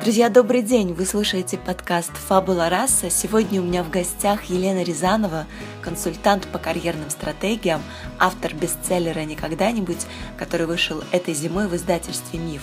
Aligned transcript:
Друзья, 0.00 0.28
добрый 0.28 0.62
день! 0.62 0.94
Вы 0.94 1.04
слушаете 1.04 1.58
подкаст 1.58 2.12
«Фабула 2.12 2.68
раса». 2.68 3.10
Сегодня 3.10 3.60
у 3.60 3.64
меня 3.64 3.82
в 3.82 3.90
гостях 3.90 4.44
Елена 4.44 4.84
Рязанова, 4.84 5.44
консультант 5.82 6.46
по 6.46 6.58
карьерным 6.58 7.10
стратегиям, 7.10 7.82
автор 8.16 8.54
бестселлера 8.54 9.24
«Никогда-нибудь», 9.24 10.06
который 10.36 10.66
вышел 10.66 11.02
этой 11.10 11.34
зимой 11.34 11.66
в 11.66 11.74
издательстве 11.74 12.38
«Миф». 12.38 12.62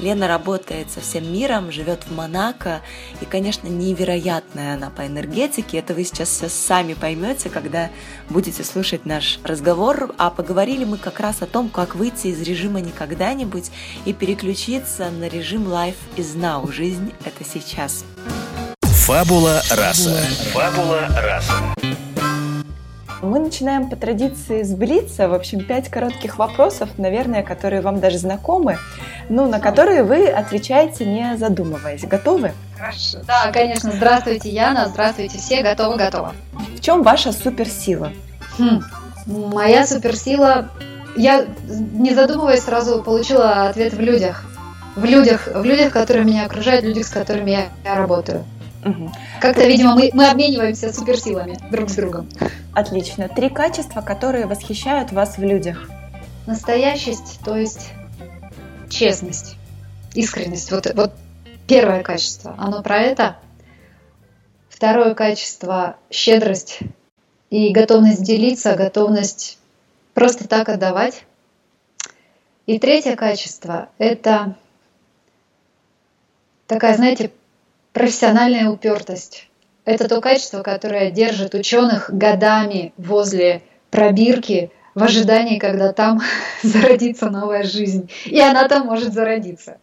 Лена 0.00 0.28
работает 0.28 0.90
со 0.90 1.00
всем 1.00 1.32
миром, 1.32 1.70
живет 1.70 2.04
в 2.04 2.14
Монако, 2.14 2.80
и, 3.20 3.24
конечно, 3.24 3.68
невероятная 3.68 4.74
она 4.74 4.90
по 4.90 5.06
энергетике. 5.06 5.78
Это 5.78 5.94
вы 5.94 6.04
сейчас 6.04 6.28
все 6.30 6.48
сами 6.48 6.94
поймете, 6.94 7.50
когда 7.50 7.90
будете 8.28 8.64
слушать 8.64 9.06
наш 9.06 9.38
разговор. 9.44 10.14
А 10.18 10.30
поговорили 10.30 10.84
мы 10.84 10.98
как 10.98 11.20
раз 11.20 11.42
о 11.42 11.46
том, 11.46 11.68
как 11.68 11.94
выйти 11.94 12.28
из 12.28 12.40
режима 12.42 12.80
«никогда-нибудь» 12.80 13.70
и 14.04 14.12
переключиться 14.12 15.10
на 15.10 15.28
режим 15.28 15.68
«Life 15.68 15.96
is 16.16 16.36
now». 16.36 16.70
Жизнь— 16.70 17.12
это 17.24 17.44
сейчас. 17.44 18.04
Фабула 18.82 19.62
раса. 19.70 20.16
Фабула 20.52 21.08
раса. 21.20 21.81
Мы 23.22 23.38
начинаем 23.38 23.88
по 23.88 23.94
традиции 23.94 24.64
с 24.64 24.74
Блица. 24.74 25.28
В 25.28 25.34
общем, 25.34 25.64
пять 25.64 25.88
коротких 25.88 26.38
вопросов, 26.38 26.90
наверное, 26.98 27.44
которые 27.44 27.80
вам 27.80 28.00
даже 28.00 28.18
знакомы, 28.18 28.78
но 29.28 29.46
на 29.46 29.60
которые 29.60 30.02
вы 30.02 30.26
отвечаете 30.26 31.06
не 31.06 31.36
задумываясь. 31.36 32.02
Готовы? 32.02 32.52
Хорошо. 32.76 33.18
Да, 33.24 33.52
конечно. 33.52 33.92
Здравствуйте, 33.92 34.48
Яна. 34.48 34.88
Здравствуйте 34.88 35.38
все. 35.38 35.62
Готова, 35.62 35.96
готова. 35.96 36.34
В 36.76 36.80
чем 36.80 37.04
ваша 37.04 37.30
суперсила? 37.32 38.12
Хм. 38.58 38.82
Моя 39.26 39.86
суперсила... 39.86 40.68
Я, 41.14 41.44
не 41.68 42.14
задумываясь, 42.14 42.62
сразу 42.62 43.04
получила 43.04 43.68
ответ 43.68 43.92
в 43.92 44.00
людях. 44.00 44.44
В 44.96 45.04
людях, 45.04 45.46
в 45.46 45.62
людях, 45.62 45.92
которые 45.92 46.24
меня 46.24 46.46
окружают, 46.46 46.84
людях, 46.84 47.06
с 47.06 47.10
которыми 47.10 47.50
я, 47.50 47.68
я 47.84 47.94
работаю. 47.94 48.44
Угу. 48.84 49.12
Как-то, 49.40 49.64
видимо, 49.66 49.94
мы, 49.94 50.10
мы 50.12 50.28
обмениваемся 50.28 50.92
суперсилами 50.92 51.56
друг 51.70 51.88
с 51.88 51.94
другом. 51.94 52.28
Отлично. 52.74 53.28
Три 53.28 53.48
качества, 53.48 54.00
которые 54.00 54.46
восхищают 54.46 55.12
вас 55.12 55.38
в 55.38 55.42
людях. 55.42 55.88
Настоящесть, 56.46 57.38
то 57.44 57.56
есть 57.56 57.92
честность, 58.90 59.56
искренность. 60.14 60.72
Вот, 60.72 60.92
вот 60.94 61.12
первое 61.68 62.02
качество, 62.02 62.54
оно 62.58 62.82
про 62.82 62.98
это. 62.98 63.36
Второе 64.68 65.14
качество– 65.14 65.96
щедрость 66.10 66.80
и 67.50 67.70
готовность 67.70 68.24
делиться, 68.24 68.74
готовность 68.74 69.58
просто 70.14 70.48
так 70.48 70.68
отдавать. 70.68 71.24
И 72.66 72.80
третье 72.80 73.14
качество– 73.14 73.90
это 73.98 74.56
такая, 76.66 76.96
знаете, 76.96 77.30
профессиональная 77.92 78.70
упертость. 78.70 79.48
Это 79.84 80.08
то 80.08 80.20
качество, 80.20 80.62
которое 80.62 81.10
держит 81.10 81.54
ученых 81.54 82.10
годами 82.10 82.92
возле 82.96 83.62
пробирки 83.90 84.70
в 84.94 85.02
ожидании, 85.02 85.58
когда 85.58 85.92
там 85.92 86.20
зародится 86.62 87.30
новая 87.30 87.64
жизнь. 87.64 88.10
И 88.26 88.40
она 88.40 88.68
там 88.68 88.86
может 88.86 89.12
зародиться. 89.12 89.78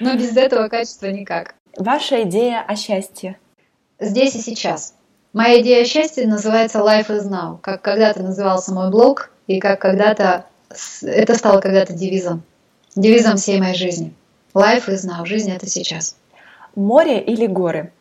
Но 0.00 0.14
без 0.16 0.36
этого 0.36 0.68
качества 0.68 1.06
никак. 1.06 1.54
Ваша 1.76 2.22
идея 2.22 2.64
о 2.66 2.76
счастье? 2.76 3.38
Здесь 4.00 4.34
и 4.34 4.40
сейчас. 4.40 4.94
Моя 5.32 5.60
идея 5.60 5.82
о 5.82 5.86
счастье 5.86 6.26
называется 6.26 6.78
Life 6.80 7.08
is 7.08 7.28
Now, 7.28 7.58
как 7.60 7.82
когда-то 7.82 8.22
назывался 8.22 8.74
мой 8.74 8.90
блог, 8.90 9.30
и 9.46 9.60
как 9.60 9.80
когда-то 9.80 10.46
это 11.02 11.34
стало 11.34 11.60
когда-то 11.60 11.92
девизом. 11.92 12.42
Девизом 12.94 13.36
всей 13.36 13.58
моей 13.58 13.74
жизни. 13.74 14.14
Life 14.54 14.88
is 14.88 15.06
Now. 15.06 15.24
Жизнь 15.24 15.50
это 15.50 15.66
сейчас. 15.66 16.16
Море 16.74 17.20
или 17.20 17.46
горы? 17.46 17.92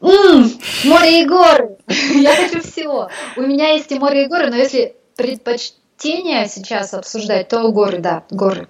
М-м, 0.00 0.50
море 0.84 1.22
и 1.22 1.26
горы. 1.26 1.76
Я 1.86 2.34
хочу 2.36 2.60
всего. 2.60 3.08
У 3.36 3.42
меня 3.42 3.72
есть 3.72 3.90
и 3.90 3.98
море, 3.98 4.24
и 4.24 4.28
горы, 4.28 4.48
но 4.48 4.56
если 4.56 4.96
предпочтение 5.16 6.46
сейчас 6.46 6.94
обсуждать, 6.94 7.48
то 7.48 7.70
горы, 7.72 7.98
да, 7.98 8.24
горы. 8.30 8.68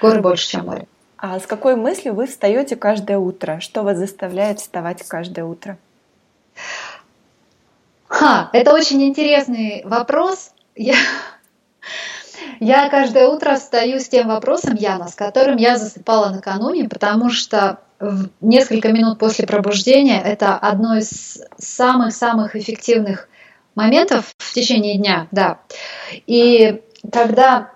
Горы 0.00 0.20
больше, 0.20 0.48
чем 0.48 0.66
море. 0.66 0.88
А 1.16 1.38
с 1.38 1.46
какой 1.46 1.76
мыслью 1.76 2.14
вы 2.14 2.26
встаете 2.26 2.76
каждое 2.76 3.18
утро? 3.18 3.60
Что 3.60 3.82
вас 3.82 3.96
заставляет 3.96 4.60
вставать 4.60 5.06
каждое 5.06 5.44
утро? 5.44 5.78
Ха, 8.08 8.50
это 8.52 8.74
очень 8.74 9.02
интересный 9.02 9.82
вопрос. 9.84 10.52
Я, 10.74 10.96
я 12.60 12.88
каждое 12.88 13.28
утро 13.28 13.56
встаю 13.56 14.00
с 14.00 14.08
тем 14.08 14.28
вопросом, 14.28 14.74
Яна, 14.74 15.08
с 15.08 15.14
которым 15.14 15.56
я 15.56 15.76
засыпала 15.76 16.30
накануне, 16.30 16.88
потому 16.88 17.30
что 17.30 17.80
несколько 18.40 18.92
минут 18.92 19.18
после 19.18 19.46
пробуждения 19.46 20.20
это 20.20 20.56
одно 20.56 20.96
из 20.96 21.42
самых-самых 21.58 22.56
эффективных 22.56 23.28
моментов 23.74 24.34
в 24.38 24.54
течение 24.54 24.96
дня, 24.98 25.28
да. 25.30 25.60
И 26.26 26.82
когда 27.12 27.73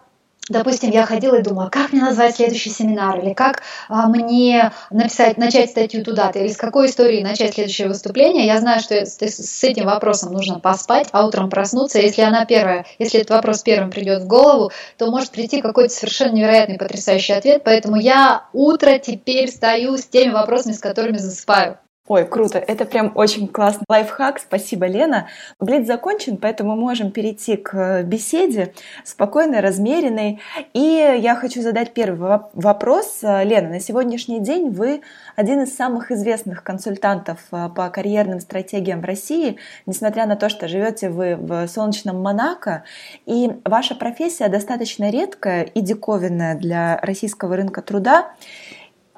Допустим, 0.49 0.91
я 0.91 1.05
ходила 1.05 1.37
и 1.37 1.43
думала, 1.43 1.69
как 1.69 1.93
мне 1.93 2.03
назвать 2.03 2.37
следующий 2.37 2.71
семинар, 2.71 3.21
или 3.21 3.35
как 3.35 3.63
а, 3.89 4.09
мне 4.09 4.73
написать, 4.91 5.37
начать 5.37 5.71
статью 5.71 6.03
туда-то, 6.05 6.39
или 6.39 6.49
с 6.49 6.57
какой 6.57 6.87
истории 6.87 7.23
начать 7.23 7.55
следующее 7.55 7.89
выступление. 7.89 8.47
Я 8.47 8.59
знаю, 8.59 8.81
что 8.81 8.95
с, 8.95 9.19
с 9.19 9.65
этим 9.65 9.85
вопросом 9.87 10.33
нужно 10.33 10.59
поспать, 10.59 11.09
а 11.13 11.27
утром 11.27 11.51
проснуться. 11.51 11.99
Если 11.99 12.23
она 12.23 12.47
первая, 12.47 12.87
если 12.99 13.21
этот 13.21 13.31
вопрос 13.31 13.63
первым 13.63 13.91
придет 13.91 14.23
в 14.23 14.27
голову, 14.27 14.71
то 14.97 15.11
может 15.11 15.31
прийти 15.31 15.61
какой-то 15.61 15.93
совершенно 15.93 16.33
невероятный, 16.33 16.79
потрясающий 16.79 17.35
ответ. 17.35 17.63
Поэтому 17.65 17.97
я 17.97 18.45
утро 18.53 18.99
теперь 18.99 19.51
стою 19.51 19.99
с 19.99 20.07
теми 20.07 20.33
вопросами, 20.33 20.73
с 20.73 20.81
которыми 20.81 21.19
засыпаю. 21.19 21.79
Ой, 22.09 22.25
круто, 22.25 22.59
это 22.59 22.87
прям 22.87 23.13
очень 23.15 23.47
классный 23.47 23.85
лайфхак, 23.87 24.39
спасибо, 24.39 24.87
Лена. 24.87 25.29
Блиц 25.61 25.87
закончен, 25.87 26.39
поэтому 26.39 26.75
мы 26.75 26.81
можем 26.81 27.11
перейти 27.11 27.59
к 27.59 28.03
беседе, 28.03 28.73
спокойной, 29.05 29.61
размеренной. 29.61 30.41
И 30.73 30.81
я 30.81 31.35
хочу 31.35 31.61
задать 31.61 31.93
первый 31.93 32.41
вопрос. 32.55 33.19
Лена, 33.23 33.69
на 33.69 33.81
сегодняшний 33.81 34.41
день 34.41 34.71
вы 34.71 35.03
один 35.37 35.61
из 35.61 35.77
самых 35.77 36.11
известных 36.11 36.63
консультантов 36.63 37.41
э, 37.53 37.69
по 37.77 37.91
карьерным 37.91 38.41
стратегиям 38.41 39.03
в 39.03 39.05
России, 39.05 39.59
несмотря 39.85 40.25
на 40.25 40.37
то, 40.37 40.49
что 40.49 40.67
живете 40.67 41.11
вы 41.11 41.37
в 41.37 41.69
солнечном 41.69 42.23
Монако, 42.23 42.85
и 43.27 43.51
ваша 43.67 43.95
профессия 43.95 44.49
достаточно 44.49 45.11
редкая 45.11 45.65
и 45.65 45.83
диковинная 45.83 46.55
для 46.55 46.99
российского 47.03 47.55
рынка 47.55 47.83
труда. 47.83 48.31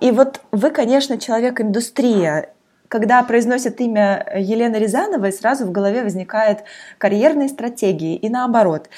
И 0.00 0.11
вот 0.11 0.41
вы, 0.50 0.71
конечно, 0.71 1.19
человек-индустрия, 1.19 2.49
когда 2.91 3.23
произносят 3.23 3.81
имя 3.81 4.27
Елены 4.37 4.75
Рязановой, 4.75 5.33
сразу 5.33 5.65
в 5.65 5.71
голове 5.71 6.03
возникает 6.03 6.65
карьерные 6.99 7.49
стратегии 7.49 8.17
и 8.17 8.28
наоборот. 8.28 8.91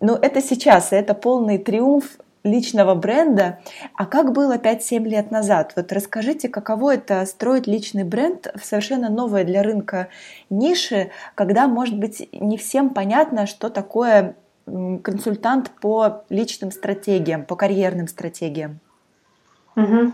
Но 0.00 0.16
это 0.16 0.42
сейчас, 0.42 0.92
это 0.92 1.14
полный 1.14 1.58
триумф 1.58 2.18
личного 2.42 2.96
бренда. 2.96 3.60
А 3.94 4.04
как 4.04 4.32
было 4.32 4.56
5-7 4.56 5.04
лет 5.04 5.30
назад? 5.30 5.74
Вот 5.76 5.92
расскажите, 5.92 6.48
каково 6.48 6.94
это 6.94 7.24
строить 7.24 7.68
личный 7.68 8.02
бренд 8.02 8.48
в 8.60 8.64
совершенно 8.64 9.08
новой 9.10 9.44
для 9.44 9.62
рынка 9.62 10.08
нише, 10.50 11.10
когда, 11.36 11.68
может 11.68 11.96
быть, 11.96 12.28
не 12.32 12.56
всем 12.58 12.90
понятно, 12.90 13.46
что 13.46 13.70
такое 13.70 14.34
консультант 14.64 15.70
по 15.80 16.24
личным 16.30 16.72
стратегиям, 16.72 17.44
по 17.44 17.54
карьерным 17.54 18.08
стратегиям. 18.08 18.80
Угу. 19.76 20.12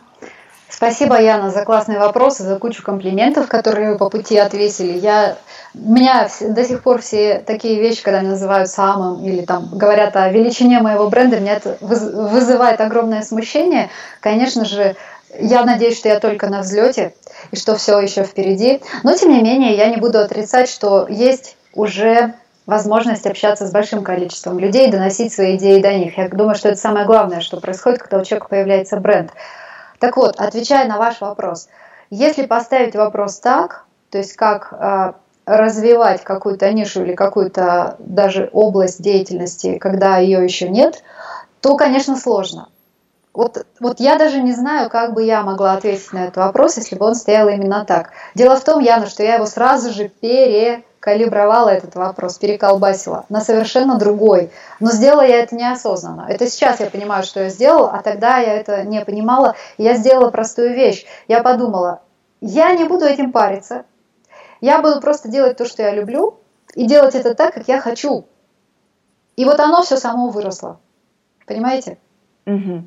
Спасибо, 0.75 1.21
Яна, 1.21 1.51
за 1.51 1.65
классные 1.65 1.99
вопросы, 1.99 2.45
за 2.45 2.59
кучу 2.59 2.83
комплиментов, 2.83 3.47
которые 3.47 3.93
вы 3.93 3.99
по 3.99 4.09
пути 4.09 4.39
ответили. 4.39 4.99
Я, 4.99 5.37
меня 5.75 6.29
до 6.41 6.65
сих 6.65 6.83
пор 6.83 7.03
все 7.03 7.43
такие 7.47 7.79
вещи, 7.79 8.03
когда 8.03 8.23
называют 8.23 8.71
самым 8.71 9.23
или 9.23 9.43
там 9.43 9.69
говорят 9.73 10.17
о 10.17 10.31
величине 10.31 10.81
моего 10.81 11.09
бренда, 11.09 11.41
меня 11.41 11.57
это 11.57 11.77
вызывает 11.83 12.81
огромное 12.81 13.23
смущение. 13.23 13.91
Конечно 14.21 14.65
же, 14.65 14.97
я 15.39 15.63
надеюсь, 15.63 15.99
что 15.99 16.09
я 16.09 16.19
только 16.19 16.49
на 16.49 16.63
взлете 16.63 17.15
и 17.51 17.57
что 17.57 17.77
все 17.77 18.01
еще 18.01 18.25
впереди. 18.25 18.81
Но, 19.03 19.15
тем 19.15 19.31
не 19.31 19.43
менее, 19.43 19.77
я 19.77 19.89
не 19.89 19.99
буду 19.99 20.21
отрицать, 20.21 20.71
что 20.71 21.07
есть 21.07 21.57
уже 21.75 22.33
возможность 22.65 23.27
общаться 23.27 23.67
с 23.67 23.73
большим 23.73 24.03
количеством 24.03 24.59
людей, 24.59 24.91
доносить 24.91 25.35
свои 25.35 25.57
идеи 25.57 25.83
до 25.83 25.93
них. 25.93 26.17
Я 26.17 26.29
думаю, 26.31 26.55
что 26.55 26.71
это 26.71 26.79
самое 26.79 27.05
главное, 27.05 27.41
что 27.41 27.61
происходит, 27.61 28.01
когда 28.01 28.19
у 28.19 28.25
человека 28.25 28.49
появляется 28.49 28.97
бренд. 28.97 29.33
Так 30.03 30.17
вот, 30.17 30.41
отвечая 30.41 30.89
на 30.89 30.99
ваш 30.99 31.21
вопрос, 31.21 31.69
если 32.11 32.47
поставить 32.47 32.97
вопрос 32.97 33.39
так, 33.39 33.85
то 34.11 34.19
есть 34.19 34.35
как 34.35 34.73
э, 34.73 35.13
развивать 35.47 36.25
какую-то 36.25 36.73
нишу 36.73 37.05
или 37.05 37.15
какую-то 37.15 37.95
даже 38.01 38.51
область 38.53 39.01
деятельности, 39.01 39.79
когда 39.79 40.17
ее 40.17 40.43
еще 40.43 40.69
нет, 40.69 41.05
то, 41.61 41.77
конечно, 41.77 42.17
сложно. 42.17 42.69
Вот, 43.33 43.65
вот 43.79 44.01
я 44.01 44.17
даже 44.17 44.43
не 44.43 44.55
знаю, 44.55 44.91
как 44.91 45.15
бы 45.15 45.23
я 45.23 45.45
могла 45.45 45.75
ответить 45.75 46.13
на 46.13 46.25
этот 46.25 46.39
вопрос, 46.39 46.79
если 46.79 46.97
бы 46.97 47.07
он 47.07 47.15
стоял 47.15 47.49
именно 47.49 47.85
так. 47.85 48.11
Дело 48.35 48.57
в 48.57 48.65
том, 48.65 48.81
Яна, 48.81 49.07
что 49.07 49.23
я 49.23 49.37
его 49.37 49.47
сразу 49.47 49.93
же 49.93 50.09
перекалибровала 51.03 51.71
этот 51.71 51.95
вопрос, 51.97 52.39
переколбасила 52.39 53.27
на 53.29 53.41
совершенно 53.41 53.99
другой. 53.99 54.51
Но 54.81 54.91
сделала 54.91 55.23
я 55.23 55.43
это 55.43 55.55
неосознанно. 55.55 56.27
Это 56.29 56.47
сейчас 56.47 56.81
я 56.81 56.87
понимаю, 56.87 57.25
что 57.25 57.41
я 57.41 57.49
сделала, 57.49 57.91
а 57.91 58.03
тогда 58.03 58.39
я 58.39 58.55
это 58.55 58.85
не 58.85 59.05
понимала. 59.05 59.57
Я 59.79 59.95
сделала 59.95 60.31
простую 60.31 60.75
вещь. 60.75 61.05
Я 61.29 61.43
подумала, 61.43 62.01
я 62.41 62.73
не 62.73 62.85
буду 62.85 63.05
этим 63.05 63.33
париться. 63.33 63.85
Я 64.61 64.81
буду 64.81 65.01
просто 65.01 65.29
делать 65.29 65.57
то, 65.57 65.65
что 65.65 65.83
я 65.83 65.93
люблю, 65.93 66.39
и 66.75 66.87
делать 66.87 67.17
это 67.17 67.35
так, 67.35 67.53
как 67.55 67.67
я 67.67 67.81
хочу. 67.81 68.25
И 69.37 69.45
вот 69.45 69.59
оно 69.59 69.83
все 69.83 69.97
само 69.97 70.29
выросло. 70.29 70.79
Понимаете? 71.47 71.99
Угу. 72.47 72.85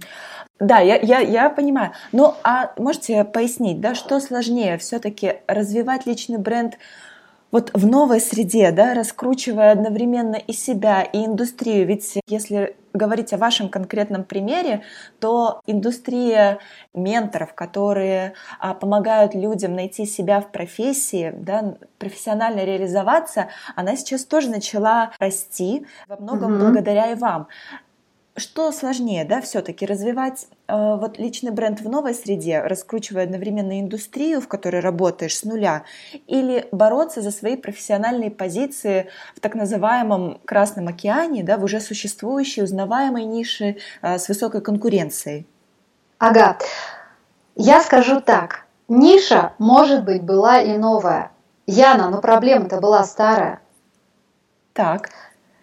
Да, 0.59 0.79
я, 0.79 0.95
я, 0.95 1.19
я 1.19 1.49
понимаю. 1.49 1.91
Ну, 2.13 2.33
а 2.43 2.71
можете 2.77 3.25
пояснить, 3.25 3.81
да, 3.81 3.93
что 3.93 4.21
сложнее 4.21 4.77
все-таки 4.77 5.41
развивать 5.47 6.05
личный 6.05 6.37
бренд 6.37 6.75
вот 7.55 7.71
в 7.73 7.87
новой 7.87 8.19
среде, 8.19 8.69
да, 8.71 8.93
раскручивая 8.93 9.71
одновременно 9.71 10.35
и 10.35 10.51
себя, 10.51 11.03
и 11.03 11.25
индустрию. 11.25 11.87
Ведь 11.87 12.19
если 12.27 12.75
говорить 12.93 13.31
о 13.31 13.37
вашем 13.37 13.69
конкретном 13.69 14.25
примере, 14.25 14.83
то 15.21 15.61
индустрия 15.65 16.59
менторов, 16.93 17.53
которые 17.53 18.33
а, 18.59 18.73
помогают 18.73 19.35
людям 19.35 19.73
найти 19.73 20.05
себя 20.05 20.41
в 20.41 20.51
профессии, 20.51 21.33
да, 21.33 21.75
профессионально 21.97 22.65
реализоваться, 22.65 23.47
она 23.77 23.95
сейчас 23.95 24.25
тоже 24.25 24.49
начала 24.49 25.11
расти 25.17 25.85
во 26.09 26.17
многом 26.17 26.55
mm-hmm. 26.55 26.59
благодаря 26.59 27.11
и 27.13 27.15
вам 27.15 27.47
что 28.37 28.71
сложнее, 28.71 29.23
да, 29.23 29.41
все-таки 29.41 29.85
развивать 29.85 30.47
э, 30.67 30.73
вот 30.75 31.17
личный 31.17 31.51
бренд 31.51 31.79
в 31.79 31.89
новой 31.89 32.13
среде, 32.13 32.61
раскручивая 32.61 33.23
одновременно 33.23 33.79
индустрию, 33.79 34.41
в 34.41 34.47
которой 34.47 34.81
работаешь 34.81 35.37
с 35.37 35.43
нуля, 35.43 35.83
или 36.27 36.67
бороться 36.71 37.21
за 37.21 37.31
свои 37.31 37.55
профессиональные 37.55 38.31
позиции 38.31 39.09
в 39.35 39.39
так 39.39 39.55
называемом 39.55 40.41
Красном 40.43 40.89
океане, 40.89 41.43
да, 41.43 41.57
в 41.57 41.63
уже 41.63 41.79
существующей 41.79 42.63
узнаваемой 42.63 43.23
нише 43.23 43.77
э, 44.01 44.17
с 44.17 44.27
высокой 44.27 44.61
конкуренцией? 44.61 45.47
Ага, 46.17 46.57
я 47.55 47.81
скажу 47.81 48.19
так, 48.19 48.65
ниша, 48.89 49.53
может 49.59 50.03
быть, 50.03 50.23
была 50.23 50.59
и 50.59 50.77
новая. 50.77 51.31
Яна, 51.67 52.09
но 52.09 52.19
проблема-то 52.21 52.81
была 52.81 53.03
старая. 53.05 53.61
Так. 54.73 55.09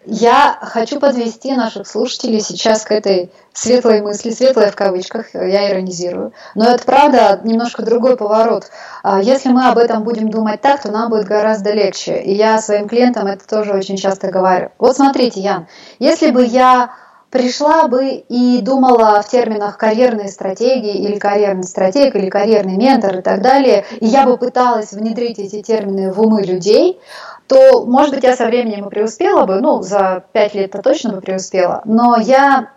Я 0.05 0.57
хочу 0.61 0.99
подвести 0.99 1.53
наших 1.55 1.87
слушателей 1.87 2.41
сейчас 2.41 2.83
к 2.83 2.91
этой 2.91 3.31
светлой 3.53 4.01
мысли, 4.01 4.31
светлая 4.31 4.69
в 4.69 4.75
кавычках, 4.75 5.33
я 5.33 5.71
иронизирую. 5.71 6.33
Но 6.55 6.65
это 6.65 6.83
правда 6.83 7.39
немножко 7.43 7.83
другой 7.83 8.17
поворот. 8.17 8.65
А 9.01 9.21
если 9.21 9.49
мы 9.49 9.67
об 9.67 9.77
этом 9.77 10.03
будем 10.03 10.29
думать 10.29 10.61
так, 10.61 10.81
то 10.81 10.91
нам 10.91 11.09
будет 11.09 11.25
гораздо 11.25 11.71
легче. 11.71 12.21
И 12.21 12.33
я 12.33 12.59
своим 12.59 12.89
клиентам 12.89 13.27
это 13.27 13.47
тоже 13.47 13.73
очень 13.73 13.95
часто 13.95 14.27
говорю. 14.27 14.71
Вот 14.77 14.95
смотрите, 14.97 15.39
Ян, 15.39 15.67
если 15.99 16.31
бы 16.31 16.45
я 16.45 16.91
пришла 17.33 17.87
бы 17.87 18.11
и 18.11 18.61
думала 18.61 19.19
в 19.23 19.27
терминах 19.27 19.79
карьерной 19.79 20.29
стратегии 20.29 20.99
или 20.99 21.17
карьерный 21.17 21.63
стратег 21.63 22.15
или 22.15 22.29
карьерный 22.29 22.77
ментор 22.77 23.17
и 23.17 23.21
так 23.23 23.41
далее, 23.41 23.85
и 23.99 24.05
я 24.05 24.23
бы 24.27 24.37
пыталась 24.37 24.91
внедрить 24.91 25.39
эти 25.39 25.63
термины 25.63 26.13
в 26.13 26.21
умы 26.21 26.43
людей, 26.43 26.99
то, 27.47 27.87
может 27.87 28.13
быть, 28.13 28.23
я 28.23 28.35
со 28.35 28.45
временем 28.45 28.85
и 28.85 28.89
преуспела 28.91 29.47
бы, 29.47 29.61
ну, 29.61 29.81
за 29.81 30.23
пять 30.31 30.53
лет-то 30.53 30.83
точно 30.83 31.13
бы 31.13 31.21
преуспела, 31.21 31.81
но 31.85 32.17
я, 32.19 32.69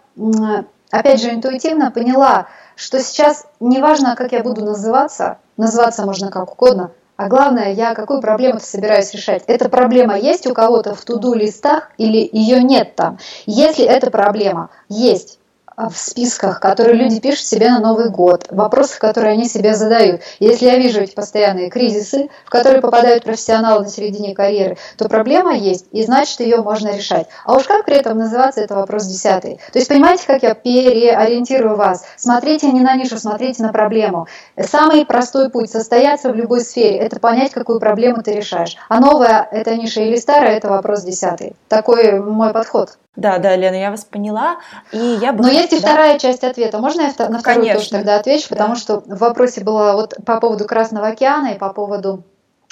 опять 0.90 1.20
же, 1.20 1.34
интуитивно 1.34 1.90
поняла, 1.90 2.46
что 2.76 2.98
сейчас 3.00 3.46
неважно, 3.60 4.16
как 4.16 4.32
я 4.32 4.42
буду 4.42 4.64
называться, 4.64 5.36
называться 5.58 6.06
можно 6.06 6.30
как 6.30 6.50
угодно, 6.50 6.92
а 7.16 7.28
главное, 7.28 7.72
я 7.72 7.94
какую 7.94 8.20
проблему 8.20 8.60
собираюсь 8.60 9.12
решать. 9.14 9.42
Эта 9.46 9.68
проблема 9.68 10.18
есть 10.18 10.46
у 10.46 10.52
кого-то 10.52 10.94
в 10.94 11.02
туду 11.04 11.34
листах 11.34 11.90
или 11.96 12.28
ее 12.30 12.62
нет 12.62 12.94
там? 12.94 13.18
Если 13.46 13.84
эта 13.84 14.10
проблема 14.10 14.70
есть, 14.88 15.38
в 15.76 15.93
списках, 15.94 16.61
которые 16.61 16.96
люди 16.96 17.20
пишут 17.20 17.46
себе 17.46 17.69
на 17.70 17.81
Новый 17.81 18.08
год, 18.08 18.46
вопросы, 18.50 18.99
которые 18.99 19.32
они 19.32 19.46
себе 19.46 19.75
задают. 19.75 20.23
Если 20.40 20.64
я 20.64 20.78
вижу 20.78 21.00
эти 21.00 21.14
постоянные 21.14 21.70
кризисы, 21.70 22.31
в 22.44 22.50
которые 22.50 22.81
попадают 22.81 23.25
профессионалы 23.25 23.84
на 23.84 23.88
середине 23.88 24.34
карьеры, 24.34 24.78
то 24.96 25.08
проблема 25.08 25.55
есть, 25.55 25.87
и 25.93 26.02
значит 26.02 26.40
ее 26.40 26.62
можно 26.62 26.96
решать. 26.96 27.28
А 27.44 27.55
уж 27.55 27.64
как 27.64 27.84
при 27.84 27.96
этом 27.96 28.19
называться, 28.19 28.61
это 28.61 28.75
вопрос 28.75 29.05
десятый. 29.05 29.61
То 29.73 29.78
есть 29.78 29.88
понимаете, 29.88 30.25
как 30.26 30.43
я 30.43 30.55
переориентирую 30.55 31.76
вас? 31.76 32.05
Смотрите 32.17 32.73
не 32.73 32.81
на 32.81 32.96
нишу, 32.96 33.19
смотрите 33.19 33.62
на 33.62 33.73
проблему. 33.73 34.26
Самый 34.58 35.05
простой 35.05 35.50
путь 35.50 35.70
состояться 35.70 36.31
в 36.31 36.34
любой 36.34 36.61
сфере– 36.61 36.96
это 36.99 37.20
понять, 37.20 37.52
какую 37.52 37.81
проблему 37.81 38.23
ты 38.23 38.32
решаешь. 38.32 38.76
А 38.88 39.00
новая– 39.00 39.46
это 39.52 39.76
ниша 39.76 40.00
или 40.00 40.17
старая– 40.17 40.56
это 40.56 40.69
вопрос 40.69 41.02
десятый. 41.02 41.55
Такой 41.69 42.20
мой 42.20 42.52
подход. 42.52 42.96
Да, 43.16 43.38
да, 43.38 43.56
Лена, 43.56 43.74
я 43.74 43.90
вас 43.90 44.04
поняла. 44.04 44.58
И 44.92 44.98
я 44.98 45.32
бы... 45.32 45.42
Но 45.42 45.50
есть 45.50 45.72
и 45.72 45.80
да. 45.80 45.88
вторая 45.88 46.18
часть 46.18 46.44
ответа. 46.44 46.78
Можно 46.78 47.02
я 47.02 47.06
на 47.06 47.12
вторую 47.12 47.42
Конечно. 47.42 47.74
тоже 47.74 47.90
тогда 47.90 48.16
отвечу? 48.16 48.48
Потому 48.50 48.74
да. 48.74 48.80
что 48.80 49.00
в 49.00 49.18
вопросе 49.18 49.62
было 49.62 49.92
вот 49.92 50.14
по 50.24 50.38
поводу 50.38 50.66
Красного 50.66 51.08
океана 51.08 51.48
и 51.48 51.58
по 51.58 51.70
поводу 51.70 52.24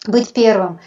быть 0.06 0.32
первым. 0.32 0.80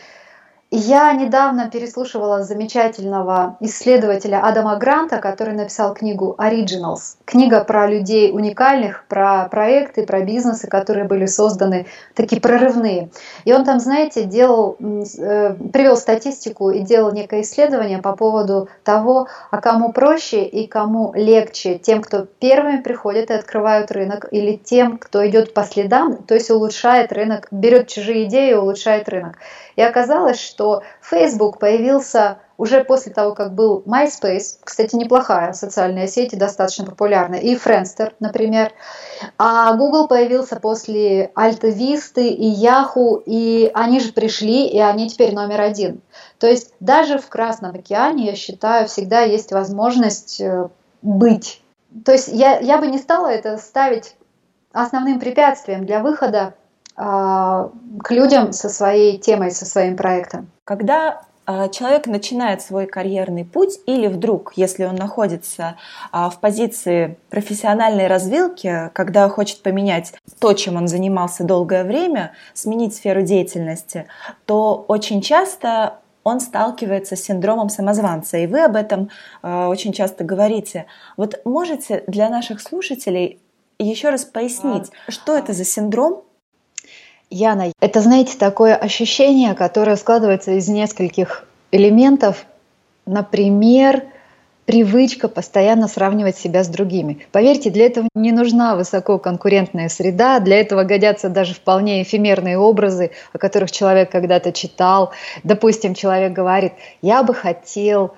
Я 0.69 1.13
недавно 1.13 1.69
переслушивала 1.69 2.43
замечательного 2.43 3.55
исследователя 3.61 4.41
Адама 4.45 4.75
Гранта, 4.75 5.19
который 5.19 5.53
написал 5.53 5.93
книгу 5.93 6.35
Originals. 6.37 7.15
Книга 7.23 7.63
про 7.63 7.87
людей 7.87 8.33
уникальных, 8.33 9.05
про 9.07 9.47
проекты, 9.47 10.05
про 10.05 10.19
бизнесы, 10.25 10.67
которые 10.67 11.05
были 11.05 11.25
созданы, 11.25 11.85
такие 12.15 12.41
прорывные. 12.41 13.09
И 13.45 13.53
он 13.53 13.63
там, 13.63 13.79
знаете, 13.79 14.25
делал, 14.25 14.75
э, 14.81 15.53
привел 15.71 15.95
статистику 15.95 16.69
и 16.71 16.81
делал 16.81 17.13
некое 17.13 17.43
исследование 17.43 17.99
по 17.99 18.13
поводу 18.13 18.67
того, 18.83 19.29
а 19.51 19.61
кому 19.61 19.93
проще 19.93 20.43
и 20.43 20.67
кому 20.67 21.13
легче, 21.15 21.77
тем, 21.77 22.01
кто 22.01 22.25
первыми 22.25 22.81
приходят 22.81 23.29
и 23.29 23.33
открывают 23.33 23.89
рынок, 23.93 24.27
или 24.31 24.57
тем, 24.57 24.97
кто 24.97 25.25
идет 25.25 25.53
по 25.53 25.63
следам, 25.63 26.17
то 26.17 26.33
есть 26.33 26.51
улучшает 26.51 27.13
рынок, 27.13 27.47
берет 27.51 27.87
чужие 27.87 28.25
идеи 28.25 28.51
и 28.51 28.55
улучшает 28.55 29.07
рынок. 29.07 29.37
И 29.77 29.81
оказалось, 29.81 30.41
что 30.41 30.81
Facebook 31.01 31.59
появился 31.59 32.39
уже 32.57 32.83
после 32.83 33.13
того, 33.13 33.35
как 33.35 33.53
был 33.53 33.83
MySpace, 33.85 34.57
кстати, 34.63 34.95
неплохая 34.95 35.53
социальная 35.53 36.07
сеть 36.07 36.33
и 36.33 36.35
достаточно 36.35 36.83
популярная, 36.83 37.39
и 37.39 37.55
Friendster, 37.55 38.13
например. 38.19 38.73
А 39.37 39.75
Google 39.75 40.07
появился 40.07 40.59
после 40.59 41.31
Alta 41.35 41.71
Vista 41.71 42.21
и 42.21 42.51
Yahoo, 42.51 43.21
и 43.23 43.69
они 43.75 43.99
же 43.99 44.13
пришли, 44.13 44.67
и 44.67 44.79
они 44.79 45.09
теперь 45.09 45.35
номер 45.35 45.61
один. 45.61 46.01
То 46.39 46.47
есть 46.47 46.73
даже 46.79 47.19
в 47.19 47.29
Красном 47.29 47.75
океане, 47.75 48.25
я 48.25 48.35
считаю, 48.35 48.87
всегда 48.87 49.21
есть 49.21 49.51
возможность 49.51 50.41
э, 50.41 50.69
быть. 51.03 51.61
То 52.03 52.13
есть 52.13 52.29
я, 52.29 52.57
я 52.59 52.79
бы 52.79 52.87
не 52.87 52.97
стала 52.97 53.27
это 53.27 53.57
ставить 53.59 54.15
основным 54.71 55.19
препятствием 55.19 55.85
для 55.85 55.99
выхода 55.99 56.55
к 56.97 57.71
людям 58.09 58.53
со 58.53 58.69
своей 58.69 59.19
темой, 59.19 59.51
со 59.51 59.65
своим 59.65 59.95
проектом. 59.95 60.49
Когда 60.63 61.21
а, 61.49 61.69
человек 61.69 62.07
начинает 62.07 62.61
свой 62.61 62.87
карьерный 62.87 63.45
путь 63.45 63.79
или 63.85 64.07
вдруг, 64.07 64.51
если 64.57 64.83
он 64.83 64.95
находится 64.95 65.77
а, 66.11 66.29
в 66.29 66.41
позиции 66.41 67.17
профессиональной 67.29 68.07
развилки, 68.07 68.91
когда 68.93 69.29
хочет 69.29 69.63
поменять 69.63 70.13
то, 70.39 70.51
чем 70.51 70.75
он 70.75 70.89
занимался 70.89 71.45
долгое 71.45 71.85
время, 71.85 72.33
сменить 72.53 72.95
сферу 72.95 73.21
деятельности, 73.21 74.07
то 74.45 74.83
очень 74.89 75.21
часто 75.21 75.99
он 76.25 76.41
сталкивается 76.41 77.15
с 77.15 77.23
синдромом 77.23 77.69
самозванца, 77.69 78.35
и 78.37 78.47
вы 78.47 78.61
об 78.65 78.75
этом 78.75 79.09
очень 79.41 79.93
часто 79.93 80.25
говорите. 80.25 80.85
Вот 81.15 81.39
можете 81.45 82.03
для 82.07 82.29
наших 82.29 82.59
слушателей 82.59 83.39
еще 83.79 84.09
раз 84.09 84.25
пояснить, 84.25 84.91
что 85.07 85.37
это 85.37 85.53
за 85.53 85.63
синдром 85.63 86.25
Яна, 87.29 87.71
это, 87.81 88.01
знаете, 88.01 88.37
такое 88.37 88.75
ощущение, 88.75 89.53
которое 89.53 89.97
складывается 89.97 90.51
из 90.51 90.67
нескольких 90.69 91.45
элементов. 91.71 92.45
Например, 93.05 94.03
привычка 94.65 95.27
постоянно 95.27 95.89
сравнивать 95.89 96.37
себя 96.37 96.63
с 96.63 96.67
другими. 96.67 97.25
Поверьте, 97.31 97.69
для 97.69 97.87
этого 97.87 98.07
не 98.15 98.31
нужна 98.31 98.75
высококонкурентная 98.75 99.89
среда, 99.89 100.39
для 100.39 100.59
этого 100.59 100.83
годятся 100.83 101.27
даже 101.29 101.53
вполне 101.53 102.01
эфемерные 102.01 102.57
образы, 102.57 103.11
о 103.33 103.37
которых 103.37 103.71
человек 103.71 104.09
когда-то 104.09 104.53
читал. 104.53 105.11
Допустим, 105.43 105.95
человек 105.95 106.31
говорит, 106.31 106.73
я 107.01 107.23
бы 107.23 107.33
хотел 107.33 108.13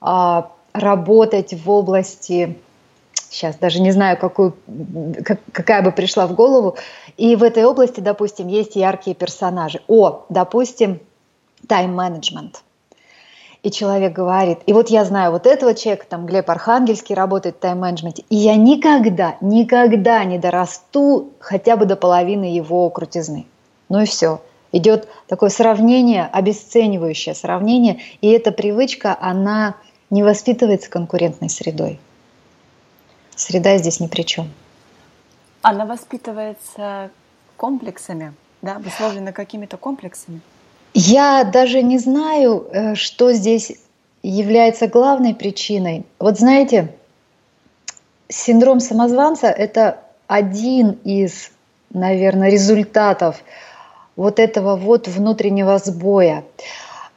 а, 0.00 0.52
работать 0.72 1.52
в 1.52 1.68
области 1.68 2.56
сейчас 3.32 3.56
даже 3.56 3.80
не 3.80 3.90
знаю, 3.90 4.18
какую, 4.18 4.54
как, 5.24 5.40
какая 5.52 5.82
бы 5.82 5.90
пришла 5.90 6.26
в 6.26 6.34
голову. 6.34 6.76
И 7.16 7.34
в 7.36 7.42
этой 7.42 7.64
области, 7.64 8.00
допустим, 8.00 8.48
есть 8.48 8.76
яркие 8.76 9.16
персонажи. 9.16 9.80
О, 9.88 10.24
допустим, 10.28 11.00
тайм-менеджмент. 11.66 12.62
И 13.62 13.70
человек 13.70 14.12
говорит, 14.12 14.58
и 14.66 14.72
вот 14.72 14.90
я 14.90 15.04
знаю 15.04 15.30
вот 15.30 15.46
этого 15.46 15.74
человека, 15.74 16.06
там 16.08 16.26
Глеб 16.26 16.50
Архангельский 16.50 17.14
работает 17.14 17.56
в 17.56 17.58
тайм-менеджменте, 17.60 18.24
и 18.28 18.34
я 18.34 18.56
никогда, 18.56 19.36
никогда 19.40 20.24
не 20.24 20.38
дорасту 20.38 21.30
хотя 21.38 21.76
бы 21.76 21.86
до 21.86 21.94
половины 21.94 22.44
его 22.44 22.90
крутизны. 22.90 23.46
Ну 23.88 24.00
и 24.00 24.04
все. 24.04 24.40
Идет 24.72 25.06
такое 25.28 25.50
сравнение, 25.50 26.28
обесценивающее 26.32 27.36
сравнение, 27.36 28.00
и 28.20 28.30
эта 28.30 28.50
привычка, 28.50 29.16
она 29.20 29.76
не 30.10 30.24
воспитывается 30.24 30.90
конкурентной 30.90 31.48
средой. 31.48 32.00
Среда 33.36 33.78
здесь 33.78 34.00
ни 34.00 34.06
при 34.06 34.22
чем. 34.22 34.50
Она 35.62 35.86
воспитывается 35.86 37.10
комплексами, 37.56 38.34
да, 38.60 38.76
обусловлена 38.76 39.32
какими-то 39.32 39.76
комплексами? 39.76 40.40
Я 40.94 41.44
даже 41.44 41.82
не 41.82 41.98
знаю, 41.98 42.68
э, 42.70 42.94
что 42.94 43.32
здесь 43.32 43.72
является 44.22 44.88
главной 44.88 45.34
причиной. 45.34 46.04
Вот 46.18 46.38
знаете, 46.38 46.94
синдром 48.28 48.80
самозванца– 48.80 49.46
это 49.48 50.00
один 50.26 50.98
из, 51.04 51.50
наверное, 51.90 52.50
результатов 52.50 53.42
вот 54.16 54.38
этого 54.38 54.76
вот 54.76 55.08
внутреннего 55.08 55.78
сбоя. 55.78 56.44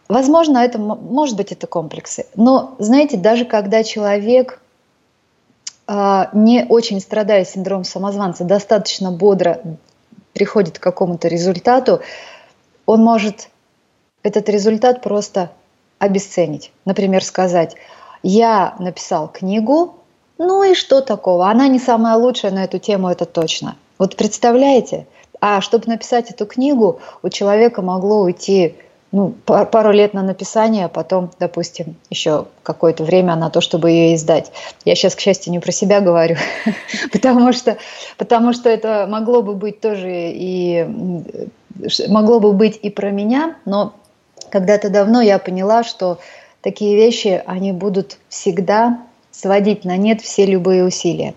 Возможно, 0.08 0.60
это, 0.60 0.78
может 0.78 1.36
быть, 1.36 1.52
это 1.52 1.68
комплексы. 1.68 2.28
Но, 2.36 2.76
знаете, 2.80 3.18
даже 3.18 3.46
когда 3.46 3.84
человек, 3.84 4.62
не 5.88 6.66
очень 6.68 7.00
страдая 7.00 7.46
синдромом 7.46 7.84
самозванца, 7.84 8.44
достаточно 8.44 9.12
бодро 9.12 9.62
приходит 10.34 10.80
к 10.80 10.84
какому-то 10.84 11.28
результату, 11.28 12.02
он 12.86 13.04
может 13.04 13.50
этот 14.24 14.50
результат 14.50 15.02
просто 15.02 15.52
обесценить. 16.00 16.72
Например, 16.86 17.24
сказать, 17.24 17.76
я 18.24 18.76
написал 18.80 19.28
книгу, 19.28 19.96
ну 20.38 20.64
и 20.64 20.74
что 20.74 21.02
такого? 21.02 21.50
Она 21.50 21.68
не 21.68 21.80
самая 21.80 22.16
лучшая 22.16 22.52
на 22.52 22.64
эту 22.64 22.80
тему, 22.80 23.10
это 23.10 23.26
точно. 23.26 23.78
Вот 23.98 24.16
представляете? 24.16 25.08
А 25.40 25.62
чтобы 25.62 25.86
написать 25.88 26.32
эту 26.32 26.46
книгу, 26.46 27.00
у 27.22 27.30
человека 27.30 27.82
могло 27.82 28.22
уйти 28.22 28.76
ну, 29.16 29.30
пару 29.46 29.92
лет 29.94 30.14
на 30.14 30.24
написание, 30.24 30.86
а 30.86 30.90
потом, 30.90 31.32
допустим, 31.40 31.96
еще 32.10 32.48
какое-то 32.64 33.06
время 33.06 33.38
на 33.38 33.50
то, 33.50 33.62
чтобы 33.62 33.90
ее 33.90 34.16
издать. 34.16 34.52
Я 34.84 34.94
сейчас, 34.96 35.16
к 35.16 35.22
счастью, 35.22 35.54
не 35.54 35.60
про 35.60 35.72
себя 35.72 36.02
говорю, 36.02 36.36
потому, 37.14 37.54
что, 37.54 37.78
потому 38.18 38.52
что 38.52 38.70
это 38.70 39.08
могло 39.10 39.42
бы 39.42 39.54
быть 39.56 39.80
тоже 39.80 40.10
и 40.12 40.86
могло 42.10 42.42
бы 42.42 42.52
быть 42.52 42.78
и 42.82 42.90
про 42.90 43.10
меня, 43.10 43.56
но 43.64 43.94
когда-то 44.50 44.90
давно 44.90 45.22
я 45.22 45.40
поняла, 45.40 45.86
что 45.86 46.20
такие 46.60 46.98
вещи, 46.98 47.42
они 47.46 47.72
будут 47.72 48.18
всегда 48.28 49.00
сводить 49.32 49.86
на 49.86 49.96
нет 49.96 50.20
все 50.20 50.46
любые 50.46 50.84
усилия. 50.84 51.36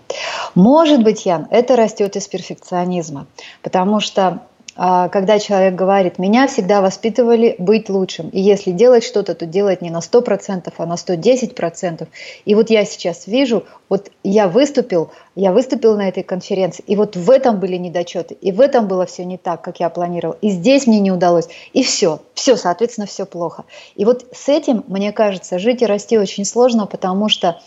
Может 0.53 1.01
быть, 1.01 1.25
Ян, 1.25 1.47
это 1.49 1.77
растет 1.77 2.17
из 2.17 2.27
перфекционизма, 2.27 3.25
потому 3.61 4.01
что 4.01 4.41
когда 4.79 5.39
человек 5.39 5.75
говорит, 5.75 6.19
меня 6.19 6.47
всегда 6.47 6.79
воспитывали 6.79 7.53
быть 7.59 7.89
лучшим, 7.89 8.29
и 8.29 8.39
если 8.39 8.71
делать 8.71 9.03
что-то, 9.03 9.35
то 9.35 9.45
делать 9.45 9.81
не 9.81 9.89
на 9.89 9.97
100%, 9.99 10.73
а 10.77 10.85
на 10.85 10.93
110%. 10.93 12.07
И 12.45 12.55
вот 12.55 12.69
я 12.69 12.85
сейчас 12.85 13.27
вижу, 13.27 13.65
вот 13.89 14.09
я 14.23 14.47
выступил, 14.47 15.11
я 15.35 15.51
выступил 15.51 15.97
на 15.97 16.07
этой 16.07 16.23
конференции, 16.23 16.81
и 16.87 16.95
вот 16.95 17.17
в 17.17 17.29
этом 17.29 17.59
были 17.59 17.75
недочеты, 17.75 18.37
и 18.39 18.53
в 18.53 18.61
этом 18.61 18.87
было 18.87 19.05
все 19.05 19.25
не 19.25 19.37
так, 19.37 19.61
как 19.61 19.81
я 19.81 19.89
планировал, 19.89 20.37
и 20.39 20.49
здесь 20.49 20.87
мне 20.87 21.01
не 21.01 21.11
удалось, 21.11 21.49
и 21.73 21.83
все, 21.83 22.21
все, 22.33 22.55
соответственно, 22.55 23.05
все 23.05 23.25
плохо. 23.25 23.65
И 23.97 24.05
вот 24.05 24.27
с 24.31 24.47
этим, 24.47 24.85
мне 24.87 25.11
кажется, 25.11 25.59
жить 25.59 25.81
и 25.81 25.85
расти 25.85 26.17
очень 26.17 26.45
сложно, 26.45 26.85
потому 26.85 27.27
что 27.27 27.59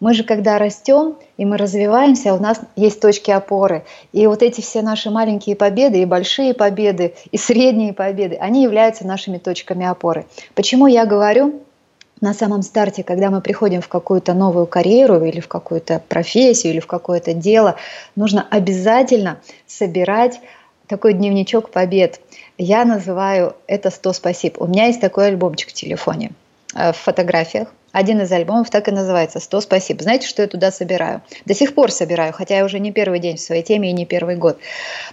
мы 0.00 0.14
же, 0.14 0.24
когда 0.24 0.58
растем 0.58 1.16
и 1.36 1.44
мы 1.44 1.56
развиваемся, 1.56 2.34
у 2.34 2.40
нас 2.40 2.60
есть 2.74 3.00
точки 3.00 3.30
опоры. 3.30 3.84
И 4.12 4.26
вот 4.26 4.42
эти 4.42 4.60
все 4.62 4.82
наши 4.82 5.10
маленькие 5.10 5.56
победы, 5.56 6.00
и 6.00 6.06
большие 6.06 6.54
победы, 6.54 7.14
и 7.30 7.36
средние 7.36 7.92
победы, 7.92 8.36
они 8.36 8.62
являются 8.62 9.06
нашими 9.06 9.38
точками 9.38 9.86
опоры. 9.86 10.26
Почему 10.54 10.86
я 10.86 11.04
говорю, 11.04 11.60
на 12.20 12.34
самом 12.34 12.62
старте, 12.62 13.02
когда 13.02 13.30
мы 13.30 13.40
приходим 13.40 13.80
в 13.80 13.88
какую-то 13.88 14.34
новую 14.34 14.66
карьеру 14.66 15.24
или 15.24 15.40
в 15.40 15.48
какую-то 15.48 16.02
профессию 16.08 16.72
или 16.72 16.80
в 16.80 16.86
какое-то 16.86 17.32
дело, 17.32 17.76
нужно 18.14 18.46
обязательно 18.50 19.38
собирать 19.66 20.40
такой 20.86 21.14
дневничок 21.14 21.70
побед. 21.70 22.20
Я 22.58 22.84
называю 22.84 23.54
это 23.66 23.90
100 23.90 24.12
спасибо. 24.12 24.58
У 24.58 24.66
меня 24.66 24.86
есть 24.86 25.00
такой 25.00 25.28
альбомчик 25.28 25.70
в 25.70 25.72
телефоне 25.72 26.32
в 26.74 26.92
фотографиях. 26.92 27.68
Один 27.92 28.20
из 28.20 28.30
альбомов 28.30 28.70
так 28.70 28.86
и 28.88 28.92
называется 28.92 29.38
«100 29.38 29.62
спасибо». 29.62 30.02
Знаете, 30.02 30.28
что 30.28 30.42
я 30.42 30.48
туда 30.48 30.70
собираю? 30.70 31.22
До 31.44 31.54
сих 31.54 31.74
пор 31.74 31.90
собираю, 31.90 32.32
хотя 32.32 32.58
я 32.58 32.64
уже 32.64 32.78
не 32.78 32.92
первый 32.92 33.18
день 33.18 33.36
в 33.36 33.40
своей 33.40 33.62
теме 33.62 33.90
и 33.90 33.92
не 33.92 34.06
первый 34.06 34.36
год. 34.36 34.58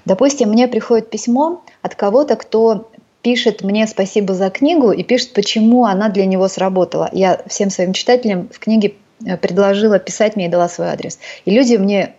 Допустим, 0.05 0.49
мне 0.49 0.67
приходит 0.67 1.09
письмо 1.09 1.63
от 1.81 1.95
кого-то, 1.95 2.35
кто 2.35 2.87
пишет 3.23 3.63
мне 3.63 3.87
спасибо 3.87 4.33
за 4.35 4.49
книгу 4.49 4.91
и 4.91 5.03
пишет, 5.03 5.33
почему 5.33 5.85
она 5.85 6.09
для 6.09 6.25
него 6.25 6.47
сработала. 6.47 7.09
Я 7.11 7.41
всем 7.47 7.71
своим 7.71 7.93
читателям 7.93 8.47
в 8.49 8.59
книге 8.59 8.93
э, 9.25 9.37
предложила 9.37 9.97
писать 9.97 10.35
мне 10.35 10.45
и 10.45 10.49
дала 10.49 10.69
свой 10.69 10.87
адрес. 10.87 11.17
И 11.45 11.51
люди 11.51 11.75
мне 11.75 12.13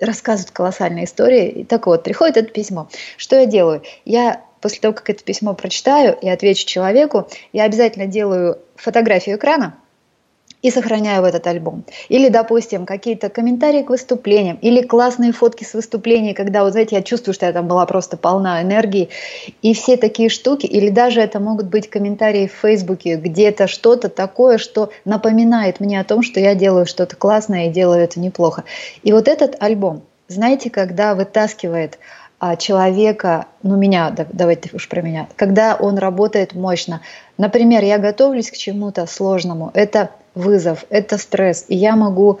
рассказывают 0.00 0.50
колоссальные 0.50 1.04
истории. 1.04 1.48
И 1.48 1.64
так 1.64 1.86
вот, 1.86 2.02
приходит 2.02 2.38
это 2.38 2.50
письмо. 2.50 2.88
Что 3.16 3.36
я 3.36 3.46
делаю? 3.46 3.82
Я 4.04 4.42
после 4.60 4.80
того, 4.80 4.94
как 4.94 5.10
это 5.10 5.22
письмо 5.22 5.54
прочитаю 5.54 6.16
и 6.20 6.28
отвечу 6.28 6.66
человеку, 6.66 7.28
я 7.52 7.64
обязательно 7.64 8.06
делаю 8.06 8.58
фотографию 8.78 9.36
экрана, 9.36 9.74
и 10.62 10.70
сохраняю 10.70 11.22
в 11.22 11.24
этот 11.24 11.46
альбом. 11.46 11.84
Или, 12.08 12.28
допустим, 12.28 12.84
какие-то 12.84 13.28
комментарии 13.28 13.82
к 13.82 13.90
выступлениям, 13.90 14.58
или 14.60 14.82
классные 14.82 15.32
фотки 15.32 15.64
с 15.64 15.74
выступлений, 15.74 16.34
когда, 16.34 16.64
вот 16.64 16.72
знаете, 16.72 16.96
я 16.96 17.02
чувствую, 17.02 17.34
что 17.34 17.46
я 17.46 17.52
там 17.52 17.68
была 17.68 17.86
просто 17.86 18.16
полна 18.16 18.60
энергии, 18.62 19.08
и 19.62 19.72
все 19.72 19.96
такие 19.96 20.28
штуки, 20.28 20.66
или 20.66 20.90
даже 20.90 21.20
это 21.20 21.38
могут 21.38 21.66
быть 21.66 21.88
комментарии 21.88 22.48
в 22.48 22.60
Фейсбуке, 22.60 23.16
где-то 23.16 23.68
что-то 23.68 24.08
такое, 24.08 24.58
что 24.58 24.90
напоминает 25.04 25.78
мне 25.80 26.00
о 26.00 26.04
том, 26.04 26.22
что 26.22 26.40
я 26.40 26.54
делаю 26.54 26.86
что-то 26.86 27.14
классное 27.14 27.68
и 27.68 27.72
делаю 27.72 28.02
это 28.02 28.18
неплохо. 28.18 28.64
И 29.04 29.12
вот 29.12 29.28
этот 29.28 29.56
альбом, 29.60 30.02
знаете, 30.26 30.70
когда 30.70 31.14
вытаскивает 31.14 31.98
человека, 32.58 33.46
ну 33.62 33.76
меня, 33.76 34.14
давайте 34.32 34.70
уж 34.72 34.88
про 34.88 35.02
меня, 35.02 35.28
когда 35.36 35.74
он 35.74 35.98
работает 35.98 36.54
мощно. 36.54 37.00
Например, 37.36 37.82
я 37.82 37.98
готовлюсь 37.98 38.50
к 38.50 38.56
чему-то 38.56 39.06
сложному, 39.06 39.70
это 39.74 40.10
вызов, 40.34 40.84
это 40.88 41.18
стресс, 41.18 41.64
и 41.68 41.74
я 41.74 41.96
могу 41.96 42.38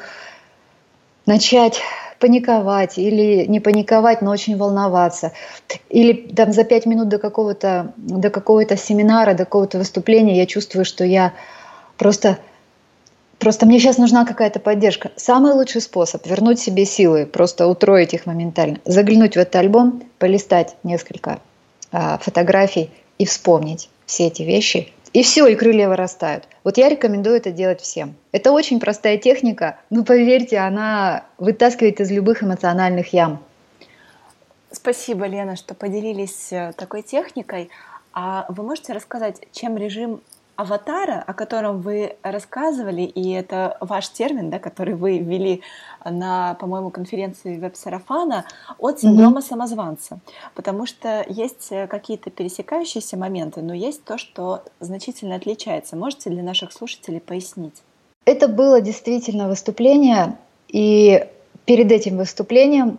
начать 1.26 1.80
паниковать 2.20 2.98
или 2.98 3.44
не 3.46 3.60
паниковать, 3.60 4.22
но 4.22 4.30
очень 4.30 4.56
волноваться. 4.56 5.32
Или 5.88 6.12
там 6.12 6.52
за 6.52 6.64
пять 6.64 6.86
минут 6.86 7.08
до 7.08 7.18
какого-то 7.18 7.92
до 7.96 8.30
какого-то 8.30 8.76
семинара, 8.76 9.34
до 9.34 9.44
какого-то 9.44 9.78
выступления 9.78 10.36
я 10.36 10.46
чувствую, 10.46 10.84
что 10.84 11.04
я 11.04 11.32
просто 11.96 12.38
Просто 13.38 13.66
мне 13.66 13.78
сейчас 13.78 13.98
нужна 13.98 14.24
какая-то 14.24 14.58
поддержка. 14.58 15.12
Самый 15.16 15.52
лучший 15.52 15.80
способ 15.80 16.26
вернуть 16.26 16.58
себе 16.58 16.84
силы, 16.84 17.24
просто 17.24 17.68
утроить 17.68 18.14
их 18.14 18.26
моментально, 18.26 18.78
заглянуть 18.84 19.34
в 19.34 19.38
этот 19.38 19.56
альбом, 19.56 20.02
полистать 20.18 20.76
несколько 20.82 21.38
а, 21.92 22.18
фотографий 22.18 22.90
и 23.18 23.24
вспомнить 23.24 23.90
все 24.06 24.26
эти 24.26 24.42
вещи. 24.42 24.92
И 25.12 25.22
все, 25.22 25.46
и 25.46 25.54
крылья 25.54 25.88
вырастают. 25.88 26.48
Вот 26.64 26.76
я 26.76 26.88
рекомендую 26.88 27.36
это 27.36 27.50
делать 27.50 27.80
всем. 27.80 28.14
Это 28.32 28.52
очень 28.52 28.78
простая 28.78 29.16
техника, 29.16 29.78
но 29.88 30.04
поверьте, 30.04 30.58
она 30.58 31.24
вытаскивает 31.38 32.00
из 32.00 32.10
любых 32.10 32.42
эмоциональных 32.42 33.12
ям. 33.14 33.42
Спасибо, 34.70 35.26
Лена, 35.26 35.56
что 35.56 35.74
поделились 35.74 36.52
э, 36.52 36.72
такой 36.76 37.02
техникой. 37.02 37.70
А 38.12 38.44
вы 38.50 38.64
можете 38.64 38.92
рассказать, 38.92 39.40
чем 39.52 39.78
режим 39.78 40.20
аватара, 40.58 41.22
о 41.24 41.34
котором 41.34 41.80
вы 41.82 42.16
рассказывали, 42.24 43.02
и 43.02 43.30
это 43.30 43.76
ваш 43.80 44.08
термин, 44.08 44.50
да, 44.50 44.58
который 44.58 44.96
вы 44.96 45.18
ввели 45.18 45.62
на, 46.04 46.54
по-моему, 46.54 46.90
конференции 46.90 47.58
веб-сарафана, 47.58 48.44
от 48.76 48.98
синдрома 48.98 49.38
mm-hmm. 49.38 49.48
самозванца. 49.48 50.18
Потому 50.56 50.84
что 50.84 51.24
есть 51.28 51.72
какие-то 51.88 52.30
пересекающиеся 52.30 53.16
моменты, 53.16 53.62
но 53.62 53.72
есть 53.72 54.02
то, 54.02 54.18
что 54.18 54.64
значительно 54.80 55.36
отличается. 55.36 55.94
Можете 55.94 56.28
для 56.30 56.42
наших 56.42 56.72
слушателей 56.72 57.20
пояснить? 57.20 57.80
Это 58.24 58.48
было 58.48 58.80
действительно 58.80 59.46
выступление, 59.46 60.36
и 60.66 61.24
перед 61.66 61.92
этим 61.92 62.16
выступлением 62.16 62.98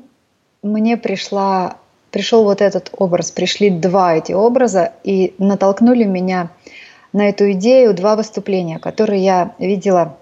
мне 0.63 0.95
пришла, 0.95 1.75
пришел 2.09 2.45
вот 2.45 2.61
этот 2.61 2.89
образ, 2.97 3.31
пришли 3.31 3.69
два 3.69 4.15
эти 4.15 4.31
образа 4.31 4.93
и 5.03 5.35
натолкнули 5.39 6.05
меня 6.05 6.51
на 7.13 7.29
эту 7.29 7.51
идею 7.51 7.93
два 7.93 8.15
выступления, 8.15 8.79
которые 8.79 9.23
я 9.23 9.55
видела 9.59 10.17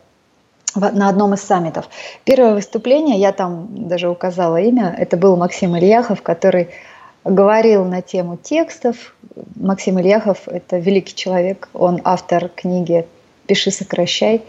на 0.75 1.10
одном 1.10 1.34
из 1.34 1.41
саммитов. 1.41 1.89
Первое 2.24 2.53
выступление, 2.53 3.17
я 3.17 3.32
там 3.32 3.88
даже 3.88 4.10
указала 4.10 4.58
имя, 4.58 4.96
это 4.98 5.17
был 5.17 5.36
Максим 5.36 5.75
Ильяхов, 5.75 6.22
который 6.22 6.70
говорил 7.24 7.84
на 7.84 8.01
тему 8.01 8.38
текстов. 8.38 9.15
Максим 9.56 10.00
Ильяхов– 10.00 10.39
это 10.48 10.77
великий 10.77 11.15
человек, 11.15 11.70
он 11.74 12.01
автор 12.03 12.50
книги 12.50 13.08
«Пиши, 13.48 13.72
сокращай». 13.72 14.44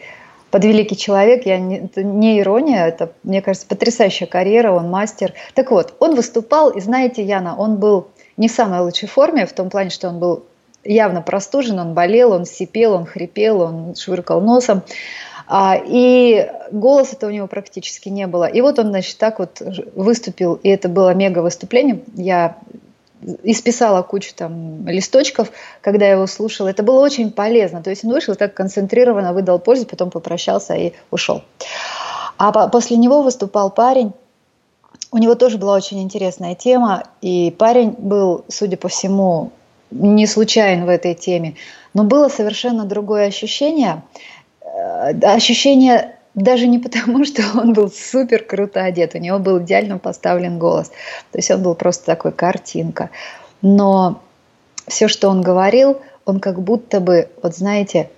Под 0.50 0.64
великий 0.64 0.96
человек, 0.96 1.44
я 1.44 1.58
не, 1.58 1.76
это 1.76 2.02
не 2.02 2.40
ирония, 2.40 2.86
это, 2.86 3.12
мне 3.22 3.42
кажется, 3.42 3.66
потрясающая 3.66 4.26
карьера, 4.26 4.72
он 4.72 4.88
мастер. 4.88 5.34
Так 5.54 5.70
вот, 5.70 5.94
он 5.98 6.14
выступал, 6.14 6.70
и 6.70 6.80
знаете, 6.80 7.22
Яна, 7.22 7.54
он 7.54 7.76
был 7.76 8.08
не 8.38 8.48
в 8.48 8.52
самой 8.52 8.80
лучшей 8.80 9.08
форме, 9.08 9.44
в 9.44 9.52
том 9.52 9.68
плане, 9.68 9.90
что 9.90 10.08
он 10.08 10.18
был 10.18 10.46
явно 10.94 11.22
простужен, 11.22 11.78
он 11.78 11.94
болел, 11.94 12.32
он 12.32 12.44
сипел, 12.44 12.94
он 12.94 13.06
хрипел, 13.06 13.60
он 13.60 13.94
швыркал 13.94 14.40
носом. 14.40 14.82
А, 15.46 15.80
и 15.82 16.50
голоса-то 16.70 17.26
у 17.26 17.30
него 17.30 17.46
практически 17.46 18.08
не 18.08 18.26
было. 18.26 18.44
И 18.44 18.60
вот 18.60 18.78
он, 18.78 18.88
значит, 18.88 19.16
так 19.18 19.38
вот 19.38 19.62
выступил, 19.94 20.54
и 20.54 20.68
это 20.68 20.88
было 20.88 21.14
мега 21.14 21.38
выступление. 21.38 22.00
Я 22.14 22.58
исписала 23.42 24.02
кучу 24.02 24.32
там 24.34 24.86
листочков, 24.86 25.50
когда 25.80 26.06
я 26.06 26.12
его 26.12 26.26
слушала. 26.26 26.68
Это 26.68 26.82
было 26.82 27.00
очень 27.00 27.32
полезно. 27.32 27.82
То 27.82 27.90
есть 27.90 28.04
он 28.04 28.12
вышел 28.12 28.34
так 28.34 28.54
концентрированно, 28.54 29.32
выдал 29.32 29.58
пользу, 29.58 29.86
потом 29.86 30.10
попрощался 30.10 30.74
и 30.74 30.92
ушел. 31.10 31.42
А 32.36 32.68
после 32.68 32.96
него 32.96 33.22
выступал 33.22 33.70
парень. 33.70 34.12
У 35.10 35.18
него 35.18 35.34
тоже 35.34 35.56
была 35.56 35.74
очень 35.74 36.02
интересная 36.02 36.54
тема, 36.54 37.04
и 37.22 37.50
парень 37.50 37.94
был, 37.96 38.44
судя 38.48 38.76
по 38.76 38.88
всему, 38.88 39.52
не 39.90 40.26
случайен 40.26 40.84
в 40.84 40.88
этой 40.88 41.14
теме, 41.14 41.54
но 41.94 42.04
было 42.04 42.28
совершенно 42.28 42.84
другое 42.84 43.26
ощущение– 43.26 44.02
Э, 44.78 45.12
ощущение 45.22 46.16
даже 46.34 46.66
не 46.66 46.78
потому, 46.78 47.24
что 47.24 47.42
он 47.54 47.72
был 47.72 47.90
супер 47.90 48.44
круто 48.44 48.82
одет, 48.84 49.14
у 49.14 49.18
него 49.18 49.38
был 49.38 49.60
идеально 49.60 49.98
поставлен 49.98 50.58
голос. 50.58 50.88
То 51.32 51.38
есть 51.38 51.50
он 51.50 51.62
был 51.62 51.74
просто 51.74 52.06
такой 52.06 52.32
картинка. 52.32 53.10
Но 53.62 54.22
все, 54.86 55.08
что 55.08 55.28
он 55.28 55.42
говорил, 55.42 56.00
он 56.24 56.40
как 56.40 56.60
будто 56.60 57.00
бы, 57.00 57.28
вот 57.42 57.56
знаете, 57.56 58.10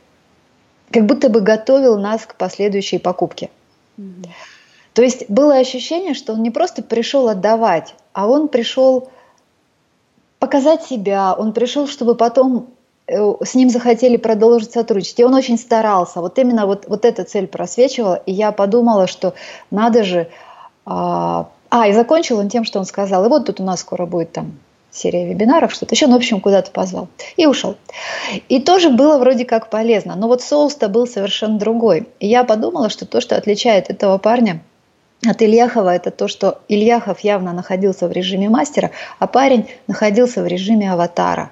как 0.91 1.07
будто 1.07 1.29
бы 1.29 1.41
готовил 1.41 1.99
нас 1.99 2.27
к 2.27 2.35
последующей 2.35 2.99
покупке. 2.99 3.49
Mm-hmm. 3.97 4.27
То 4.93 5.03
есть 5.03 5.31
было 5.31 5.57
ощущение, 5.57 6.15
что 6.15 6.33
он 6.33 6.43
не 6.43 6.50
просто 6.50 6.83
пришел 6.83 7.29
отдавать, 7.29 7.95
а 8.12 8.27
он 8.27 8.49
пришел 8.49 9.09
показать 10.50 10.83
себя, 10.83 11.35
он 11.38 11.52
пришел, 11.52 11.87
чтобы 11.87 12.16
потом 12.16 12.66
Э, 13.11 13.35
с 13.45 13.54
ним 13.54 13.71
захотели 13.71 14.16
продолжить 14.16 14.73
сотрудничать. 14.73 15.19
И 15.19 15.25
он 15.25 15.35
очень 15.35 15.59
старался. 15.59 16.21
Вот 16.21 16.38
именно 16.38 16.66
вот, 16.66 16.87
вот 16.87 17.04
эта 17.04 17.25
цель 17.25 17.47
просвечивала. 17.47 18.14
И 18.26 18.33
я 18.33 18.52
подумала, 18.52 19.07
что 19.07 19.35
надо 19.71 20.04
же... 20.04 20.28
А, 20.87 21.49
а, 21.71 21.88
и 21.88 21.92
закончил 21.92 22.38
он 22.38 22.49
тем, 22.49 22.64
что 22.64 22.78
он 22.78 22.85
сказал, 22.85 23.25
и 23.25 23.28
вот 23.28 23.47
тут 23.47 23.61
у 23.61 23.64
нас 23.64 23.80
скоро 23.80 24.07
будет 24.07 24.33
там 24.33 24.59
серия 24.90 25.25
вебинаров, 25.28 25.73
что-то 25.73 25.95
еще, 25.95 26.09
ну, 26.09 26.14
в 26.14 26.16
общем, 26.16 26.40
куда-то 26.40 26.73
позвал. 26.73 27.09
И 27.37 27.47
ушел. 27.47 27.76
И 28.49 28.61
тоже 28.61 28.90
было 28.90 29.19
вроде 29.19 29.45
как 29.45 29.71
полезно. 29.71 30.16
Но 30.16 30.26
вот 30.26 30.42
соус-то 30.42 30.88
был 30.88 31.07
совершенно 31.07 31.59
другой. 31.59 32.09
И 32.19 32.28
я 32.28 32.45
подумала, 32.45 32.90
что 32.90 33.07
то, 33.07 33.21
что 33.21 33.37
отличает 33.37 33.90
этого 33.90 34.19
парня 34.19 34.62
от 35.27 35.43
Ильяхова, 35.43 35.95
это 35.95 36.11
то, 36.11 36.29
что 36.29 36.61
Ильяхов 36.69 37.21
явно 37.21 37.53
находился 37.53 38.09
в 38.09 38.12
режиме 38.12 38.49
мастера, 38.49 38.91
а 39.19 39.27
парень 39.27 39.69
находился 39.87 40.43
в 40.43 40.47
режиме 40.47 40.93
аватара. 40.93 41.50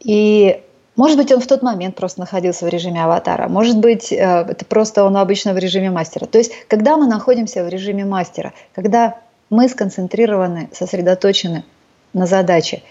И 0.00 0.60
может 0.96 1.16
быть, 1.16 1.32
он 1.32 1.40
в 1.40 1.46
тот 1.46 1.62
момент 1.62 1.96
просто 1.96 2.20
находился 2.20 2.66
в 2.66 2.68
режиме 2.68 3.02
аватара. 3.02 3.48
Может 3.48 3.78
быть, 3.78 4.12
э, 4.12 4.16
это 4.16 4.64
просто 4.64 5.04
он 5.04 5.16
обычно 5.16 5.54
в 5.54 5.58
режиме 5.58 5.90
мастера. 5.90 6.26
То 6.26 6.38
есть, 6.38 6.52
когда 6.68 6.96
мы 6.96 7.06
находимся 7.06 7.64
в 7.64 7.68
режиме 7.68 8.04
мастера, 8.04 8.52
когда 8.74 9.16
мы 9.48 9.68
сконцентрированы, 9.68 10.68
сосредоточены 10.72 11.64
на 12.12 12.26
задаче, 12.26 12.82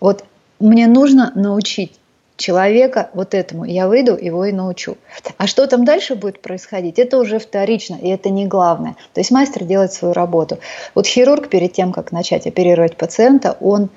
вот 0.00 0.24
мне 0.58 0.86
нужно 0.86 1.32
научить 1.34 2.00
человека 2.36 3.10
вот 3.14 3.34
этому. 3.34 3.64
Я 3.64 3.88
выйду, 3.88 4.16
его 4.16 4.44
и 4.44 4.52
научу. 4.52 4.96
А 5.36 5.46
что 5.46 5.66
там 5.66 5.84
дальше 5.84 6.14
будет 6.14 6.40
происходить, 6.40 6.98
это 6.98 7.18
уже 7.18 7.38
вторично, 7.38 7.96
и 8.00 8.08
это 8.08 8.30
не 8.30 8.46
главное. 8.46 8.96
То 9.14 9.20
есть 9.20 9.30
мастер 9.30 9.64
делает 9.64 9.92
свою 9.92 10.14
работу. 10.14 10.58
Вот 10.94 11.06
хирург 11.06 11.48
перед 11.48 11.72
тем, 11.72 11.92
как 11.92 12.12
начать 12.12 12.46
оперировать 12.46 12.96
пациента, 12.96 13.56
он 13.60 13.90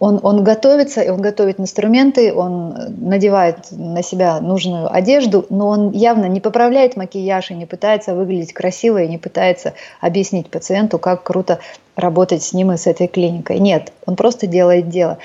он, 0.00 0.20
он 0.22 0.42
готовится, 0.42 1.00
он 1.10 1.22
готовит 1.22 1.60
инструменты, 1.60 2.34
он 2.34 2.74
надевает 3.00 3.70
на 3.70 4.02
себя 4.02 4.40
нужную 4.40 4.92
одежду, 4.92 5.46
но 5.50 5.68
он 5.68 5.92
явно 5.92 6.26
не 6.26 6.40
поправляет 6.40 6.96
макияж 6.96 7.52
и 7.52 7.54
не 7.54 7.64
пытается 7.64 8.14
выглядеть 8.14 8.52
красиво 8.52 9.02
и 9.02 9.08
не 9.08 9.18
пытается 9.18 9.72
объяснить 10.00 10.50
пациенту, 10.50 10.98
как 10.98 11.22
круто 11.22 11.60
работать 11.96 12.42
с 12.42 12.52
ним 12.52 12.72
и 12.72 12.76
с 12.76 12.86
этой 12.86 13.06
клиникой. 13.06 13.60
Нет, 13.60 13.92
он 14.04 14.16
просто 14.16 14.46
делает 14.46 14.88
дело. 14.88 15.18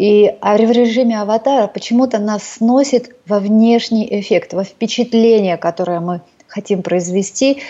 И 0.00 0.34
а 0.40 0.56
в 0.56 0.70
режиме 0.70 1.20
аватара 1.20 1.66
почему-то 1.66 2.18
нас 2.18 2.42
сносит 2.42 3.14
во 3.26 3.38
внешний 3.38 4.08
эффект, 4.18 4.54
во 4.54 4.64
впечатление, 4.64 5.58
которое 5.58 6.00
мы 6.00 6.22
хотим 6.46 6.82
произвести. 6.82 7.60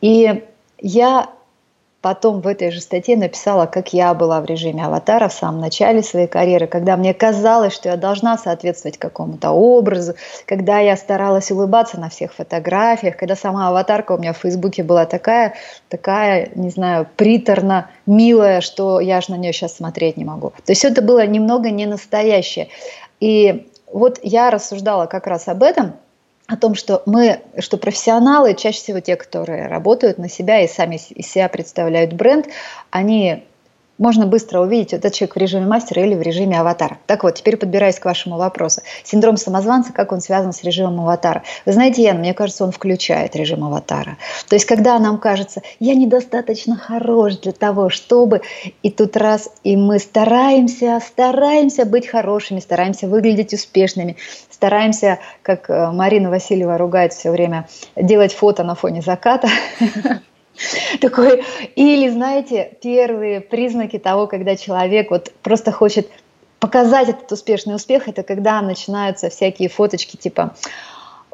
И 0.00 0.44
я 0.78 1.28
потом 2.04 2.42
в 2.42 2.46
этой 2.46 2.70
же 2.70 2.82
статье 2.82 3.16
написала, 3.16 3.64
как 3.64 3.94
я 3.94 4.12
была 4.12 4.42
в 4.42 4.44
режиме 4.44 4.84
аватара 4.84 5.28
в 5.28 5.32
самом 5.32 5.62
начале 5.62 6.02
своей 6.02 6.26
карьеры, 6.26 6.66
когда 6.66 6.98
мне 6.98 7.14
казалось, 7.14 7.72
что 7.72 7.88
я 7.88 7.96
должна 7.96 8.36
соответствовать 8.36 8.98
какому-то 8.98 9.52
образу, 9.52 10.12
когда 10.44 10.80
я 10.80 10.98
старалась 10.98 11.50
улыбаться 11.50 11.98
на 11.98 12.10
всех 12.10 12.34
фотографиях, 12.34 13.16
когда 13.16 13.34
сама 13.36 13.68
аватарка 13.68 14.12
у 14.12 14.18
меня 14.18 14.34
в 14.34 14.36
Фейсбуке 14.36 14.82
была 14.82 15.06
такая, 15.06 15.54
такая, 15.88 16.50
не 16.54 16.68
знаю, 16.68 17.08
приторно 17.16 17.88
милая, 18.04 18.60
что 18.60 19.00
я 19.00 19.16
аж 19.16 19.28
на 19.28 19.36
нее 19.36 19.54
сейчас 19.54 19.74
смотреть 19.74 20.18
не 20.18 20.26
могу. 20.26 20.50
То 20.50 20.72
есть 20.72 20.84
это 20.84 21.00
было 21.00 21.26
немного 21.26 21.70
не 21.70 21.86
настоящее. 21.86 22.68
И 23.18 23.66
вот 23.90 24.18
я 24.22 24.50
рассуждала 24.50 25.06
как 25.06 25.26
раз 25.26 25.48
об 25.48 25.62
этом, 25.62 25.94
о 26.46 26.56
том, 26.56 26.74
что 26.74 27.02
мы, 27.06 27.40
что 27.58 27.76
профессионалы, 27.78 28.54
чаще 28.54 28.78
всего 28.78 29.00
те, 29.00 29.16
которые 29.16 29.66
работают 29.66 30.18
на 30.18 30.28
себя 30.28 30.60
и 30.60 30.68
сами 30.68 30.96
из 30.96 31.26
себя 31.26 31.48
представляют 31.48 32.12
бренд, 32.12 32.46
они 32.90 33.44
можно 33.98 34.26
быстро 34.26 34.60
увидеть, 34.60 34.92
этот 34.92 35.12
человек 35.12 35.36
в 35.36 35.38
режиме 35.38 35.66
мастера 35.66 36.02
или 36.02 36.14
в 36.14 36.22
режиме 36.22 36.58
аватара. 36.60 36.98
Так 37.06 37.22
вот, 37.22 37.36
теперь 37.36 37.56
подбираясь 37.56 37.98
к 37.98 38.04
вашему 38.04 38.36
вопросу. 38.36 38.82
Синдром 39.04 39.36
самозванца, 39.36 39.92
как 39.92 40.12
он 40.12 40.20
связан 40.20 40.52
с 40.52 40.62
режимом 40.64 41.00
аватара? 41.00 41.42
Вы 41.64 41.72
знаете, 41.72 42.02
Ян, 42.02 42.18
мне 42.18 42.34
кажется, 42.34 42.64
он 42.64 42.72
включает 42.72 43.36
режим 43.36 43.64
аватара. 43.64 44.16
То 44.48 44.56
есть, 44.56 44.66
когда 44.66 44.98
нам 44.98 45.18
кажется, 45.18 45.62
я 45.78 45.94
недостаточно 45.94 46.76
хорош 46.76 47.38
для 47.38 47.52
того, 47.52 47.88
чтобы... 47.88 48.42
И 48.82 48.90
тут 48.90 49.16
раз, 49.16 49.50
и 49.62 49.76
мы 49.76 49.98
стараемся, 49.98 51.00
стараемся 51.06 51.84
быть 51.84 52.06
хорошими, 52.06 52.60
стараемся 52.60 53.06
выглядеть 53.06 53.54
успешными, 53.54 54.16
стараемся, 54.50 55.18
как 55.42 55.70
э, 55.70 55.90
Марина 55.90 56.30
Васильева 56.30 56.78
ругает 56.78 57.12
все 57.12 57.30
время, 57.30 57.68
делать 57.96 58.32
фото 58.32 58.64
на 58.64 58.74
фоне 58.74 59.02
заката. 59.02 59.48
Такой, 61.00 61.44
или, 61.76 62.08
знаете, 62.08 62.76
первые 62.82 63.40
признаки 63.40 63.98
того, 63.98 64.26
когда 64.26 64.56
человек 64.56 65.10
вот 65.10 65.32
просто 65.42 65.72
хочет 65.72 66.08
показать 66.60 67.08
этот 67.08 67.30
успешный 67.30 67.74
успех, 67.74 68.08
это 68.08 68.22
когда 68.22 68.62
начинаются 68.62 69.28
всякие 69.28 69.68
фоточки 69.68 70.16
типа 70.16 70.54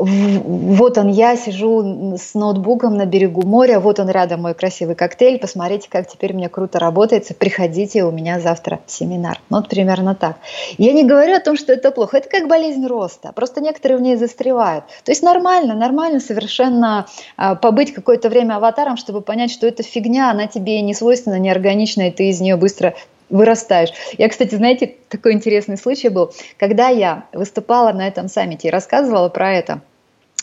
вот 0.05 0.97
он, 0.97 1.09
я 1.09 1.37
сижу 1.37 2.17
с 2.17 2.35
ноутбуком 2.35 2.97
на 2.97 3.05
берегу 3.05 3.43
моря, 3.43 3.81
вот 3.81 4.01
он 4.01 4.09
рядом 4.09 4.41
мой 4.43 4.55
красивый 4.55 4.95
коктейль, 4.95 5.39
посмотрите, 5.39 5.89
как 5.91 6.09
теперь 6.09 6.33
мне 6.33 6.49
круто 6.49 6.79
работается, 6.79 7.35
приходите, 7.35 8.05
у 8.05 8.11
меня 8.11 8.41
завтра 8.41 8.81
семинар. 8.87 9.41
Ну, 9.51 9.59
вот 9.59 9.69
примерно 9.69 10.15
так. 10.15 10.37
Я 10.79 10.93
не 10.93 11.05
говорю 11.05 11.37
о 11.37 11.41
том, 11.41 11.57
что 11.57 11.75
это 11.75 11.91
плохо, 11.91 12.17
это 12.17 12.31
как 12.31 12.49
болезнь 12.49 12.87
роста, 12.87 13.33
просто 13.35 13.61
некоторые 13.61 13.99
в 13.99 14.01
ней 14.01 14.17
застревают. 14.17 14.85
То 15.05 15.13
есть 15.13 15.23
нормально, 15.23 15.75
нормально 15.75 16.21
совершенно 16.21 17.07
а, 17.37 17.55
побыть 17.55 17.93
какое-то 17.93 18.31
время 18.31 18.57
аватаром, 18.57 18.97
чтобы 18.97 19.21
понять, 19.21 19.51
что 19.51 19.67
это 19.67 19.83
фигня, 19.83 20.31
она 20.31 20.47
тебе 20.47 20.81
не 20.81 20.95
свойственна, 20.95 21.39
не 21.39 21.51
органична, 21.51 22.09
и 22.09 22.11
ты 22.11 22.31
из 22.31 22.41
нее 22.41 22.57
быстро 22.57 22.95
вырастаешь. 23.31 23.91
Я, 24.19 24.29
кстати, 24.29 24.55
знаете, 24.55 24.97
такой 25.09 25.33
интересный 25.33 25.79
случай 25.79 26.09
был, 26.09 26.33
когда 26.59 26.89
я 26.89 27.27
выступала 27.33 27.93
на 27.93 28.07
этом 28.07 28.29
саммите 28.29 28.69
и 28.69 28.71
рассказывала 28.71 29.29
про 29.29 29.55
это– 29.55 29.81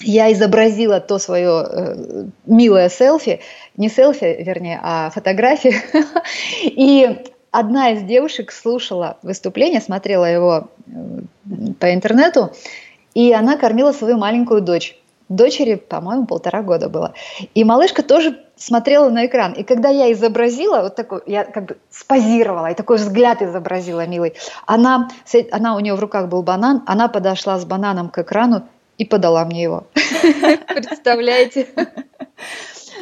я 0.02 0.32
изобразила 0.32 1.00
то 1.00 1.18
свое 1.18 1.66
э, 1.68 2.26
милое 2.46 2.90
селфи, 2.90 3.40
не 3.78 3.90
селфи, 3.90 4.38
вернее, 4.40 4.80
а 4.84 5.10
фотографии. 5.10 5.76
И 6.64 7.24
одна 7.52 7.92
из 7.92 8.04
девушек 8.04 8.52
слушала 8.52 9.18
выступление, 9.24 9.82
смотрела 9.82 10.26
его 10.26 10.70
э, 10.86 10.92
по 11.80 11.94
интернету, 11.94 12.52
и 13.16 13.34
она 13.34 13.58
кормила 13.58 13.92
свою 13.92 14.18
маленькую 14.18 14.62
дочь. 14.62 14.96
Дочери, 15.30 15.76
по-моему, 15.76 16.26
полтора 16.26 16.62
года 16.62 16.88
было. 16.88 17.14
И 17.54 17.64
малышка 17.64 18.02
тоже 18.02 18.40
смотрела 18.56 19.10
на 19.10 19.26
экран. 19.26 19.54
И 19.54 19.64
когда 19.64 19.90
я 19.90 20.12
изобразила, 20.12 20.82
вот 20.82 20.96
такой, 20.96 21.22
я 21.26 21.44
как 21.44 21.66
бы 21.66 21.78
спозировала, 21.90 22.72
и 22.72 22.74
такой 22.74 22.98
взгляд 22.98 23.42
изобразила, 23.42 24.08
милый, 24.08 24.34
она, 24.66 25.10
она 25.52 25.76
у 25.76 25.80
нее 25.80 25.96
в 25.96 26.00
руках 26.00 26.30
был 26.30 26.44
банан, 26.44 26.84
она 26.86 27.08
подошла 27.08 27.60
с 27.60 27.66
бананом 27.66 28.10
к 28.10 28.20
экрану 28.20 28.64
и 28.98 29.06
подала 29.06 29.46
мне 29.46 29.64
его. 29.64 29.88
Представляете? 29.94 31.68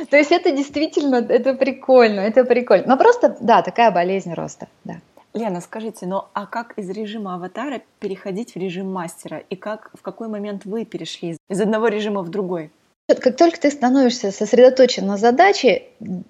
То 0.10 0.18
есть 0.18 0.32
это 0.32 0.52
действительно, 0.52 1.18
это 1.18 1.54
прикольно, 1.54 2.20
это 2.20 2.44
прикольно. 2.44 2.86
Но 2.88 2.98
просто, 2.98 3.38
да, 3.40 3.62
такая 3.62 3.92
болезнь 3.92 4.34
роста, 4.34 4.68
да. 4.84 4.96
Лена, 5.36 5.60
скажите, 5.60 6.06
ну 6.06 6.24
а 6.34 6.45
как 6.45 6.78
из 6.78 6.89
режима 6.89 7.36
аватара 7.36 7.82
переходить 8.00 8.54
в 8.54 8.56
режим 8.56 8.91
мастера? 8.91 9.43
И 9.50 9.58
как, 9.58 9.91
в 9.93 10.02
какой 10.02 10.30
момент 10.30 10.63
вы 10.63 10.86
перешли 10.86 11.38
из 11.50 11.62
одного 11.62 11.89
режима 11.89 12.24
в 12.24 12.30
другой? 12.30 12.71
Как 13.08 13.36
только 13.36 13.60
ты 13.60 13.69
становишься 13.69 14.32
сосредоточен 14.32 15.06
на 15.06 15.17
задаче, 15.17 15.84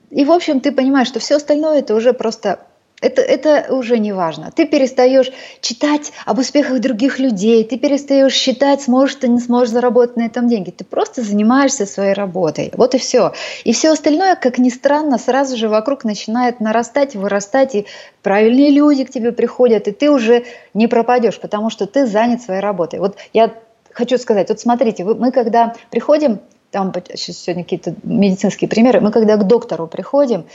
и, 0.10 0.26
в 0.26 0.32
общем, 0.32 0.60
ты 0.60 0.72
понимаешь, 0.72 1.08
что 1.08 1.20
все 1.20 1.36
остальное 1.36 1.80
это 1.80 1.94
уже 1.94 2.14
просто 2.14 2.66
это, 3.06 3.22
это 3.22 3.74
уже 3.74 4.00
не 4.00 4.14
важно. 4.14 4.52
Ты 4.52 4.66
перестаешь 4.66 5.32
читать 5.62 6.12
об 6.26 6.40
успехах 6.40 6.80
других 6.80 7.20
людей, 7.20 7.64
ты 7.64 7.78
перестаешь 7.78 8.34
считать, 8.34 8.82
сможешь 8.82 9.16
ты 9.16 9.28
не 9.28 9.40
сможешь 9.40 9.70
заработать 9.70 10.18
на 10.18 10.26
этом 10.26 10.48
деньги. 10.48 10.72
Ты 10.72 10.84
просто 10.84 11.22
занимаешься 11.22 11.86
своей 11.86 12.14
работой. 12.14 12.72
Вот 12.76 12.96
и 12.96 12.98
все. 12.98 13.34
И 13.64 13.74
все 13.74 13.92
остальное, 13.92 14.36
как 14.36 14.58
ни 14.58 14.70
странно, 14.70 15.20
сразу 15.20 15.56
же 15.56 15.70
вокруг 15.70 16.04
начинает 16.04 16.60
нарастать, 16.60 17.16
вырастать, 17.16 17.76
и 17.76 17.86
правильные 18.24 18.72
люди 18.72 19.04
к 19.04 19.12
тебе 19.12 19.32
приходят, 19.32 19.88
и 19.88 19.92
ты 19.92 20.10
уже 20.10 20.46
не 20.74 20.88
пропадешь, 20.88 21.40
потому 21.40 21.70
что 21.70 21.86
ты 21.86 22.08
занят 22.08 22.42
своей 22.42 22.62
работой. 22.62 23.00
Вот 23.00 23.18
я 23.34 23.54
хочу 23.92 24.18
сказать, 24.18 24.50
вот 24.50 24.60
смотрите, 24.60 25.04
мы 25.04 25.32
когда 25.32 25.76
приходим, 25.92 26.40
там 26.72 26.92
сейчас 27.14 27.38
сегодня 27.38 27.64
какие-то 27.64 27.96
медицинские 28.04 28.68
примеры, 28.68 29.00
мы 29.00 29.12
когда 29.12 29.38
к 29.38 29.48
доктору 29.48 29.88
приходим, 29.88 30.46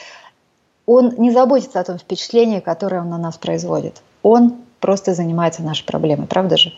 он 0.90 1.14
не 1.18 1.30
заботится 1.30 1.78
о 1.78 1.84
том 1.84 1.98
впечатлении, 1.98 2.58
которое 2.58 3.02
он 3.02 3.10
на 3.10 3.18
нас 3.18 3.38
производит. 3.38 4.02
Он 4.24 4.56
просто 4.80 5.14
занимается 5.14 5.62
нашей 5.62 5.84
проблемой, 5.84 6.26
правда 6.26 6.56
же? 6.56 6.72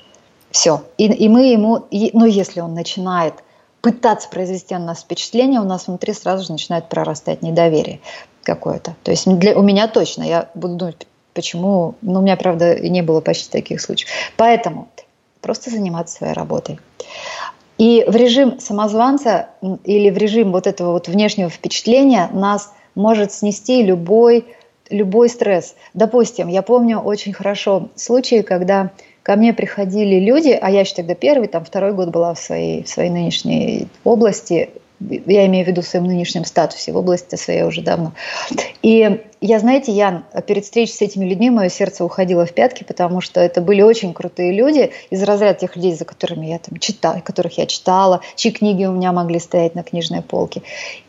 Все. 0.51 0.83
И, 0.98 1.07
и 1.07 1.31
мы 1.31 1.46
ему, 1.46 1.87
и, 1.90 2.11
ну 2.12 2.27
если 2.27 2.61
он 2.61 2.75
начинает 2.75 3.33
пытаться 3.81 4.29
произвести 4.29 4.75
на 4.75 4.85
нас 4.85 5.01
впечатление, 5.01 5.61
у 5.61 5.64
нас 5.64 5.87
внутри 5.87 6.12
сразу 6.12 6.44
же 6.44 6.53
начинает 6.53 6.90
прорастать 6.90 7.40
недоверие 7.40 8.01
какое-то. 8.42 8.94
То 9.03 9.12
есть 9.12 9.27
для, 9.27 9.59
у 9.59 9.62
меня 9.62 9.88
точно, 9.88 10.25
я 10.25 10.51
буду 10.55 10.75
думать, 10.75 11.07
почему, 11.33 11.94
ну 12.03 12.18
у 12.18 12.22
меня, 12.22 12.37
правда, 12.37 12.79
не 12.87 13.01
было 13.01 13.22
почти 13.22 13.51
таких 13.51 13.81
случаев. 13.81 14.11
Поэтому 14.37 14.88
просто 15.40 15.70
заниматься 15.70 16.16
своей 16.16 16.35
работой. 16.35 16.81
И 17.79 18.05
в 18.07 18.14
режим 18.14 18.61
самозванца 18.61 19.48
или 19.85 20.11
в 20.11 20.18
режим 20.18 20.53
вот 20.53 20.66
этого 20.66 20.92
вот 20.92 21.09
внешнего 21.09 21.48
впечатления 21.48 22.29
нас– 22.31 22.75
может 22.94 23.33
снести 23.33 23.83
любой, 23.83 24.46
любой 24.90 25.28
стресс. 25.28 25.74
Допустим, 25.94 26.48
я 26.48 26.62
помню 26.62 26.98
очень 26.98 27.33
хорошо 27.33 27.88
случаи, 27.94 28.42
когда 28.42 28.90
ко 29.22 29.37
мне 29.37 29.52
приходили 29.52 30.18
люди, 30.18 30.59
а 30.61 30.70
я 30.70 30.81
еще 30.81 30.94
тогда 30.94 31.14
первый, 31.14 31.48
там 31.48 31.64
второй 31.64 31.92
год 31.92 32.11
была 32.11 32.35
в 32.35 32.38
своей, 32.38 32.83
в 32.83 32.88
своей 32.88 33.11
нынешней 33.11 33.88
области, 34.05 34.70
я 35.26 35.46
имею 35.46 35.64
в 35.64 35.68
виду 35.68 35.82
в 35.82 35.86
своем 35.86 36.06
нынешнем 36.06 36.44
статусе, 36.44 36.92
в 36.92 36.96
области 36.96 37.36
своей 37.36 37.62
уже 37.62 37.82
давно. 37.82 38.12
И 38.82 39.20
я, 39.40 39.58
знаете, 39.58 39.90
Ян, 39.90 40.24
перед 40.46 40.64
встречей 40.64 40.94
с 40.94 41.00
этими 41.00 41.24
людьми 41.24 41.50
мое 41.50 41.68
сердце 41.68 42.04
уходило 42.04 42.46
в 42.46 42.52
пятки, 42.52 42.84
потому 42.84 43.20
что 43.20 43.40
это 43.40 43.60
были 43.60 43.82
очень 43.82 44.14
крутые 44.14 44.52
люди 44.52 44.92
из 45.10 45.22
разряда 45.24 45.58
тех 45.58 45.74
людей, 45.74 45.94
за 45.94 46.04
которыми 46.04 46.46
я 46.46 46.58
там 46.58 46.78
читала, 46.78 47.20
которых 47.20 47.58
я 47.58 47.66
читала, 47.66 48.20
чьи 48.36 48.52
книги 48.52 48.84
у 48.84 48.92
меня 48.92 49.12
могли 49.12 49.40
стоять 49.40 49.74
на 49.74 49.82
книжной 49.82 50.22
полке. 50.22 50.62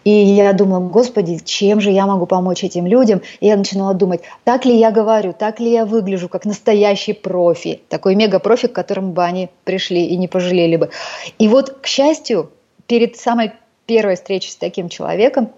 И 0.04 0.10
я 0.10 0.52
думала, 0.54 0.80
господи, 0.80 1.40
чем 1.46 1.80
же 1.80 1.92
я 1.92 2.08
могу 2.08 2.26
помочь 2.26 2.64
этим 2.64 2.88
людям? 2.88 3.22
И 3.40 3.48
я 3.48 3.56
начинала 3.56 3.94
думать, 3.94 4.22
так 4.44 4.66
ли 4.66 4.76
я 4.78 4.90
говорю, 4.90 5.34
так 5.38 5.60
ли 5.60 5.72
я 5.72 5.86
выгляжу, 5.86 6.28
как 6.28 6.46
настоящий 6.46 7.14
профи, 7.14 7.82
такой 7.88 8.16
мега-профи, 8.16 8.68
к 8.68 8.74
которому 8.74 9.12
бы 9.12 9.24
они 9.24 9.50
пришли 9.64 10.06
и 10.06 10.18
не 10.18 10.28
пожалели 10.28 10.78
бы. 10.78 10.90
И 11.38 11.48
вот, 11.48 11.82
к 11.82 11.86
счастью, 11.86 12.52
перед 12.88 13.16
самой 13.16 13.52
первой 13.86 14.16
встречи 14.16 14.50
с 14.50 14.56
таким 14.56 14.90
человеком 14.90 15.50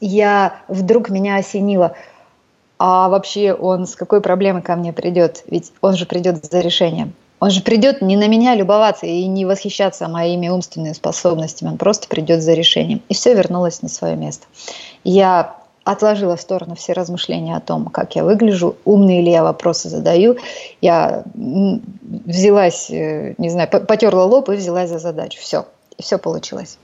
я 0.00 0.60
вдруг 0.68 1.10
меня 1.10 1.36
осенило, 1.36 1.96
а 2.78 3.08
вообще 3.08 3.54
он 3.54 3.86
с 3.86 3.94
какой 3.96 4.20
проблемой 4.20 4.62
ко 4.62 4.76
мне 4.76 4.92
придет? 4.92 5.44
Ведь 5.46 5.72
он 5.80 5.96
же 5.96 6.06
придет 6.06 6.44
за 6.44 6.60
решением. 6.60 7.14
Он 7.38 7.50
же 7.50 7.62
придет 7.62 8.00
не 8.00 8.16
на 8.16 8.28
меня 8.28 8.54
любоваться 8.54 9.06
и 9.06 9.26
не 9.26 9.44
восхищаться 9.44 10.08
моими 10.08 10.48
умственными 10.48 10.94
способностями, 10.94 11.70
он 11.70 11.76
просто 11.76 12.08
придет 12.08 12.42
за 12.42 12.54
решением. 12.54 13.02
И 13.08 13.14
все 13.14 13.34
вернулось 13.34 13.82
на 13.82 13.88
свое 13.88 14.16
место. 14.16 14.46
Я 15.04 15.56
отложила 15.84 16.36
в 16.36 16.40
сторону 16.40 16.74
все 16.74 16.94
размышления 16.94 17.56
о 17.56 17.60
том, 17.60 17.86
как 17.86 18.16
я 18.16 18.24
выгляжу, 18.24 18.76
умные 18.84 19.22
ли 19.22 19.30
я 19.30 19.44
вопросы 19.44 19.88
задаю. 19.88 20.38
Я 20.80 21.24
взялась, 21.34 22.90
э, 22.90 23.34
не 23.38 23.50
знаю, 23.50 23.68
потерла 23.68 24.24
лоб 24.24 24.48
и 24.48 24.56
взялась 24.56 24.90
за 24.90 24.98
задачу. 24.98 25.38
Все, 25.40 25.66
и 25.96 26.02
все 26.02 26.18
получилось. 26.18 26.78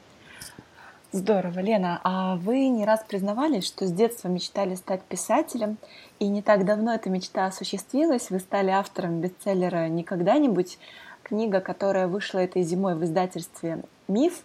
Здорово, 1.14 1.61
Лена. 1.61 2.01
А 2.05 2.37
вы 2.37 2.68
не 2.68 2.87
раз 2.87 3.05
признавались, 3.07 3.66
что 3.66 3.87
с 3.87 3.92
детства 3.92 4.29
мечтали 4.29 4.75
стать 4.75 5.03
писателем, 5.03 5.77
и 6.18 6.27
не 6.27 6.40
так 6.40 6.64
давно 6.64 6.94
эта 6.94 7.11
мечта 7.11 7.44
осуществилась. 7.44 8.31
Вы 8.31 8.38
стали 8.38 8.70
автором 8.70 9.20
бестселлера 9.20 9.88
«Не 9.88 10.05
когда-нибудь», 10.05 10.79
книга, 11.22 11.61
которая 11.61 12.09
вышла 12.09 12.38
этой 12.38 12.62
зимой 12.62 12.94
в 12.94 13.05
издательстве 13.05 13.83
«Миф». 14.09 14.42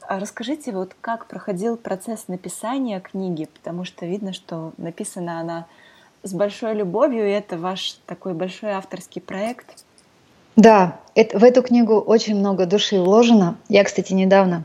А 0.00 0.18
расскажите, 0.18 0.72
вот 0.72 0.96
как 1.02 1.26
проходил 1.26 1.76
процесс 1.76 2.26
написания 2.28 3.00
книги, 3.00 3.44
потому 3.44 3.84
что 3.84 4.06
видно, 4.06 4.32
что 4.32 4.72
написана 4.78 5.40
она 5.40 5.66
с 6.22 6.32
большой 6.32 6.72
любовью, 6.72 7.28
и 7.28 7.32
это 7.32 7.58
ваш 7.58 8.00
такой 8.06 8.32
большой 8.32 8.70
авторский 8.70 9.20
проект. 9.20 9.84
Да, 10.56 10.98
это, 11.14 11.38
в 11.38 11.44
эту 11.44 11.62
книгу 11.62 12.00
очень 12.00 12.34
много 12.34 12.64
души 12.64 12.98
вложено. 12.98 13.58
Я, 13.68 13.84
кстати, 13.84 14.14
недавно 14.14 14.64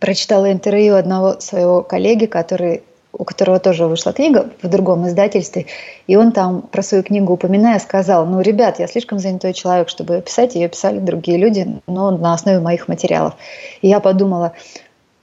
прочитала 0.00 0.50
интервью 0.50 0.96
одного 0.96 1.38
своего 1.40 1.82
коллеги, 1.82 2.26
который 2.26 2.82
у 3.12 3.24
которого 3.24 3.58
тоже 3.58 3.86
вышла 3.86 4.12
книга 4.12 4.50
в 4.62 4.68
другом 4.68 5.06
издательстве, 5.06 5.66
и 6.06 6.16
он 6.16 6.32
там 6.32 6.62
про 6.62 6.80
свою 6.82 7.02
книгу 7.02 7.32
упоминая 7.32 7.78
сказал, 7.78 8.24
ну, 8.24 8.40
ребят, 8.40 8.78
я 8.78 8.86
слишком 8.86 9.18
занятой 9.18 9.52
человек, 9.52 9.88
чтобы 9.88 10.14
ее 10.14 10.22
писать, 10.22 10.54
ее 10.54 10.68
писали 10.68 10.98
другие 10.98 11.36
люди, 11.36 11.80
но 11.86 12.10
на 12.12 12.32
основе 12.32 12.60
моих 12.60 12.88
материалов. 12.88 13.34
И 13.82 13.88
я 13.88 14.00
подумала, 14.00 14.52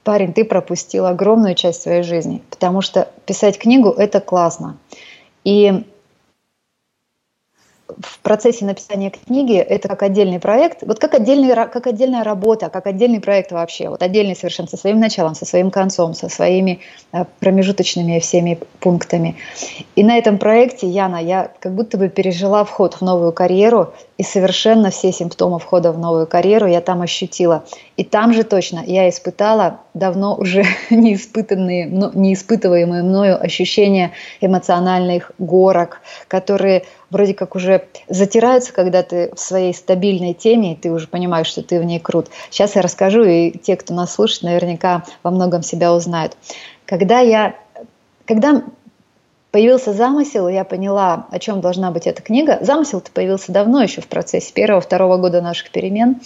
парень, 0.03 0.33
ты 0.33 0.43
пропустил 0.43 1.05
огромную 1.05 1.55
часть 1.55 1.81
своей 1.81 2.03
жизни, 2.03 2.43
потому 2.49 2.81
что 2.81 3.07
писать 3.25 3.57
книгу– 3.57 3.89
это 3.97 4.19
классно. 4.19 4.77
И 5.43 5.85
в 8.00 8.19
процессе 8.19 8.65
написания 8.65 9.10
книги 9.10 9.56
это 9.56 9.88
как 9.88 10.04
отдельный 10.04 10.39
проект, 10.39 10.84
вот 10.84 11.00
как, 11.00 11.13
отдельный, 11.13 11.56
как 11.56 11.88
отдельная 11.88 12.23
работа, 12.23 12.69
как 12.69 12.86
отдельный 12.88 13.19
проект 13.19 13.52
вообще, 13.52 13.89
вот 13.89 14.04
отдельный 14.04 14.36
совершенно 14.36 14.67
со 14.67 14.78
своим 14.78 15.00
началом, 15.00 15.36
со 15.36 15.45
своим 15.45 15.71
концом, 15.71 16.13
со 16.13 16.30
своими 16.30 16.82
э, 17.13 17.26
промежуточными 17.39 18.19
всеми 18.19 18.60
пунктами. 18.80 19.38
И 19.95 20.04
на 20.04 20.17
этом 20.17 20.38
проекте, 20.38 20.88
Яна, 20.88 21.17
я 21.17 21.52
как 21.60 21.73
будто 21.73 21.97
бы 21.97 22.10
пережила 22.10 22.63
вход 22.65 22.95
в 22.95 23.02
новую 23.02 23.32
карьеру, 23.32 23.93
и 24.17 24.23
совершенно 24.23 24.89
все 24.89 25.12
симптомы 25.12 25.60
входа 25.60 25.91
в 25.91 26.00
новую 26.00 26.28
карьеру 26.28 26.67
я 26.67 26.82
там 26.82 27.02
ощутила. 27.02 27.63
И 27.95 28.04
там 28.04 28.34
же 28.34 28.43
точно 28.43 28.84
я 28.86 29.08
испытала 29.10 29.82
давно 29.97 30.36
уже 30.36 30.63
не 30.89 31.15
испытанные, 31.15 31.86
не 31.86 32.33
испытываемые 32.33 33.03
мною 33.03 33.41
ощущения 33.41 34.12
эмоциональных 34.41 35.31
горок, 35.38 36.01
которые 36.27 36.83
вроде 37.10 37.33
как 37.33 37.55
уже 37.55 37.88
затираются, 38.07 38.73
когда 38.73 39.03
ты 39.03 39.31
в 39.33 39.39
своей 39.39 39.73
стабильной 39.73 40.33
теме, 40.33 40.73
и 40.73 40.75
ты 40.75 40.91
уже 40.91 41.07
понимаешь, 41.07 41.47
что 41.47 41.62
ты 41.62 41.79
в 41.79 41.83
ней 41.83 41.99
крут. 41.99 42.27
Сейчас 42.49 42.75
я 42.75 42.81
расскажу, 42.81 43.23
и 43.23 43.51
те, 43.51 43.75
кто 43.75 43.93
нас 43.93 44.13
слушает, 44.13 44.43
наверняка 44.43 45.03
во 45.23 45.31
многом 45.31 45.63
себя 45.63 45.93
узнают. 45.93 46.38
Когда 46.86 47.19
я 47.19 47.55
когда 48.27 48.63
появился 49.51 49.93
замысел, 49.93 50.47
я 50.49 50.63
поняла, 50.65 51.27
о 51.31 51.39
чем 51.39 51.62
должна 51.62 51.91
быть 51.91 52.05
эта 52.05 52.21
книга. 52.21 52.60
Замысел-то 52.62 53.10
появился 53.12 53.51
давно, 53.51 53.81
еще 53.81 54.01
в 54.01 54.07
процессе 54.07 54.53
первого-второго 54.53 55.17
года 55.17 55.41
наших 55.41 55.71
перемен, 55.71 56.17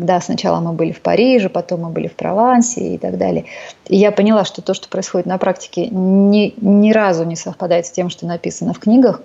когда 0.00 0.18
сначала 0.22 0.60
мы 0.60 0.72
были 0.72 0.92
в 0.92 1.02
Париже, 1.02 1.50
потом 1.50 1.82
мы 1.82 1.90
были 1.90 2.08
в 2.08 2.14
Провансе 2.14 2.94
и 2.94 2.98
так 2.98 3.18
далее. 3.18 3.44
И 3.86 3.98
я 3.98 4.12
поняла, 4.12 4.46
что 4.46 4.62
то, 4.62 4.72
что 4.72 4.88
происходит 4.88 5.26
на 5.26 5.36
практике, 5.36 5.88
ни, 5.88 6.54
ни 6.56 6.90
разу 6.90 7.24
не 7.24 7.36
совпадает 7.36 7.84
с 7.84 7.90
тем, 7.90 8.08
что 8.08 8.24
написано 8.26 8.72
в 8.72 8.78
книгах 8.78 9.20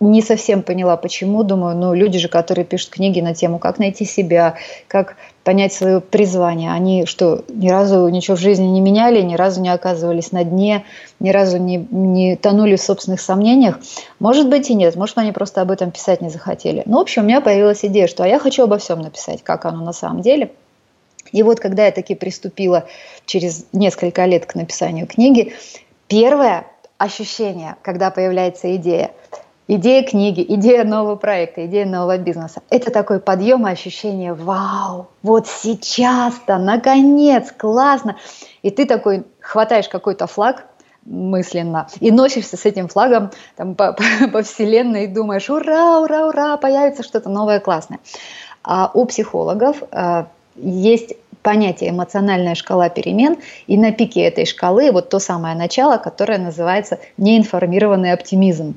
не 0.00 0.22
совсем 0.22 0.62
поняла, 0.62 0.96
почему. 0.96 1.42
Думаю, 1.42 1.76
ну, 1.76 1.92
люди 1.92 2.18
же, 2.18 2.28
которые 2.28 2.64
пишут 2.64 2.90
книги 2.90 3.20
на 3.20 3.34
тему, 3.34 3.58
как 3.58 3.78
найти 3.78 4.06
себя, 4.06 4.54
как 4.88 5.16
понять 5.46 5.72
свое 5.72 6.00
призвание, 6.00 6.72
они 6.72 7.06
что, 7.06 7.44
ни 7.48 7.68
разу 7.68 8.08
ничего 8.08 8.36
в 8.36 8.40
жизни 8.40 8.66
не 8.66 8.80
меняли, 8.80 9.22
ни 9.22 9.36
разу 9.36 9.60
не 9.60 9.68
оказывались 9.68 10.32
на 10.32 10.42
дне, 10.42 10.84
ни 11.20 11.30
разу 11.30 11.58
не, 11.58 11.76
не 11.76 12.34
тонули 12.34 12.74
в 12.74 12.82
собственных 12.82 13.20
сомнениях? 13.20 13.78
Может 14.18 14.48
быть 14.48 14.70
и 14.70 14.74
нет, 14.74 14.96
может 14.96 15.16
они 15.18 15.30
просто 15.30 15.60
об 15.62 15.70
этом 15.70 15.92
писать 15.92 16.20
не 16.20 16.30
захотели. 16.30 16.82
Ну, 16.84 16.98
в 16.98 17.02
общем, 17.02 17.22
у 17.22 17.26
меня 17.26 17.40
появилась 17.40 17.84
идея, 17.84 18.08
что 18.08 18.24
а 18.24 18.26
я 18.26 18.40
хочу 18.40 18.64
обо 18.64 18.78
всем 18.78 19.00
написать, 19.00 19.44
как 19.44 19.66
оно 19.66 19.84
на 19.84 19.92
самом 19.92 20.20
деле. 20.20 20.50
И 21.30 21.44
вот 21.44 21.60
когда 21.60 21.86
я 21.86 21.92
таки 21.92 22.16
приступила 22.16 22.86
через 23.24 23.66
несколько 23.72 24.24
лет 24.24 24.46
к 24.46 24.56
написанию 24.56 25.06
книги, 25.06 25.52
первое 26.08 26.66
ощущение, 26.98 27.76
когда 27.82 28.10
появляется 28.10 28.74
идея– 28.74 29.12
идея 29.68 30.02
книги, 30.02 30.44
идея 30.48 30.84
нового 30.84 31.16
проекта, 31.16 31.66
идея 31.66 31.86
нового 31.86 32.18
бизнеса. 32.18 32.62
Это 32.70 32.90
такой 32.90 33.20
подъем 33.20 33.66
и 33.66 33.70
ощущение 33.70 34.34
«Вау! 34.34 35.08
Вот 35.22 35.46
сейчас-то! 35.46 36.58
Наконец! 36.58 37.52
Классно!» 37.56 38.16
И 38.62 38.70
ты 38.70 38.84
такой 38.86 39.24
хватаешь 39.40 39.88
какой-то 39.88 40.26
флаг, 40.26 40.66
мысленно. 41.04 41.88
И 42.00 42.10
носишься 42.10 42.56
с 42.56 42.64
этим 42.64 42.88
флагом 42.88 43.30
там, 43.56 43.74
по, 43.74 43.92
по, 44.20 44.28
по 44.32 44.42
вселенной 44.42 45.04
и 45.04 45.08
думаешь, 45.08 45.48
ура, 45.48 46.00
ура, 46.00 46.28
ура, 46.28 46.56
появится 46.56 47.02
что-то 47.02 47.28
новое 47.28 47.60
классное. 47.60 48.00
А 48.62 48.90
у 48.92 49.04
психологов 49.04 49.82
а, 49.92 50.26
есть 50.56 51.14
понятие 51.42 51.90
эмоциональная 51.90 52.56
шкала 52.56 52.88
перемен, 52.88 53.36
и 53.68 53.78
на 53.78 53.92
пике 53.92 54.22
этой 54.22 54.46
шкалы 54.46 54.90
вот 54.90 55.10
то 55.10 55.20
самое 55.20 55.54
начало, 55.54 55.96
которое 55.96 56.38
называется 56.38 56.98
неинформированный 57.18 58.10
оптимизм. 58.12 58.74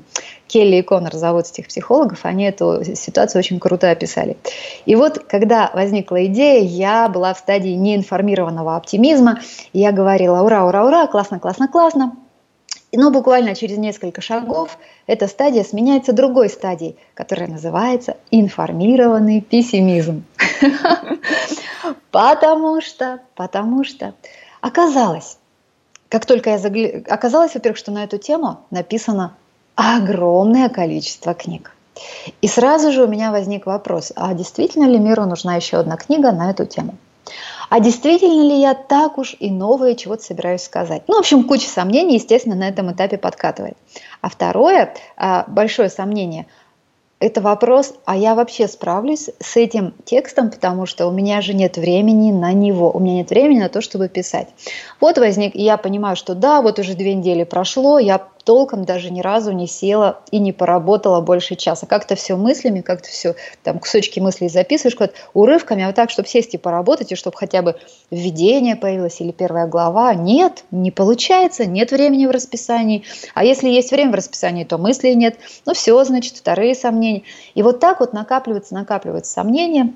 Келли 0.50 0.76
и 0.76 0.82
Коннор 0.82 1.14
этих 1.14 1.68
психологов, 1.68 2.24
они 2.24 2.44
эту 2.44 2.82
ситуацию 2.84 3.38
очень 3.38 3.60
круто 3.60 3.88
описали. 3.88 4.36
И 4.84 4.96
вот, 4.96 5.20
когда 5.20 5.70
возникла 5.72 6.26
идея, 6.26 6.62
я 6.64 7.08
была 7.08 7.32
в 7.34 7.38
стадии 7.38 7.70
неинформированного 7.70 8.74
оптимизма, 8.74 9.40
я 9.72 9.92
говорила, 9.92 10.40
ура, 10.40 10.66
ура, 10.66 10.84
ура, 10.84 11.06
классно, 11.06 11.38
классно, 11.38 11.68
классно, 11.68 12.16
но 12.92 13.12
буквально 13.12 13.54
через 13.54 13.78
несколько 13.78 14.20
шагов 14.20 14.76
эта 15.06 15.28
стадия 15.28 15.62
сменяется 15.62 16.12
другой 16.12 16.48
стадией, 16.48 16.96
которая 17.14 17.48
называется 17.48 18.16
информированный 18.32 19.40
пессимизм. 19.40 20.24
Потому 22.10 22.80
что, 22.80 23.20
потому 23.36 23.84
что 23.84 24.14
оказалось, 24.60 25.38
как 26.08 26.26
только 26.26 26.50
я 26.50 26.58
заглянула, 26.58 27.04
оказалось, 27.08 27.54
во-первых, 27.54 27.78
что 27.78 27.92
на 27.92 28.02
эту 28.02 28.18
тему 28.18 28.66
написано 28.70 29.36
огромное 29.80 30.68
количество 30.68 31.32
книг. 31.32 31.72
И 32.42 32.48
сразу 32.48 32.92
же 32.92 33.04
у 33.04 33.08
меня 33.08 33.30
возник 33.30 33.66
вопрос, 33.66 34.12
а 34.14 34.34
действительно 34.34 34.84
ли 34.84 34.98
миру 34.98 35.24
нужна 35.24 35.56
еще 35.56 35.78
одна 35.78 35.96
книга 35.96 36.32
на 36.32 36.50
эту 36.50 36.66
тему? 36.66 36.96
А 37.70 37.80
действительно 37.80 38.42
ли 38.42 38.60
я 38.60 38.74
так 38.74 39.16
уж 39.16 39.36
и 39.38 39.50
новое 39.50 39.94
чего-то 39.94 40.22
собираюсь 40.22 40.62
сказать? 40.62 41.04
Ну, 41.06 41.16
в 41.16 41.20
общем, 41.20 41.44
куча 41.44 41.68
сомнений, 41.68 42.16
естественно, 42.16 42.56
на 42.56 42.68
этом 42.68 42.92
этапе 42.92 43.16
подкатывает. 43.16 43.76
А 44.20 44.28
второе, 44.28 44.94
а, 45.16 45.44
большое 45.46 45.88
сомнение– 45.88 46.46
это 47.20 47.42
вопрос, 47.42 47.94
а 48.06 48.16
я 48.16 48.34
вообще 48.34 48.66
справлюсь 48.66 49.28
с 49.40 49.56
этим 49.56 49.92
текстом, 50.04 50.50
потому 50.50 50.86
что 50.86 51.06
у 51.06 51.12
меня 51.12 51.42
же 51.42 51.52
нет 51.52 51.76
времени 51.76 52.32
на 52.32 52.52
него, 52.54 52.90
у 52.90 52.98
меня 52.98 53.16
нет 53.16 53.30
времени 53.30 53.60
на 53.60 53.68
то, 53.68 53.82
чтобы 53.82 54.08
писать. 54.08 54.48
Вот 55.00 55.18
возник, 55.18 55.54
и 55.54 55.62
я 55.62 55.76
понимаю, 55.76 56.16
что 56.16 56.34
да, 56.34 56.62
вот 56.62 56.78
уже 56.78 56.94
две 56.94 57.14
недели 57.14 57.44
прошло, 57.44 57.98
я 57.98 58.26
толком 58.44 58.84
даже 58.84 59.10
ни 59.10 59.20
разу 59.20 59.52
не 59.52 59.66
села 59.66 60.20
и 60.30 60.38
не 60.38 60.52
поработала 60.52 61.20
больше 61.20 61.56
часа. 61.56 61.86
Как-то 61.86 62.14
все 62.14 62.36
мыслями, 62.36 62.80
как-то 62.80 63.08
все, 63.08 63.34
там, 63.62 63.78
кусочки 63.78 64.20
мыслей 64.20 64.48
записываешь 64.48 64.96
куда-то 64.96 65.14
урывками, 65.34 65.84
а 65.84 65.88
вот 65.88 65.96
так, 65.96 66.10
чтобы 66.10 66.28
сесть 66.28 66.54
и 66.54 66.58
поработать, 66.58 67.12
и 67.12 67.16
чтобы 67.16 67.36
хотя 67.36 67.62
бы 67.62 67.76
введение 68.10 68.76
появилось 68.76 69.20
или 69.20 69.32
первая 69.32 69.66
глава. 69.66 70.14
Нет, 70.14 70.64
не 70.70 70.90
получается, 70.90 71.66
нет 71.66 71.90
времени 71.90 72.26
в 72.26 72.30
расписании. 72.30 73.04
А 73.34 73.44
если 73.44 73.68
есть 73.68 73.90
время 73.90 74.12
в 74.12 74.14
расписании, 74.14 74.64
то 74.64 74.78
мыслей 74.78 75.14
нет. 75.14 75.36
Ну 75.66 75.74
все, 75.74 76.02
значит, 76.04 76.36
вторые 76.36 76.74
сомнения. 76.74 77.22
И 77.54 77.62
вот 77.62 77.80
так 77.80 78.00
вот 78.00 78.12
накапливается, 78.12 78.74
накапливается 78.74 79.32
сомнения, 79.32 79.94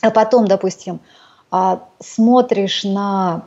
а 0.00 0.10
потом, 0.10 0.46
допустим, 0.46 1.00
а, 1.50 1.84
смотришь 2.00 2.84
на 2.84 3.44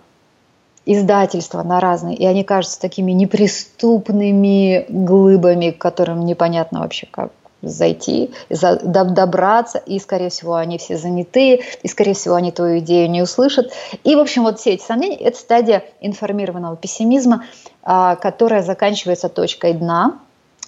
издательства 0.85 1.63
на 1.63 1.79
разные, 1.79 2.15
и 2.15 2.25
они 2.25 2.43
кажутся 2.43 2.79
такими 2.79 3.11
неприступными 3.11 4.85
глыбами, 4.89 5.71
к 5.71 5.77
которым 5.77 6.25
непонятно 6.25 6.81
вообще 6.81 7.07
как 7.09 7.31
зайти, 7.61 8.31
добраться, 8.49 9.79
и, 9.79 9.99
скорее 9.99 10.29
всего, 10.29 10.55
они 10.55 10.77
все 10.77 10.97
заняты, 10.97 11.61
и, 11.81 11.87
скорее 11.87 12.13
всего, 12.13 12.35
они 12.35 12.51
твою 12.51 12.79
идею 12.79 13.09
не 13.09 13.21
услышат. 13.21 13.71
И, 14.03 14.15
в 14.15 14.19
общем, 14.19 14.43
вот 14.43 14.59
все 14.59 14.73
эти 14.73 14.83
сомнения– 14.83 15.15
это 15.19 15.37
стадия 15.37 15.83
информированного 15.99 16.75
пессимизма, 16.77 17.45
а, 17.81 18.15
которая 18.17 18.61
заканчивается 18.61 19.29
точкой 19.29 19.73
дна, 19.73 20.19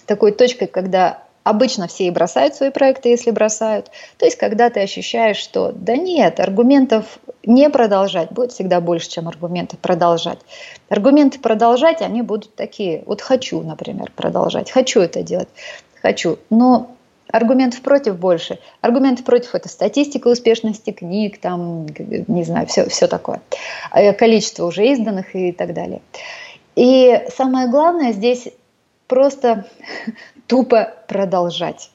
такой 0.06 0.32
точкой, 0.32 0.66
когда 0.66 1.22
Обычно 1.48 1.88
все 1.88 2.08
и 2.08 2.10
бросают 2.10 2.54
свои 2.54 2.68
проекты, 2.68 3.08
если 3.08 3.30
бросают. 3.30 3.90
То 4.18 4.26
есть, 4.26 4.36
когда 4.36 4.68
ты 4.68 4.80
ощущаешь, 4.80 5.38
что 5.38 5.72
да 5.72 5.96
нет, 5.96 6.40
аргументов 6.40 7.18
не 7.42 7.70
продолжать 7.70 8.30
будет 8.32 8.52
всегда 8.52 8.82
больше, 8.82 9.08
чем 9.08 9.28
аргументы 9.28 9.78
продолжать. 9.78 10.40
Аргументы 10.90 11.38
продолжать, 11.38 12.02
они 12.02 12.20
будут 12.20 12.54
такие. 12.54 13.02
Вот 13.06 13.22
хочу, 13.22 13.62
например, 13.62 14.12
продолжать. 14.14 14.70
Хочу 14.70 15.00
это 15.00 15.22
делать. 15.22 15.48
Хочу. 16.02 16.38
Но 16.50 16.90
аргументов 17.32 17.80
против 17.80 18.18
больше. 18.18 18.58
Аргументы 18.82 19.22
против– 19.22 19.50
это 19.54 19.70
статистика 19.70 20.28
успешности 20.28 20.90
книг, 20.90 21.40
там, 21.40 21.86
не 22.26 22.44
знаю, 22.44 22.66
все, 22.66 22.90
все 22.90 23.06
такое. 23.06 23.40
Э, 23.94 24.12
количество 24.12 24.66
уже 24.66 24.86
изданных 24.86 25.34
и 25.34 25.52
так 25.52 25.72
далее. 25.72 26.02
И 26.76 27.24
самое 27.34 27.68
главное 27.68 28.12
здесь 28.12 28.48
просто 29.08 29.66
тупо 30.46 30.94
продолжать. 31.08 31.90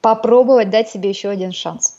Попробовать 0.00 0.70
дать 0.70 0.88
себе 0.88 1.10
еще 1.10 1.28
один 1.28 1.52
шанс. 1.52 1.98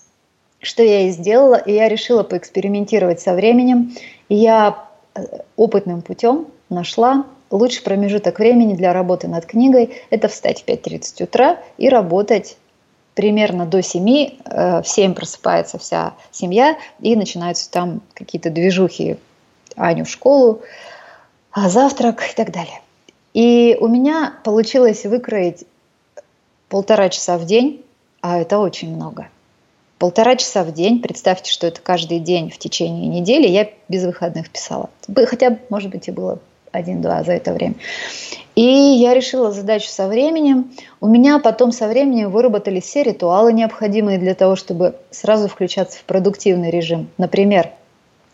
Что 0.62 0.84
я 0.84 1.02
и 1.02 1.12
сделала, 1.12 1.56
и 1.56 1.74
я 1.74 1.88
решила 1.88 2.24
поэкспериментировать 2.24 3.22
со 3.22 3.34
временем. 3.34 3.96
И 4.30 4.36
я 4.36 4.86
э, 5.14 5.22
опытным 5.56 6.02
путем 6.02 6.48
нашла 6.70 7.26
лучший 7.52 7.84
промежуток 7.84 8.40
времени 8.40 8.76
для 8.76 8.94
работы 8.94 9.28
над 9.28 9.46
книгой– 9.46 10.02
это 10.10 10.28
встать 10.28 10.62
в 10.62 10.66
5.30 10.66 11.24
утра 11.24 11.60
и 11.78 11.90
работать 11.90 12.58
примерно 13.16 13.66
до 13.66 13.82
7. 13.82 14.38
Э, 14.46 14.82
в 14.82 14.88
7 14.88 15.14
просыпается 15.14 15.78
вся 15.78 16.14
семья, 16.32 16.78
и 17.00 17.16
начинаются 17.16 17.70
там 17.70 18.02
какие-то 18.14 18.50
движухи 18.50 19.18
Аню 19.76 20.06
в 20.06 20.10
школу, 20.10 20.62
а 21.52 21.70
завтрак 21.70 22.24
и 22.32 22.36
так 22.36 22.52
далее. 22.52 22.82
И 23.40 23.78
у 23.80 23.88
меня 23.88 24.34
получилось 24.44 25.06
выкроить 25.06 25.64
полтора 26.68 27.08
часа 27.08 27.38
в 27.38 27.46
день, 27.46 27.86
а 28.20 28.38
это 28.38 28.60
очень 28.60 28.94
много. 28.94 29.30
Полтора 29.98 30.36
часа 30.36 30.66
в 30.66 30.74
день, 30.74 31.02
представьте, 31.02 31.50
что 31.50 31.66
это 31.66 31.80
каждый 31.80 32.20
день 32.20 32.50
в 32.50 32.58
течение 32.58 33.08
недели, 33.08 33.48
я 33.48 33.70
без 33.88 34.04
выходных 34.04 34.50
писала. 34.50 34.90
Хотя, 35.26 35.58
может 35.70 35.90
быть, 35.90 36.10
и 36.10 36.12
было 36.12 36.40
один-два 36.74 37.24
за 37.24 37.32
это 37.32 37.54
время. 37.54 37.76
И 38.56 38.62
я 38.62 39.14
решила 39.14 39.54
задачу 39.54 39.88
со 39.88 40.10
временем. 40.10 40.74
У 41.00 41.08
меня 41.08 41.40
потом 41.40 41.72
со 41.72 41.88
временем 41.88 42.32
выработались 42.32 42.84
все 42.84 43.04
ритуалы, 43.04 43.54
необходимые 43.54 44.18
для 44.18 44.36
того, 44.36 44.58
чтобы 44.58 44.98
сразу 45.12 45.48
включаться 45.48 45.98
в 45.98 46.04
продуктивный 46.04 46.72
режим. 46.72 47.08
Например, 47.18 47.72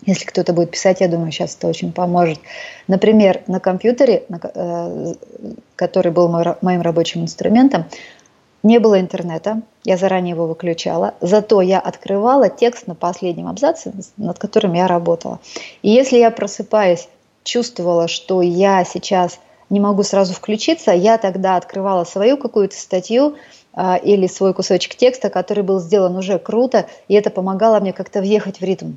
если 0.06 0.26
кто-то 0.26 0.54
будет 0.54 0.72
писать, 0.72 1.02
я 1.02 1.08
думаю, 1.08 1.32
сейчас 1.32 1.56
это 1.56 1.68
очень 1.68 1.92
поможет. 1.92 2.40
Например, 2.88 3.42
на 3.48 3.60
компьютере, 3.60 4.24
э, 4.30 5.14
который 5.76 6.12
был 6.12 6.28
моим 6.62 6.82
рабочим 6.82 7.22
инструментом, 7.22 7.86
не 8.62 8.80
было 8.80 9.00
интернета, 9.00 9.62
я 9.84 9.96
заранее 9.96 10.32
его 10.32 10.48
выключала, 10.48 11.14
зато 11.22 11.62
я 11.62 11.80
открывала 11.80 12.50
текст 12.50 12.88
на 12.88 12.96
последнем 12.96 13.48
абзаце, 13.48 13.94
над 14.18 14.40
которым 14.40 14.74
я 14.74 14.88
работала. 14.88 15.40
И 15.84 15.92
если 15.92 16.18
я 16.18 16.32
просыпаясь, 16.32 17.08
чувствовала, 17.44 18.08
что 18.08 18.42
я 18.42 18.84
сейчас 18.84 19.40
не 19.70 19.80
могу 19.80 20.04
сразу 20.04 20.34
включиться, 20.34 20.92
я 20.92 21.18
тогда 21.18 21.58
открывала 21.58 22.04
свою 22.04 22.38
какую-то 22.38 22.76
статью 22.76 23.36
э, 23.76 24.00
или 24.04 24.28
свой 24.28 24.54
кусочек 24.54 24.96
текста, 24.96 25.30
который 25.30 25.64
был 25.64 25.80
сделан 25.80 26.16
уже 26.16 26.40
круто, 26.40 26.88
и 27.08 27.14
это 27.14 27.30
помогало 27.30 27.80
мне 27.80 27.94
как-то 27.94 28.20
въехать 28.20 28.60
в 28.60 28.64
ритм. 28.64 28.94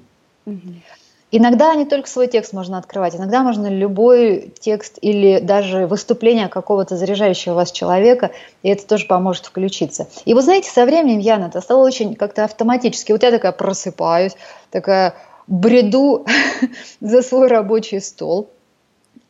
Иногда 1.31 1.75
не 1.75 1.85
только 1.85 2.09
свой 2.09 2.27
текст 2.27 2.55
можно 2.55 2.79
открывать, 2.79 3.15
иногда 3.15 3.43
можно 3.43 3.67
любой 3.67 4.51
текст 4.61 4.97
или 5.03 5.41
даже 5.41 5.87
выступление 5.87 6.49
какого-то 6.49 6.97
заряжающего 6.97 7.53
вас 7.53 7.71
человека, 7.71 8.31
и 8.63 8.71
это 8.71 8.87
тоже 8.87 9.05
поможет 9.07 9.45
включиться. 9.45 10.09
И 10.25 10.33
вы 10.33 10.41
знаете, 10.41 10.71
со 10.71 10.87
временем, 10.87 11.19
Яна, 11.19 11.47
это 11.47 11.61
стало 11.61 11.85
очень 11.85 12.15
как-то 12.15 12.45
автоматически. 12.45 13.13
Вот 13.13 13.23
я 13.23 13.31
такая 13.31 13.53
просыпаюсь, 13.53 14.37
такая 14.71 15.15
бреду 15.47 16.25
за 17.01 17.21
свой 17.21 17.49
рабочий 17.49 18.01
стол, 18.01 18.49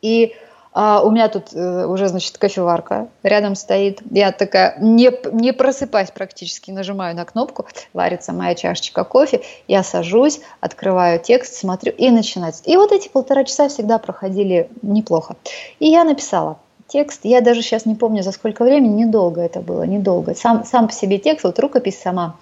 и 0.01 0.35
а 0.73 1.01
у 1.01 1.09
меня 1.09 1.29
тут 1.29 1.53
э, 1.53 1.85
уже, 1.85 2.07
значит, 2.07 2.37
кофеварка 2.37 3.07
рядом 3.23 3.55
стоит. 3.55 4.01
Я 4.11 4.31
такая, 4.31 4.77
не, 4.79 5.11
не 5.33 5.51
просыпаясь 5.51 6.11
практически, 6.11 6.71
нажимаю 6.71 7.15
на 7.15 7.25
кнопку, 7.25 7.65
варится 7.93 8.33
моя 8.33 8.55
чашечка 8.55 9.03
кофе, 9.03 9.41
я 9.67 9.83
сажусь, 9.83 10.41
открываю 10.59 11.19
текст, 11.19 11.55
смотрю 11.55 11.91
и 11.93 12.09
начинается. 12.11 12.63
И 12.65 12.75
вот 12.75 12.91
эти 12.91 13.09
полтора 13.09 13.43
часа 13.43 13.67
всегда 13.67 13.97
проходили 13.97 14.69
неплохо. 14.81 15.35
И 15.79 15.87
я 15.87 16.03
написала 16.03 16.59
текст, 16.87 17.21
я 17.23 17.41
даже 17.41 17.61
сейчас 17.61 17.85
не 17.85 17.95
помню, 17.95 18.23
за 18.23 18.31
сколько 18.31 18.63
времени, 18.63 19.03
недолго 19.03 19.41
это 19.41 19.61
было, 19.61 19.83
недолго. 19.83 20.35
Сам, 20.35 20.65
сам 20.65 20.87
по 20.87 20.93
себе 20.93 21.17
текст, 21.17 21.45
вот 21.45 21.57
рукопись 21.59 21.99
сама, 21.99 22.35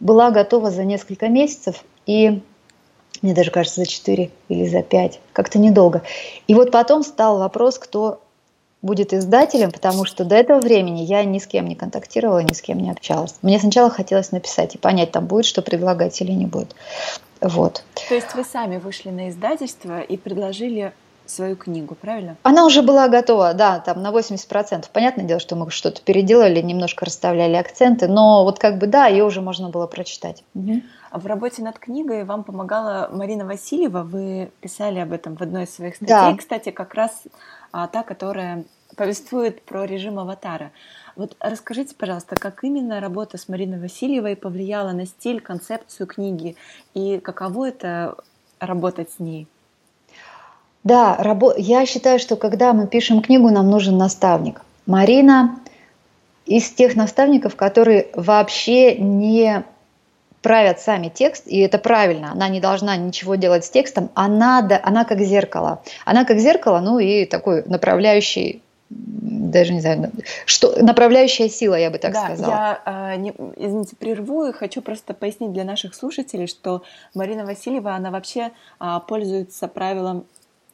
была 0.00 0.30
готова 0.30 0.70
за 0.70 0.84
несколько 0.84 1.28
месяцев, 1.28 1.84
и 2.06 2.42
мне 3.22 3.34
даже 3.34 3.50
кажется, 3.50 3.80
за 3.80 3.86
4 3.86 4.30
или 4.48 4.66
за 4.66 4.82
5, 4.82 5.20
как-то 5.32 5.58
недолго. 5.58 6.02
И 6.46 6.54
вот 6.54 6.70
потом 6.70 7.02
стал 7.02 7.38
вопрос, 7.38 7.78
кто 7.78 8.20
будет 8.80 9.12
издателем, 9.12 9.72
потому 9.72 10.04
что 10.04 10.24
до 10.24 10.36
этого 10.36 10.60
времени 10.60 11.00
я 11.00 11.24
ни 11.24 11.38
с 11.38 11.46
кем 11.46 11.66
не 11.66 11.74
контактировала, 11.74 12.38
ни 12.40 12.52
с 12.52 12.62
кем 12.62 12.78
не 12.78 12.90
общалась. 12.90 13.34
Мне 13.42 13.58
сначала 13.58 13.90
хотелось 13.90 14.30
написать 14.30 14.76
и 14.76 14.78
понять, 14.78 15.10
там 15.10 15.26
будет 15.26 15.46
что 15.46 15.62
предлагать 15.62 16.20
или 16.20 16.32
не 16.32 16.46
будет. 16.46 16.74
Вот. 17.40 17.84
То 18.08 18.14
есть 18.14 18.34
вы 18.34 18.44
сами 18.44 18.78
вышли 18.78 19.10
на 19.10 19.30
издательство 19.30 20.00
и 20.00 20.16
предложили 20.16 20.92
свою 21.30 21.56
книгу, 21.56 21.94
правильно? 21.94 22.36
Она 22.42 22.64
уже 22.64 22.82
была 22.82 23.08
готова, 23.08 23.54
да, 23.54 23.80
там 23.80 24.02
на 24.02 24.10
80%. 24.10 24.86
Понятное 24.92 25.24
дело, 25.24 25.40
что 25.40 25.56
мы 25.56 25.70
что-то 25.70 26.02
переделали, 26.02 26.60
немножко 26.60 27.04
расставляли 27.04 27.54
акценты, 27.54 28.08
но 28.08 28.44
вот 28.44 28.58
как 28.58 28.78
бы 28.78 28.86
да, 28.86 29.06
ее 29.06 29.24
уже 29.24 29.40
можно 29.40 29.68
было 29.68 29.86
прочитать. 29.86 30.44
Угу. 30.54 30.82
В 31.12 31.26
работе 31.26 31.62
над 31.62 31.78
книгой 31.78 32.24
вам 32.24 32.44
помогала 32.44 33.08
Марина 33.12 33.46
Васильева. 33.46 34.02
Вы 34.02 34.50
писали 34.60 34.98
об 34.98 35.12
этом 35.12 35.36
в 35.36 35.42
одной 35.42 35.64
из 35.64 35.74
своих 35.74 35.96
статей. 35.96 36.14
Да. 36.14 36.36
Кстати, 36.36 36.70
как 36.70 36.94
раз 36.94 37.22
а, 37.72 37.86
та, 37.86 38.02
которая 38.02 38.64
повествует 38.96 39.62
про 39.62 39.84
режим 39.84 40.18
аватара. 40.18 40.72
Вот 41.16 41.36
расскажите, 41.40 41.94
пожалуйста, 41.94 42.36
как 42.36 42.62
именно 42.64 43.00
работа 43.00 43.38
с 43.38 43.48
Мариной 43.48 43.80
Васильевой 43.80 44.36
повлияла 44.36 44.92
на 44.92 45.06
стиль, 45.06 45.40
концепцию 45.40 46.06
книги 46.06 46.56
и 46.94 47.18
каково 47.18 47.68
это 47.68 48.16
работать 48.60 49.10
с 49.12 49.18
ней? 49.18 49.48
Да, 50.84 51.16
рабо... 51.18 51.54
я 51.56 51.86
считаю, 51.86 52.18
что 52.18 52.36
когда 52.36 52.72
мы 52.72 52.86
пишем 52.86 53.20
книгу, 53.20 53.50
нам 53.50 53.70
нужен 53.70 53.96
наставник. 53.98 54.62
Марина 54.86 55.58
из 56.46 56.70
тех 56.70 56.96
наставников, 56.96 57.56
которые 57.56 58.08
вообще 58.14 58.96
не 58.96 59.64
правят 60.40 60.80
сами 60.80 61.08
текст, 61.08 61.46
и 61.46 61.58
это 61.58 61.78
правильно, 61.78 62.32
она 62.32 62.48
не 62.48 62.60
должна 62.60 62.96
ничего 62.96 63.34
делать 63.34 63.64
с 63.64 63.70
текстом, 63.70 64.10
она, 64.14 64.62
да, 64.62 64.80
она 64.82 65.04
как 65.04 65.20
зеркало. 65.20 65.82
Она 66.04 66.24
как 66.24 66.38
зеркало, 66.38 66.80
ну 66.80 66.98
и 66.98 67.26
такой 67.26 67.64
направляющий 67.66 68.62
даже 68.90 69.74
не 69.74 69.80
знаю, 69.80 70.10
что 70.46 70.82
направляющая 70.82 71.48
сила, 71.48 71.74
я 71.74 71.90
бы 71.90 71.98
так 71.98 72.14
да, 72.14 72.24
сказала. 72.24 72.50
Я, 72.50 72.82
э, 72.86 73.16
не, 73.16 73.30
извините, 73.56 73.96
прерву 73.96 74.46
и 74.46 74.52
хочу 74.52 74.80
просто 74.80 75.12
пояснить 75.12 75.52
для 75.52 75.64
наших 75.64 75.94
слушателей, 75.94 76.46
что 76.46 76.82
Марина 77.14 77.44
Васильева, 77.44 77.94
она 77.94 78.10
вообще 78.10 78.50
э, 78.80 79.00
пользуется 79.06 79.68
правилом 79.68 80.24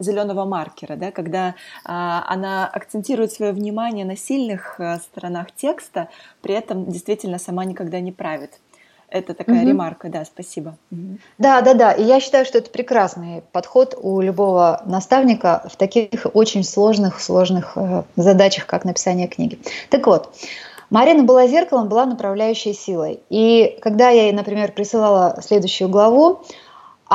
зеленого 0.05 0.45
маркера, 0.45 0.97
да, 0.97 1.11
когда 1.11 1.49
э, 1.49 1.53
она 1.85 2.67
акцентирует 2.67 3.33
свое 3.33 3.53
внимание 3.53 4.05
на 4.05 4.17
сильных 4.17 4.77
э, 4.79 4.99
сторонах 4.99 5.53
текста, 5.53 6.09
при 6.43 6.55
этом 6.55 6.87
действительно 6.91 7.39
сама 7.39 7.65
никогда 7.65 8.01
не 8.01 8.13
правит. 8.13 8.61
Это 9.09 9.33
такая 9.35 9.61
угу. 9.61 9.69
ремарка, 9.69 10.09
да, 10.09 10.25
спасибо. 10.25 10.77
Угу. 10.91 11.19
Да, 11.39 11.61
да, 11.61 11.75
да. 11.75 11.93
И 11.93 12.03
я 12.03 12.19
считаю, 12.19 12.45
что 12.45 12.59
это 12.59 12.71
прекрасный 12.71 13.43
подход 13.53 13.97
у 14.01 14.21
любого 14.21 14.83
наставника 14.87 15.63
в 15.71 15.77
таких 15.77 16.27
очень 16.35 16.65
сложных, 16.65 17.21
сложных 17.21 17.73
э, 17.77 18.03
задачах, 18.17 18.67
как 18.67 18.85
написание 18.85 19.29
книги. 19.29 19.59
Так 19.89 20.07
вот, 20.07 20.35
Марина 20.91 21.23
была 21.23 21.47
зеркалом, 21.47 21.89
была 21.89 22.07
направляющей 22.07 22.75
силой. 22.75 23.21
И 23.31 23.79
когда 23.83 24.11
я 24.11 24.25
ей, 24.25 24.33
например, 24.33 24.73
присылала 24.73 25.41
следующую 25.43 25.89
главу, 25.89 26.43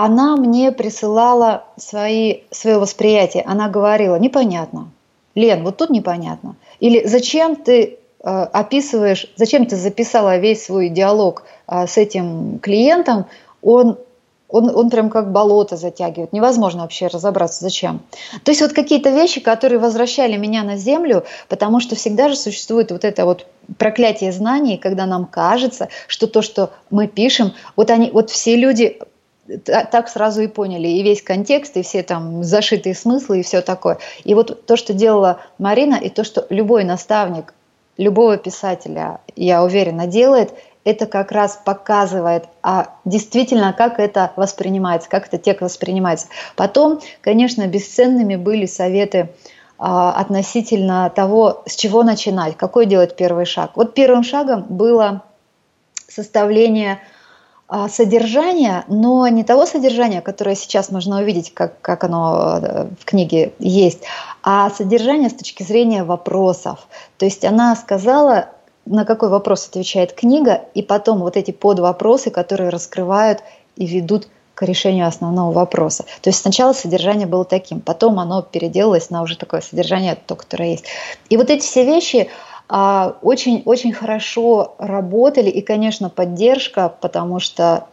она 0.05 0.35
мне 0.35 0.71
присылала 0.71 1.63
свои, 1.77 2.41
свое 2.51 2.79
восприятие. 2.79 3.43
Она 3.45 3.69
говорила, 3.69 4.15
непонятно. 4.15 4.89
Лен, 5.35 5.63
вот 5.63 5.77
тут 5.77 5.89
непонятно. 5.89 6.55
Или 6.79 7.05
зачем 7.05 7.55
ты 7.55 7.99
Э, 8.21 8.43
описываешь, 8.51 9.27
зачем 9.37 9.65
ты 9.65 9.77
записала 9.77 10.37
весь 10.37 10.65
свой 10.65 10.89
диалог 10.89 11.43
э, 11.67 11.87
с 11.87 11.97
этим 11.97 12.59
клиентом, 12.59 13.25
он 13.61 13.97
он, 14.51 14.75
он 14.75 14.89
прям 14.89 15.11
как 15.11 15.31
болото 15.31 15.77
затягивает. 15.77 16.33
Невозможно 16.33 16.81
вообще 16.81 17.05
разобраться, 17.05 17.63
зачем. 17.63 18.01
То 18.43 18.49
есть 18.49 18.61
вот 18.61 18.73
какие-то 18.73 19.11
вещи, 19.11 19.41
которые 19.41 19.77
возвращали 19.77 20.37
меня 20.37 20.63
на 20.63 20.75
землю, 20.75 21.23
потому 21.49 21.79
что 21.79 21.95
всегда 21.95 22.29
же 22.29 22.35
существует 22.35 22.91
вот 22.91 23.05
это 23.05 23.25
вот 23.25 23.45
проклятие 23.77 24.31
знаний, 24.31 24.77
когда 24.77 25.05
нам 25.05 25.27
кажется, 25.27 25.89
что 26.07 26.25
то, 26.25 26.41
что 26.41 26.71
мы 26.89 27.05
пишем, 27.05 27.53
вот 27.75 27.91
они, 27.91 28.09
вот 28.09 28.31
все 28.31 28.55
люди 28.55 28.97
так 29.57 30.09
сразу 30.09 30.41
и 30.41 30.47
поняли, 30.47 30.87
и 30.87 31.03
весь 31.03 31.21
контекст, 31.21 31.77
и 31.77 31.81
все 31.81 32.03
там 32.03 32.43
зашитые 32.43 32.95
смыслы, 32.95 33.39
и 33.39 33.43
все 33.43 33.61
такое. 33.61 33.97
И 34.23 34.33
вот 34.33 34.65
то, 34.65 34.75
что 34.75 34.93
делала 34.93 35.39
Марина, 35.57 35.95
и 35.95 36.09
то, 36.09 36.23
что 36.23 36.45
любой 36.49 36.83
наставник 36.83 37.53
любого 37.97 38.37
писателя, 38.37 39.19
я 39.35 39.63
уверена, 39.63 40.07
делает, 40.07 40.53
это 40.85 41.05
как 41.05 41.31
раз 41.31 41.59
показывает, 41.63 42.45
а 42.63 42.95
действительно, 43.03 43.73
как 43.73 43.99
это 43.99 44.31
воспринимается, 44.37 45.09
как 45.09 45.27
это 45.27 45.37
текст 45.37 45.61
воспринимается. 45.61 46.27
Потом, 46.55 47.01
конечно, 47.21 47.67
бесценными 47.67 48.37
были 48.37 48.65
советы 48.65 49.29
а, 49.77 50.13
относительно 50.13 51.09
того, 51.09 51.63
с 51.65 51.75
чего 51.75 52.03
начинать, 52.03 52.55
какой 52.55 52.85
делать 52.85 53.15
первый 53.17 53.45
шаг. 53.45 53.71
Вот 53.75 53.93
первым 53.93 54.23
шагом 54.23 54.65
было 54.69 55.23
составление 56.07 56.99
содержания, 57.87 58.83
но 58.87 59.27
не 59.27 59.43
того 59.43 59.65
содержания, 59.65 60.21
которое 60.21 60.55
сейчас 60.55 60.89
можно 60.89 61.19
увидеть, 61.19 61.53
как, 61.53 61.79
как 61.81 62.03
оно 62.03 62.59
э, 62.61 62.87
в 62.99 63.05
книге 63.05 63.53
есть, 63.59 64.01
а 64.41 64.69
содержание 64.71 65.29
с 65.29 65.35
точки 65.35 65.61
зрения 65.61 66.03
вопросов. 66.03 66.87
То 67.17 67.25
есть 67.25 67.45
она 67.45 67.75
сказала, 67.75 68.49
на 68.85 69.05
какой 69.05 69.29
вопрос 69.29 69.67
отвечает 69.67 70.13
книга, 70.13 70.63
и 70.73 70.81
потом 70.81 71.19
вот 71.19 71.37
эти 71.37 71.51
подвопросы, 71.51 72.31
которые 72.31 72.69
раскрывают 72.69 73.43
и 73.75 73.85
ведут 73.85 74.27
к 74.55 74.63
решению 74.63 75.07
основного 75.07 75.51
вопроса. 75.51 76.03
То 76.21 76.31
есть 76.31 76.39
сначала 76.39 76.73
содержание 76.73 77.27
было 77.27 77.45
таким, 77.45 77.79
потом 77.79 78.19
оно 78.19 78.41
переделалось 78.41 79.09
на 79.09 79.21
уже 79.21 79.37
такое 79.37 79.61
содержание, 79.61 80.17
то, 80.25 80.35
которое 80.35 80.71
есть. 80.71 80.85
И 81.29 81.37
вот 81.37 81.49
эти 81.49 81.61
все 81.61 81.85
вещи, 81.85 82.29
очень-очень 82.69 83.93
хорошо 83.93 84.75
работали, 84.77 85.49
и, 85.49 85.61
конечно, 85.61 86.09
поддержка, 86.09 86.93
потому 87.01 87.39
что 87.39 87.87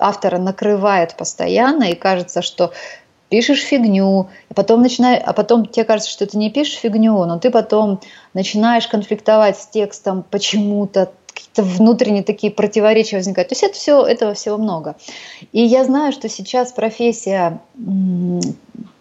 автора 0.00 0.38
накрывает 0.38 1.14
постоянно, 1.14 1.84
и 1.84 1.94
кажется, 1.94 2.40
что 2.40 2.72
пишешь 3.28 3.62
фигню, 3.62 4.28
а 4.48 4.54
потом, 4.54 4.80
начинаешь, 4.80 5.22
а 5.26 5.32
потом 5.32 5.66
тебе 5.66 5.84
кажется, 5.84 6.10
что 6.10 6.26
ты 6.26 6.38
не 6.38 6.50
пишешь 6.50 6.78
фигню, 6.78 7.24
но 7.24 7.38
ты 7.38 7.50
потом 7.50 8.00
начинаешь 8.32 8.86
конфликтовать 8.86 9.58
с 9.58 9.66
текстом 9.66 10.24
почему-то, 10.30 11.10
какие-то 11.26 11.62
внутренние 11.62 12.22
такие 12.22 12.52
противоречия 12.52 13.16
возникают. 13.16 13.48
То 13.48 13.54
есть 13.54 13.64
это 13.64 13.74
все, 13.74 14.06
этого 14.06 14.34
всего 14.34 14.56
много. 14.56 14.94
И 15.52 15.62
я 15.62 15.84
знаю, 15.84 16.12
что 16.12 16.28
сейчас 16.28 16.72
профессия 16.72 17.60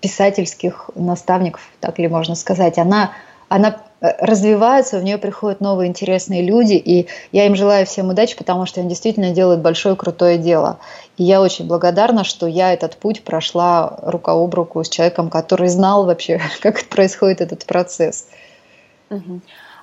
писательских 0.01 0.89
наставников, 0.95 1.61
так 1.79 1.99
ли 1.99 2.07
можно 2.07 2.35
сказать, 2.35 2.77
она, 2.77 3.11
она 3.49 3.77
развивается, 4.03 4.99
в 4.99 5.03
нее 5.03 5.17
приходят 5.17 5.61
новые 5.61 5.87
интересные 5.87 6.41
люди, 6.41 6.73
и 6.73 7.07
я 7.31 7.45
им 7.45 7.55
желаю 7.55 7.85
всем 7.85 8.09
удачи, 8.09 8.35
потому 8.35 8.65
что 8.65 8.81
они 8.81 8.89
действительно 8.89 9.31
делают 9.31 9.61
большое 9.61 9.95
крутое 9.95 10.37
дело. 10.37 10.79
И 11.15 11.23
я 11.23 11.41
очень 11.41 11.67
благодарна, 11.67 12.25
что 12.25 12.45
я 12.45 12.73
этот 12.73 12.97
путь 12.97 13.23
прошла 13.23 13.97
рука 14.01 14.33
об 14.33 14.53
руку 14.53 14.83
с 14.83 14.89
человеком, 14.89 15.29
который 15.29 15.69
знал 15.69 16.05
вообще, 16.05 16.41
как 16.61 16.83
происходит 16.85 17.39
этот 17.39 17.65
процесс. 17.65 18.27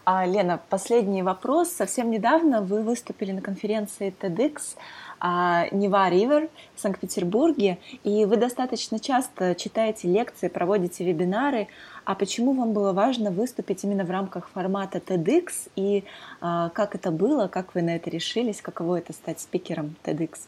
А, 0.05 0.27
Лена, 0.27 0.61
последний 0.69 1.23
вопрос. 1.23 1.71
Совсем 1.71 2.11
недавно 2.11 2.61
вы 2.61 2.83
выступили 2.83 3.33
на 3.33 3.41
конференции 3.41 4.13
TEDx 4.21 4.77
Нева 5.23 6.09
Ривер 6.09 6.49
в 6.75 6.81
Санкт-Петербурге, 6.81 7.79
и 8.05 8.25
вы 8.25 8.37
достаточно 8.37 8.99
часто 8.99 9.55
читаете 9.55 10.09
лекции, 10.09 10.49
проводите 10.49 11.05
вебинары. 11.05 11.69
А 12.05 12.15
почему 12.15 12.53
вам 12.55 12.73
было 12.73 12.93
важно 12.93 13.31
выступить 13.31 13.85
именно 13.85 14.05
в 14.05 14.11
рамках 14.11 14.49
формата 14.49 14.99
TEDx, 14.99 15.69
и 15.77 16.05
а, 16.41 16.71
как 16.71 16.95
это 16.95 17.11
было, 17.11 17.49
как 17.49 17.75
вы 17.75 17.83
на 17.83 17.97
это 17.97 18.09
решились, 18.11 18.63
каково 18.63 18.99
это 18.99 19.13
стать 19.13 19.41
спикером 19.41 19.95
TEDx? 20.05 20.39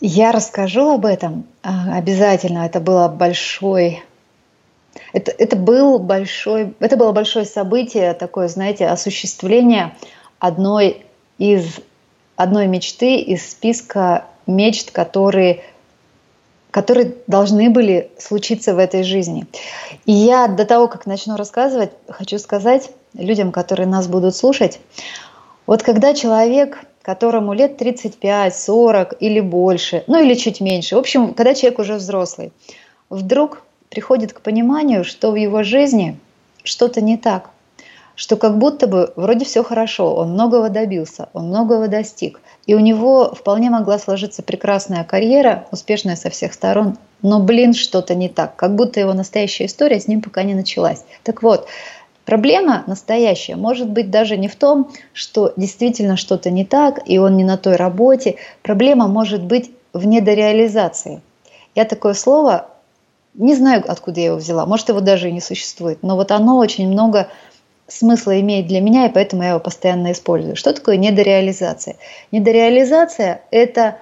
Я 0.00 0.32
расскажу 0.32 0.90
об 0.90 1.06
этом 1.06 1.46
а, 1.62 1.96
обязательно. 1.96 2.66
Это 2.66 2.80
было 2.80 3.08
большой 3.08 4.02
это, 5.12 5.30
это, 5.30 5.56
был 5.56 5.98
большой, 5.98 6.74
это 6.80 6.96
было 6.96 7.12
большое 7.12 7.44
событие, 7.44 8.12
такое, 8.14 8.48
знаете, 8.48 8.86
осуществление 8.86 9.94
одной 10.38 11.06
из 11.38 11.80
одной 12.36 12.66
мечты 12.66 13.16
из 13.16 13.50
списка 13.50 14.24
мечт, 14.46 14.90
которые 14.90 15.62
которые 16.72 17.16
должны 17.26 17.68
были 17.68 18.10
случиться 18.18 18.74
в 18.74 18.78
этой 18.78 19.02
жизни. 19.04 19.46
И 20.06 20.12
я 20.12 20.48
до 20.48 20.64
того, 20.64 20.88
как 20.88 21.04
начну 21.04 21.36
рассказывать, 21.36 21.90
хочу 22.08 22.38
сказать 22.38 22.90
людям, 23.12 23.52
которые 23.52 23.86
нас 23.86 24.08
будут 24.08 24.34
слушать, 24.34 24.80
вот 25.66 25.82
когда 25.82 26.14
человек, 26.14 26.78
которому 27.02 27.52
лет 27.52 27.76
35, 27.76 28.56
40 28.56 29.14
или 29.20 29.40
больше, 29.40 30.02
ну 30.06 30.22
или 30.22 30.34
чуть 30.34 30.62
меньше, 30.62 30.96
в 30.96 30.98
общем, 30.98 31.34
когда 31.34 31.54
человек 31.54 31.78
уже 31.78 31.96
взрослый, 31.96 32.52
вдруг 33.10 33.62
приходит 33.90 34.32
к 34.32 34.40
пониманию, 34.40 35.04
что 35.04 35.30
в 35.30 35.36
его 35.36 35.62
жизни 35.62 36.18
что-то 36.64 37.02
не 37.02 37.18
так, 37.18 37.50
что 38.14 38.36
как 38.36 38.58
будто 38.58 38.86
бы 38.86 39.12
вроде 39.16 39.44
все 39.44 39.62
хорошо, 39.62 40.14
он 40.14 40.32
многого 40.32 40.68
добился, 40.68 41.28
он 41.32 41.48
многого 41.48 41.88
достиг, 41.88 42.40
и 42.66 42.74
у 42.74 42.80
него 42.80 43.34
вполне 43.34 43.70
могла 43.70 43.98
сложиться 43.98 44.42
прекрасная 44.42 45.04
карьера, 45.04 45.66
успешная 45.72 46.16
со 46.16 46.30
всех 46.30 46.52
сторон, 46.52 46.96
но, 47.22 47.40
блин, 47.40 47.72
что-то 47.72 48.14
не 48.14 48.28
так, 48.28 48.56
как 48.56 48.74
будто 48.74 49.00
его 49.00 49.12
настоящая 49.12 49.66
история 49.66 50.00
с 50.00 50.08
ним 50.08 50.20
пока 50.20 50.42
не 50.42 50.54
началась. 50.54 51.04
Так 51.22 51.42
вот, 51.42 51.66
Проблема 52.24 52.84
настоящая 52.86 53.56
может 53.56 53.90
быть 53.90 54.08
даже 54.08 54.36
не 54.36 54.46
в 54.46 54.54
том, 54.54 54.92
что 55.12 55.52
действительно 55.56 56.16
что-то 56.16 56.52
не 56.52 56.64
так, 56.64 57.00
и 57.04 57.18
он 57.18 57.36
не 57.36 57.42
на 57.42 57.56
той 57.56 57.74
работе. 57.74 58.36
Проблема 58.62 59.08
может 59.08 59.42
быть 59.42 59.72
в 59.92 60.06
недореализации. 60.06 61.20
Я 61.74 61.84
такое 61.84 62.14
слово 62.14 62.68
не 63.34 63.54
знаю, 63.54 63.82
откуда 63.86 64.20
я 64.20 64.26
его 64.26 64.36
взяла, 64.36 64.66
может, 64.66 64.88
его 64.88 65.00
даже 65.00 65.28
и 65.28 65.32
не 65.32 65.40
существует, 65.40 66.02
но 66.02 66.16
вот 66.16 66.30
оно 66.30 66.58
очень 66.58 66.88
много 66.88 67.28
смысла 67.98 68.40
имеет 68.40 68.66
для 68.66 68.80
меня, 68.80 69.06
и 69.06 69.12
поэтому 69.12 69.42
я 69.42 69.50
его 69.50 69.60
постоянно 69.60 70.12
использую. 70.12 70.56
Что 70.56 70.72
такое 70.72 70.96
недореализация? 70.96 71.96
Недореализация– 72.30 73.42
это 73.50 73.98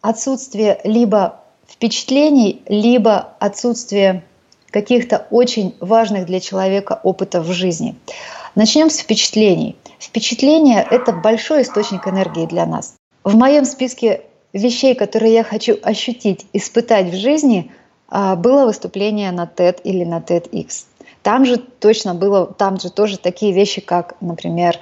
отсутствие 0.00 0.80
либо 0.84 1.40
впечатлений, 1.68 2.62
либо 2.68 3.34
отсутствие 3.38 4.22
каких-то 4.70 5.26
очень 5.30 5.74
важных 5.80 6.26
для 6.26 6.40
человека 6.40 7.00
опытов 7.02 7.46
в 7.46 7.52
жизни. 7.52 7.96
Начнем 8.54 8.90
с 8.90 8.98
впечатлений. 8.98 9.76
Впечатление– 9.98 10.86
это 10.90 11.12
большой 11.12 11.62
источник 11.62 12.06
энергии 12.06 12.46
для 12.46 12.66
нас. 12.66 12.94
В 13.22 13.36
моем 13.36 13.64
списке 13.64 14.22
вещей, 14.52 14.94
которые 14.94 15.32
я 15.34 15.44
хочу 15.44 15.76
ощутить, 15.82 16.46
испытать 16.52 17.06
в 17.06 17.16
жизни, 17.16 17.70
а, 18.08 18.36
было 18.36 18.66
выступление 18.66 19.32
на 19.32 19.44
TED 19.44 19.80
или 19.82 20.04
на 20.04 20.18
TEDx. 20.18 20.84
Там 21.24 21.44
же 21.44 21.56
точно 21.56 22.14
было, 22.14 22.46
там 22.46 22.78
же 22.78 22.90
тоже 22.90 23.18
такие 23.18 23.52
вещи, 23.52 23.80
как, 23.80 24.14
например, 24.20 24.78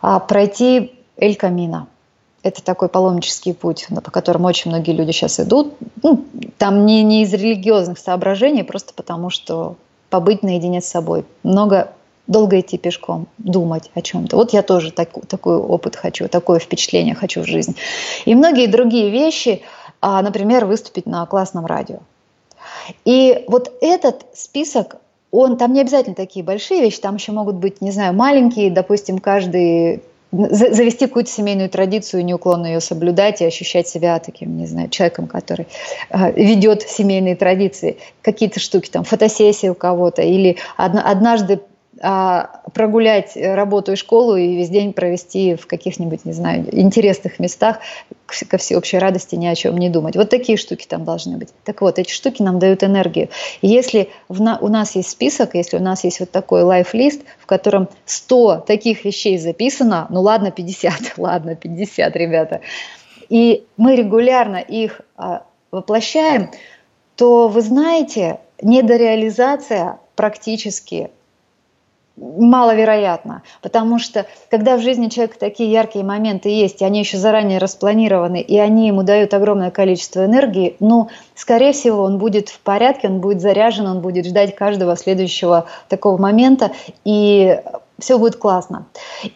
а, 0.00 0.20
пройти 0.20 0.94
Эль 1.18 1.36
Камино– 1.36 1.88
это 2.44 2.62
такой 2.62 2.88
паломнический 2.88 3.54
путь, 3.54 3.88
по 3.88 4.10
которому 4.10 4.46
очень 4.46 4.70
многие 4.70 4.92
люди 4.92 5.10
сейчас 5.10 5.40
идут. 5.40 5.74
Ну, 6.02 6.24
там 6.58 6.84
не, 6.84 7.02
не 7.02 7.22
из 7.22 7.32
религиозных 7.32 7.98
соображений, 7.98 8.62
просто 8.62 8.92
потому 8.94 9.30
что 9.30 9.76
побыть 10.10 10.42
наедине 10.42 10.80
с 10.82 10.86
собой. 10.86 11.24
Много 11.42 11.92
долго 12.26 12.60
идти 12.60 12.76
пешком, 12.76 13.26
думать 13.38 13.90
о 13.94 14.02
чем-то. 14.02 14.36
Вот 14.36 14.52
я 14.52 14.62
тоже 14.62 14.92
так, 14.92 15.08
такой 15.26 15.56
опыт 15.56 15.96
хочу, 15.96 16.28
такое 16.28 16.58
впечатление 16.58 17.14
хочу 17.14 17.42
в 17.42 17.46
жизни. 17.46 17.74
И 18.26 18.34
многие 18.34 18.66
другие 18.66 19.10
вещи, 19.10 19.62
а, 20.00 20.22
например, 20.22 20.66
выступить 20.66 21.06
на 21.06 21.24
классном 21.26 21.64
радио. 21.64 21.98
И 23.06 23.44
вот 23.48 23.72
этот 23.80 24.26
список, 24.34 24.96
он 25.36 25.56
там 25.56 25.72
не 25.72 25.80
обязательно 25.80 26.14
такие 26.14 26.44
большие 26.44 26.80
вещи, 26.80 27.00
там 27.00 27.16
еще 27.16 27.32
могут 27.32 27.56
быть, 27.56 27.80
не 27.80 27.90
знаю, 27.90 28.14
маленькие, 28.14 28.70
допустим, 28.70 29.18
каждый 29.18 30.02
завести 30.32 31.06
какую-то 31.06 31.30
семейную 31.30 31.68
традицию, 31.68 32.24
неуклонно 32.24 32.66
ее 32.66 32.80
соблюдать 32.80 33.40
и 33.40 33.44
ощущать 33.44 33.86
себя 33.86 34.18
таким, 34.18 34.56
не 34.56 34.66
знаю, 34.66 34.88
человеком, 34.88 35.28
который 35.28 35.66
э, 36.10 36.32
ведет 36.32 36.82
семейные 36.82 37.36
традиции. 37.36 37.98
Какие-то 38.20 38.58
штуки, 38.58 38.90
там, 38.90 39.04
фотосессия 39.04 39.70
у 39.70 39.74
кого-то, 39.74 40.22
или 40.22 40.56
однажды 40.76 41.60
а, 42.00 42.60
прогулять 42.74 43.36
работу 43.36 43.92
и 43.92 43.96
школу 43.96 44.36
и 44.36 44.56
весь 44.56 44.68
день 44.68 44.92
провести 44.92 45.54
в 45.54 45.66
каких-нибудь, 45.66 46.24
не 46.24 46.32
знаю, 46.32 46.66
интересных 46.72 47.38
местах, 47.38 47.78
ко 48.26 48.58
всеобщей 48.58 48.98
радости 48.98 49.36
ни 49.36 49.46
о 49.46 49.54
чем 49.54 49.76
не 49.76 49.88
думать. 49.88 50.16
Вот 50.16 50.28
такие 50.30 50.58
штуки 50.58 50.86
там 50.88 51.04
должны 51.04 51.36
быть. 51.36 51.50
Так 51.64 51.80
вот, 51.82 51.98
эти 51.98 52.10
штуки 52.10 52.42
нам 52.42 52.58
дают 52.58 52.82
энергию. 52.82 53.28
И 53.62 53.68
если 53.68 54.08
в 54.28 54.40
на, 54.40 54.58
у 54.58 54.68
нас 54.68 54.96
есть 54.96 55.10
список, 55.10 55.54
если 55.54 55.76
у 55.76 55.80
нас 55.80 56.04
есть 56.04 56.20
вот 56.20 56.30
такой 56.30 56.62
лайф-лист, 56.62 57.22
в 57.38 57.46
котором 57.46 57.88
100 58.06 58.64
таких 58.66 59.04
вещей 59.04 59.38
записано, 59.38 60.06
ну 60.10 60.20
ладно, 60.20 60.50
50, 60.50 61.14
ладно, 61.16 61.54
50, 61.54 62.16
ребята, 62.16 62.60
и 63.28 63.64
мы 63.76 63.96
регулярно 63.96 64.56
их 64.56 65.00
а, 65.16 65.44
воплощаем, 65.70 66.50
то 67.16 67.48
вы 67.48 67.60
знаете, 67.60 68.40
недореализация 68.60 69.98
практически 70.16 71.10
маловероятно, 72.16 73.42
потому 73.60 73.98
что 73.98 74.26
когда 74.50 74.76
в 74.76 74.82
жизни 74.82 75.08
человека 75.08 75.38
такие 75.38 75.70
яркие 75.70 76.04
моменты 76.04 76.48
есть, 76.48 76.80
и 76.80 76.84
они 76.84 77.00
еще 77.00 77.18
заранее 77.18 77.58
распланированы, 77.58 78.40
и 78.40 78.56
они 78.58 78.86
ему 78.86 79.02
дают 79.02 79.34
огромное 79.34 79.70
количество 79.70 80.24
энергии, 80.24 80.76
ну, 80.78 81.08
скорее 81.34 81.72
всего, 81.72 82.02
он 82.02 82.18
будет 82.18 82.48
в 82.48 82.60
порядке, 82.60 83.08
он 83.08 83.20
будет 83.20 83.40
заряжен, 83.40 83.86
он 83.86 84.00
будет 84.00 84.26
ждать 84.26 84.54
каждого 84.54 84.96
следующего 84.96 85.66
такого 85.88 86.16
момента, 86.16 86.70
и 87.04 87.60
все 87.98 88.18
будет 88.18 88.36
классно. 88.36 88.86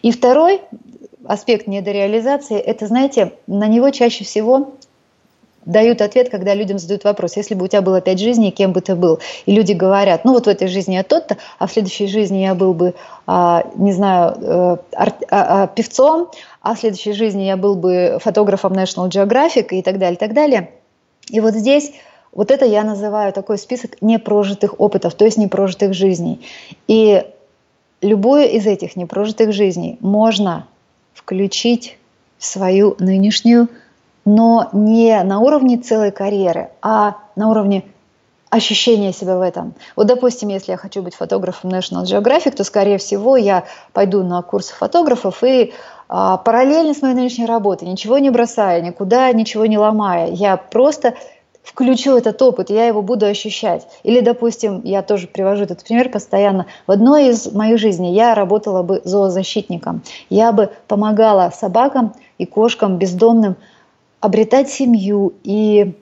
И 0.01 0.11
второй 0.11 0.61
аспект 1.25 1.67
недореализации, 1.67 2.57
это, 2.57 2.87
знаете, 2.87 3.33
на 3.45 3.67
него 3.67 3.89
чаще 3.89 4.23
всего 4.23 4.71
дают 5.69 6.01
ответ, 6.01 6.29
когда 6.29 6.53
людям 6.53 6.79
задают 6.79 7.03
вопрос, 7.03 7.37
если 7.37 7.53
бы 7.53 7.65
у 7.65 7.67
тебя 7.67 7.81
было 7.81 8.01
пять 8.01 8.19
жизней, 8.19 8.51
кем 8.51 8.73
бы 8.73 8.81
ты 8.81 8.95
был? 8.95 9.19
И 9.45 9.53
люди 9.53 9.73
говорят, 9.73 10.25
ну 10.25 10.33
вот 10.33 10.45
в 10.45 10.49
этой 10.49 10.67
жизни 10.67 10.95
я 10.95 11.03
тот-то, 11.03 11.37
а 11.59 11.67
в 11.67 11.71
следующей 11.71 12.07
жизни 12.07 12.39
я 12.39 12.55
был 12.55 12.73
бы, 12.73 12.95
а, 13.27 13.65
не 13.75 13.93
знаю, 13.93 14.79
арт, 14.93 15.23
а, 15.29 15.63
а, 15.63 15.67
певцом, 15.67 16.29
а 16.61 16.75
в 16.75 16.79
следующей 16.79 17.13
жизни 17.13 17.43
я 17.43 17.55
был 17.55 17.75
бы 17.75 18.17
фотографом 18.19 18.73
National 18.73 19.09
Geographic 19.09 19.67
и 19.69 19.81
так 19.81 19.99
далее, 19.99 20.15
и 20.15 20.19
так 20.19 20.33
далее. 20.33 20.71
И 21.29 21.39
вот 21.39 21.53
здесь 21.53 21.91
вот 22.31 22.51
это 22.51 22.65
я 22.65 22.83
называю 22.83 23.33
такой 23.33 23.57
список 23.57 24.01
непрожитых 24.01 24.79
опытов, 24.79 25.13
то 25.15 25.25
есть 25.25 25.37
непрожитых 25.37 25.93
жизней. 25.93 26.41
И 26.87 27.23
любую 28.01 28.49
из 28.49 28.65
этих 28.65 28.95
непрожитых 28.95 29.51
жизней 29.53 29.97
можно 29.99 30.67
включить 31.13 31.97
в 32.37 32.45
свою 32.45 32.95
нынешнюю 32.99 33.67
но 34.29 34.69
не 34.73 35.23
на 35.23 35.39
уровне 35.39 35.77
целой 35.77 36.11
карьеры, 36.11 36.69
а 36.83 37.17
на 37.35 37.49
уровне 37.49 37.83
ощущения 38.51 39.11
себя 39.11 39.37
в 39.37 39.41
этом. 39.41 39.73
Вот, 39.95 40.05
допустим, 40.05 40.49
если 40.49 40.71
я 40.71 40.77
хочу 40.77 41.01
быть 41.01 41.15
фотографом 41.15 41.71
National 41.71 42.03
Geographic, 42.03 42.51
то, 42.51 42.63
скорее 42.63 42.99
всего, 42.99 43.37
я 43.37 43.63
пойду 43.91 44.23
на 44.23 44.43
курсы 44.43 44.73
фотографов 44.75 45.43
и 45.43 45.73
а, 46.07 46.37
параллельно 46.37 46.93
с 46.93 47.01
моей 47.01 47.15
нынешней 47.15 47.47
работой, 47.47 47.87
ничего 47.87 48.19
не 48.19 48.29
бросая, 48.29 48.81
никуда 48.81 49.31
ничего 49.31 49.65
не 49.65 49.79
ломая, 49.79 50.27
я 50.29 50.57
просто 50.57 51.15
включу 51.63 52.15
этот 52.15 52.39
опыт, 52.41 52.69
я 52.69 52.85
его 52.85 53.01
буду 53.01 53.25
ощущать. 53.25 53.87
Или, 54.03 54.19
допустим, 54.19 54.81
я 54.83 55.01
тоже 55.01 55.25
привожу 55.27 55.63
этот 55.63 55.83
пример 55.83 56.09
постоянно. 56.09 56.67
В 56.85 56.91
одной 56.91 57.29
из 57.29 57.51
моих 57.51 57.79
жизней 57.79 58.13
я 58.13 58.35
работала 58.35 58.83
бы 58.83 59.01
зоозащитником. 59.03 60.01
Я 60.29 60.51
бы 60.51 60.71
помогала 60.87 61.51
собакам 61.55 62.13
и 62.37 62.45
кошкам 62.45 62.97
бездомным 62.97 63.55
обретать 64.21 64.69
семью 64.69 65.33
и 65.43 65.93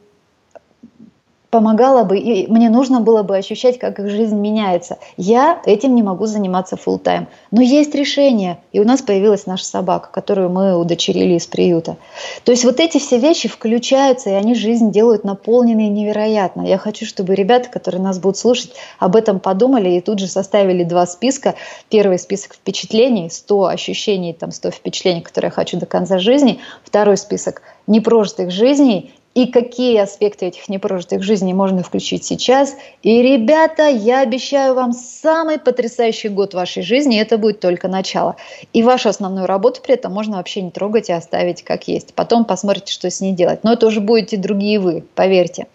помогала 1.49 2.03
бы, 2.03 2.17
и 2.17 2.47
мне 2.51 2.69
нужно 2.69 2.99
было 2.99 3.23
бы 3.23 3.37
ощущать, 3.37 3.79
как 3.79 3.99
их 3.99 4.09
жизнь 4.09 4.37
меняется. 4.37 4.97
Я 5.15 5.61
этим 5.65 5.95
не 5.95 6.03
могу 6.03 6.25
заниматься 6.25 6.75
full 6.75 6.99
тайм 6.99 7.27
Но 7.51 7.61
есть 7.61 7.95
решение, 7.95 8.59
и 8.73 8.79
у 8.79 8.83
нас 8.83 9.01
появилась 9.01 9.45
наша 9.45 9.65
собака, 9.65 10.09
которую 10.11 10.49
мы 10.49 10.77
удочерили 10.77 11.35
из 11.35 11.47
приюта. 11.47 11.97
То 12.43 12.51
есть 12.51 12.65
вот 12.65 12.79
эти 12.79 12.97
все 12.97 13.17
вещи 13.17 13.47
включаются, 13.47 14.29
и 14.29 14.33
они 14.33 14.55
жизнь 14.55 14.91
делают 14.91 15.23
наполненной 15.23 15.87
невероятно. 15.87 16.61
Я 16.61 16.77
хочу, 16.77 17.05
чтобы 17.05 17.33
ребята, 17.33 17.69
которые 17.69 18.01
нас 18.01 18.19
будут 18.19 18.37
слушать, 18.37 18.73
об 18.99 19.15
этом 19.15 19.39
подумали 19.39 19.89
и 19.91 20.01
тут 20.01 20.19
же 20.19 20.27
составили 20.27 20.83
два 20.83 21.05
списка. 21.07 21.55
Первый 21.89 22.19
список 22.19 22.55
впечатлений, 22.55 23.29
100 23.29 23.65
ощущений, 23.65 24.33
там 24.33 24.51
100 24.51 24.71
впечатлений, 24.71 25.21
которые 25.21 25.47
я 25.47 25.51
хочу 25.51 25.77
до 25.77 25.85
конца 25.85 26.19
жизни. 26.19 26.59
Второй 26.83 27.17
список 27.17 27.61
непрожитых 27.87 28.51
жизней 28.51 29.13
и 29.37 29.45
какие 29.45 29.99
аспекты 29.99 30.47
этих 30.47 30.67
непрожитых 30.67 31.21
жизней 31.21 31.53
можно 31.53 31.83
включить 31.83 32.23
сейчас. 32.23 32.75
И, 33.03 33.21
ребята, 33.21 33.87
я 33.87 34.21
обещаю 34.21 34.73
вам 34.73 34.93
самый 34.93 35.59
потрясающий 35.59 36.29
год 36.29 36.55
вашей 36.55 36.81
жизни, 36.81 37.21
это 37.21 37.37
будет 37.37 37.59
только 37.59 37.87
начало. 37.87 38.35
И 38.73 38.81
вашу 38.81 39.09
основную 39.09 39.45
работу 39.45 39.81
при 39.83 39.93
этом 39.93 40.11
можно 40.11 40.37
вообще 40.37 40.63
не 40.63 40.71
трогать 40.71 41.09
и 41.09 41.13
оставить 41.13 41.63
как 41.63 41.87
есть. 41.87 42.15
Потом 42.15 42.45
посмотрите, 42.45 42.91
что 42.91 43.11
с 43.11 43.21
ней 43.21 43.33
делать. 43.33 43.63
Но 43.63 43.73
это 43.73 43.85
уже 43.85 44.01
будете 44.01 44.37
другие 44.37 44.79
вы, 44.79 45.03
поверьте. 45.13 45.67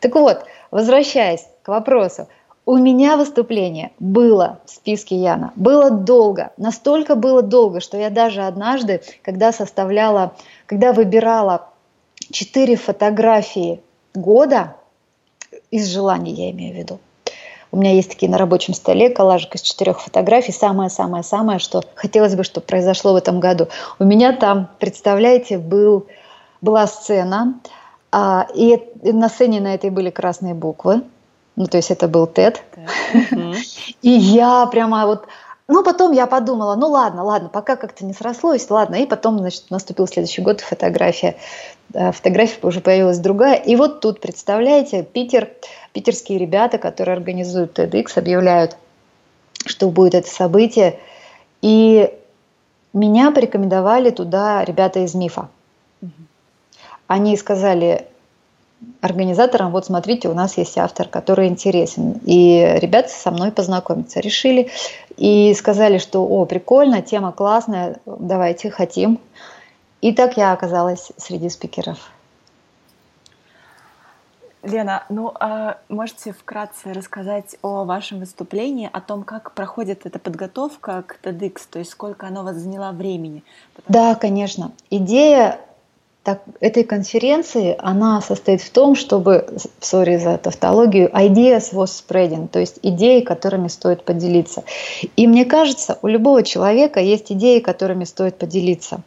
Так 0.00 0.14
вот, 0.14 0.44
возвращаясь 0.70 1.46
к 1.62 1.68
вопросу. 1.68 2.28
У 2.68 2.78
меня 2.78 3.16
выступление 3.16 3.92
было 4.00 4.58
в 4.64 4.70
списке 4.70 5.14
Яна. 5.14 5.52
Было 5.54 5.88
долго. 5.88 6.50
Настолько 6.56 7.14
было 7.14 7.40
долго, 7.40 7.80
что 7.80 7.96
я 7.96 8.10
даже 8.10 8.42
однажды, 8.42 9.02
когда 9.22 9.52
составляла, 9.52 10.34
когда 10.66 10.92
выбирала 10.92 11.68
четыре 12.32 12.74
фотографии 12.74 13.80
года 14.14 14.74
из 15.70 15.86
желаний, 15.86 16.32
я 16.32 16.50
имею 16.50 16.74
в 16.74 16.76
виду. 16.76 16.98
У 17.70 17.76
меня 17.76 17.92
есть 17.92 18.10
такие 18.10 18.28
на 18.28 18.36
рабочем 18.36 18.74
столе 18.74 19.10
коллажик 19.10 19.54
из 19.54 19.62
четырех 19.62 20.00
фотографий. 20.00 20.50
Самое-самое-самое, 20.50 21.60
что 21.60 21.84
хотелось 21.94 22.34
бы, 22.34 22.42
чтобы 22.42 22.66
произошло 22.66 23.12
в 23.12 23.16
этом 23.16 23.38
году. 23.38 23.68
У 24.00 24.04
меня 24.04 24.32
там, 24.32 24.70
представляете, 24.80 25.58
был, 25.58 26.06
была 26.60 26.88
сцена, 26.88 27.60
а, 28.10 28.48
и 28.54 28.82
на 29.04 29.28
сцене 29.28 29.60
на 29.60 29.72
этой 29.72 29.90
были 29.90 30.10
красные 30.10 30.54
буквы. 30.54 31.02
Ну, 31.56 31.66
то 31.66 31.78
есть 31.78 31.90
это 31.90 32.06
был 32.06 32.26
TED. 32.26 32.60
И 34.02 34.10
я 34.10 34.66
прямо 34.66 35.06
вот 35.06 35.26
ну, 35.68 35.82
потом 35.82 36.12
я 36.12 36.28
подумала, 36.28 36.76
ну 36.76 36.86
ладно, 36.86 37.24
ладно, 37.24 37.48
пока 37.48 37.74
как-то 37.74 38.04
не 38.04 38.12
срослось, 38.12 38.70
ладно. 38.70 38.96
И 38.96 39.06
потом, 39.06 39.38
значит, 39.38 39.64
наступил 39.70 40.06
следующий 40.06 40.40
год, 40.40 40.60
фотография. 40.60 41.36
Э, 41.92 42.12
фотография 42.12 42.64
уже 42.64 42.80
появилась 42.80 43.18
другая. 43.18 43.56
И 43.56 43.74
вот 43.74 44.00
тут, 44.00 44.20
представляете, 44.20 45.02
Питер, 45.02 45.50
питерские 45.92 46.38
ребята, 46.38 46.78
которые 46.78 47.14
организуют 47.16 47.78
TEDx, 47.78 48.12
объявляют, 48.16 48.76
что 49.66 49.90
будет 49.90 50.14
это 50.14 50.30
событие. 50.30 51.00
И 51.62 52.14
меня 52.92 53.32
порекомендовали 53.32 54.10
туда 54.10 54.64
ребята 54.64 55.00
из 55.00 55.14
МИФа. 55.14 55.48
Они 57.08 57.36
сказали, 57.36 58.06
организаторам, 59.00 59.72
вот 59.72 59.86
смотрите, 59.86 60.28
у 60.28 60.34
нас 60.34 60.58
есть 60.58 60.76
автор, 60.78 61.08
который 61.08 61.48
интересен. 61.48 62.20
И 62.24 62.78
ребята 62.80 63.08
со 63.08 63.30
мной 63.30 63.52
познакомиться 63.52 64.20
решили. 64.20 64.70
И 65.16 65.54
сказали, 65.54 65.98
что, 65.98 66.26
о, 66.26 66.44
прикольно, 66.44 67.02
тема 67.02 67.32
классная, 67.32 68.00
давайте, 68.04 68.70
хотим. 68.70 69.18
И 70.02 70.12
так 70.12 70.36
я 70.36 70.52
оказалась 70.52 71.12
среди 71.16 71.48
спикеров. 71.48 71.98
Лена, 74.62 75.04
ну 75.08 75.32
а 75.38 75.78
можете 75.88 76.32
вкратце 76.32 76.92
рассказать 76.92 77.56
о 77.62 77.84
вашем 77.84 78.18
выступлении, 78.18 78.90
о 78.92 79.00
том, 79.00 79.22
как 79.22 79.52
проходит 79.52 80.06
эта 80.06 80.18
подготовка 80.18 81.02
к 81.06 81.18
TEDx, 81.22 81.60
то 81.70 81.78
есть 81.78 81.92
сколько 81.92 82.26
она 82.26 82.40
у 82.40 82.44
вас 82.44 82.56
заняла 82.56 82.90
времени? 82.90 83.44
Потому... 83.74 83.92
Да, 83.92 84.14
конечно. 84.16 84.72
Идея 84.90 85.60
так, 86.26 86.42
этой 86.58 86.82
конференции, 86.82 87.76
она 87.78 88.20
состоит 88.20 88.60
в 88.60 88.70
том, 88.70 88.96
чтобы, 88.96 89.46
сори 89.80 90.16
за 90.16 90.36
тавтологию, 90.38 91.08
ideas 91.10 91.72
was 91.72 91.86
spreading, 91.86 92.48
то 92.48 92.58
есть 92.58 92.80
идеи, 92.82 93.20
которыми 93.20 93.68
стоит 93.68 94.02
поделиться. 94.02 94.64
И 95.14 95.28
мне 95.28 95.44
кажется, 95.44 96.00
у 96.02 96.08
любого 96.08 96.42
человека 96.42 96.98
есть 96.98 97.30
идеи, 97.30 97.60
которыми 97.60 98.02
стоит 98.02 98.38
поделиться. 98.38 99.02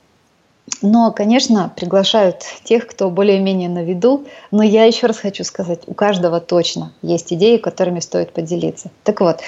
Но, 0.81 1.11
конечно, 1.11 1.73
приглашают 1.75 2.45
тех, 2.63 2.87
кто 2.87 3.09
более-менее 3.09 3.67
на 3.67 3.83
виду. 3.83 4.25
Но 4.51 4.63
я 4.63 4.85
еще 4.85 5.07
раз 5.07 5.17
хочу 5.17 5.43
сказать, 5.43 5.81
у 5.87 5.93
каждого 5.93 6.39
точно 6.39 6.93
есть 7.01 7.33
идеи, 7.33 7.57
которыми 7.57 7.99
стоит 7.99 8.31
поделиться. 8.31 8.91
Так 9.03 9.19
вот, 9.19 9.41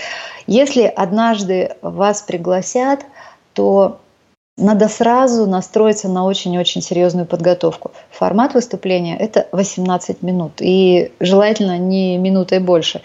если 0.45 0.83
однажды 0.83 1.77
вас 1.81 2.21
пригласят, 2.21 3.05
то 3.53 4.01
надо 4.57 4.87
сразу 4.89 5.45
настроиться 5.47 6.07
на 6.07 6.25
очень-очень 6.25 6.81
серьезную 6.81 7.25
подготовку. 7.25 7.91
Формат 8.11 8.53
выступления– 8.53 9.17
это 9.19 9.47
18 9.51 10.21
минут, 10.21 10.53
и 10.59 11.11
желательно 11.19 11.77
не 11.77 12.17
минутой 12.17 12.59
больше. 12.59 13.01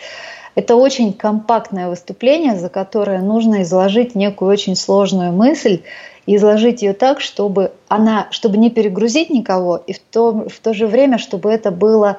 Это 0.55 0.75
очень 0.75 1.13
компактное 1.13 1.89
выступление, 1.89 2.57
за 2.57 2.69
которое 2.69 3.21
нужно 3.21 3.63
изложить 3.63 4.15
некую 4.15 4.51
очень 4.51 4.77
сложную 4.77 5.33
мысль, 5.33 5.83
и 6.27 6.37
изложить 6.37 6.83
ее 6.83 6.93
так, 6.93 7.21
чтобы 7.21 7.73
она, 7.89 8.27
чтобы 8.31 8.57
не 8.57 8.71
перегрузить 8.71 9.31
никого, 9.31 9.77
и 9.77 9.93
в 9.93 10.01
то, 10.01 10.33
в 10.49 10.59
то 10.61 10.75
же 10.75 10.89
время, 10.89 11.19
чтобы 11.19 11.51
это 11.51 11.71
было 11.71 12.19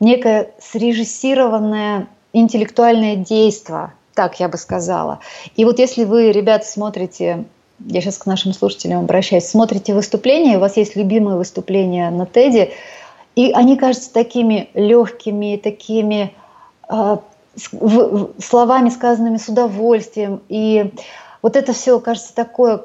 некое 0.00 0.50
срежиссированное 0.58 2.08
интеллектуальное 2.32 3.16
действие, 3.16 3.92
так 4.14 4.40
я 4.40 4.48
бы 4.48 4.56
сказала. 4.56 5.20
И 5.56 5.64
вот 5.64 5.78
если 5.78 6.04
вы, 6.04 6.32
ребята, 6.32 6.66
смотрите 6.66 7.44
я 7.80 8.00
сейчас 8.00 8.18
к 8.18 8.26
нашим 8.26 8.52
слушателям 8.52 9.00
обращаюсь, 9.00 9.46
смотрите 9.46 9.94
выступления, 9.94 10.56
у 10.56 10.60
вас 10.60 10.76
есть 10.76 10.96
любимые 10.96 11.36
выступления 11.36 12.10
на 12.10 12.26
Теди, 12.26 12.72
и 13.34 13.50
они 13.52 13.76
кажутся 13.76 14.12
такими 14.12 14.68
легкими, 14.74 15.56
такими 15.56 16.34
э, 16.88 17.16
словами, 17.56 18.90
сказанными 18.90 19.38
с 19.38 19.48
удовольствием. 19.48 20.40
И 20.48 20.92
вот 21.42 21.56
это 21.56 21.72
все 21.72 21.98
кажется 21.98 22.34
такое, 22.34 22.82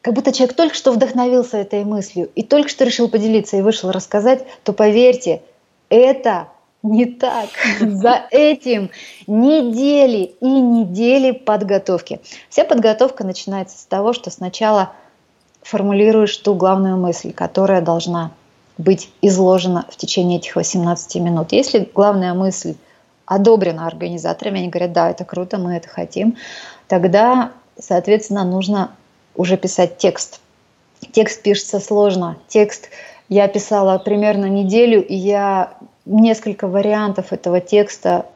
как 0.00 0.14
будто 0.14 0.32
человек 0.32 0.56
только 0.56 0.74
что 0.74 0.92
вдохновился 0.92 1.58
этой 1.58 1.84
мыслью 1.84 2.30
и 2.34 2.42
только 2.42 2.68
что 2.68 2.84
решил 2.84 3.08
поделиться 3.08 3.56
и 3.56 3.62
вышел 3.62 3.90
рассказать, 3.90 4.44
то 4.62 4.72
поверьте, 4.72 5.42
это 5.88 6.48
не 6.82 7.06
так. 7.06 7.48
За 7.80 8.26
этим 8.30 8.90
недели 9.26 10.34
и 10.40 10.46
недели 10.46 11.32
подготовки. 11.32 12.20
Вся 12.48 12.64
подготовка 12.64 13.24
начинается 13.24 13.78
с 13.78 13.84
того, 13.84 14.12
что 14.12 14.30
сначала 14.30 14.92
формулируешь 15.62 16.36
ту 16.36 16.54
главную 16.54 16.96
мысль, 16.96 17.32
которая 17.32 17.80
должна 17.80 18.30
быть 18.78 19.10
изложена 19.22 19.86
в 19.90 19.96
течение 19.96 20.38
этих 20.38 20.56
18 20.56 21.16
минут. 21.16 21.52
Если 21.52 21.90
главная 21.92 22.32
мысль 22.32 22.76
одобрена 23.26 23.86
организаторами, 23.86 24.60
они 24.60 24.68
говорят, 24.68 24.92
да, 24.92 25.10
это 25.10 25.24
круто, 25.24 25.58
мы 25.58 25.74
это 25.74 25.88
хотим, 25.88 26.36
тогда, 26.86 27.52
соответственно, 27.78 28.44
нужно 28.44 28.92
уже 29.34 29.56
писать 29.56 29.98
текст. 29.98 30.40
Текст 31.12 31.42
пишется 31.42 31.80
сложно. 31.80 32.38
Текст 32.48 32.88
я 33.28 33.46
писала 33.48 33.98
примерно 33.98 34.46
неделю, 34.46 35.04
и 35.04 35.14
я 35.14 35.74
несколько 36.08 36.66
вариантов 36.66 37.32
этого 37.32 37.60
текста 37.60 38.26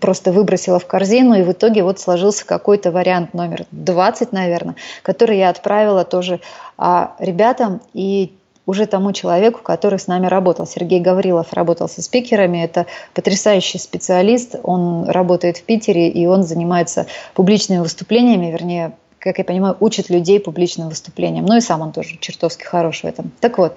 просто 0.00 0.32
выбросила 0.32 0.78
в 0.78 0.86
корзину, 0.86 1.34
и 1.34 1.42
в 1.42 1.52
итоге 1.52 1.82
вот 1.82 1.98
сложился 1.98 2.46
какой-то 2.46 2.90
вариант 2.90 3.34
номер 3.34 3.64
20, 3.70 4.32
наверное, 4.32 4.76
который 5.02 5.38
я 5.38 5.48
отправила 5.48 6.04
тоже 6.04 6.40
а, 6.76 7.14
ребятам 7.18 7.80
и 7.94 8.34
уже 8.66 8.86
тому 8.86 9.12
человеку, 9.12 9.60
который 9.62 9.98
с 9.98 10.06
нами 10.06 10.26
работал. 10.26 10.66
Сергей 10.66 11.00
Гаврилов 11.00 11.52
работал 11.52 11.88
со 11.88 12.02
спикерами, 12.02 12.62
это 12.62 12.86
потрясающий 13.14 13.78
специалист, 13.78 14.54
он 14.62 15.08
работает 15.08 15.56
в 15.56 15.62
Питере, 15.62 16.08
и 16.08 16.26
он 16.26 16.42
занимается 16.42 17.06
публичными 17.34 17.80
выступлениями, 17.80 18.50
вернее, 18.50 18.92
как 19.18 19.38
я 19.38 19.44
понимаю, 19.44 19.76
учит 19.80 20.08
людей 20.08 20.40
публичным 20.40 20.88
выступлениям. 20.88 21.46
Ну 21.46 21.56
и 21.56 21.60
сам 21.60 21.80
он 21.80 21.92
тоже 21.92 22.16
чертовски 22.20 22.64
хорош 22.64 23.00
в 23.00 23.04
этом. 23.06 23.32
Так 23.40 23.58
вот, 23.58 23.74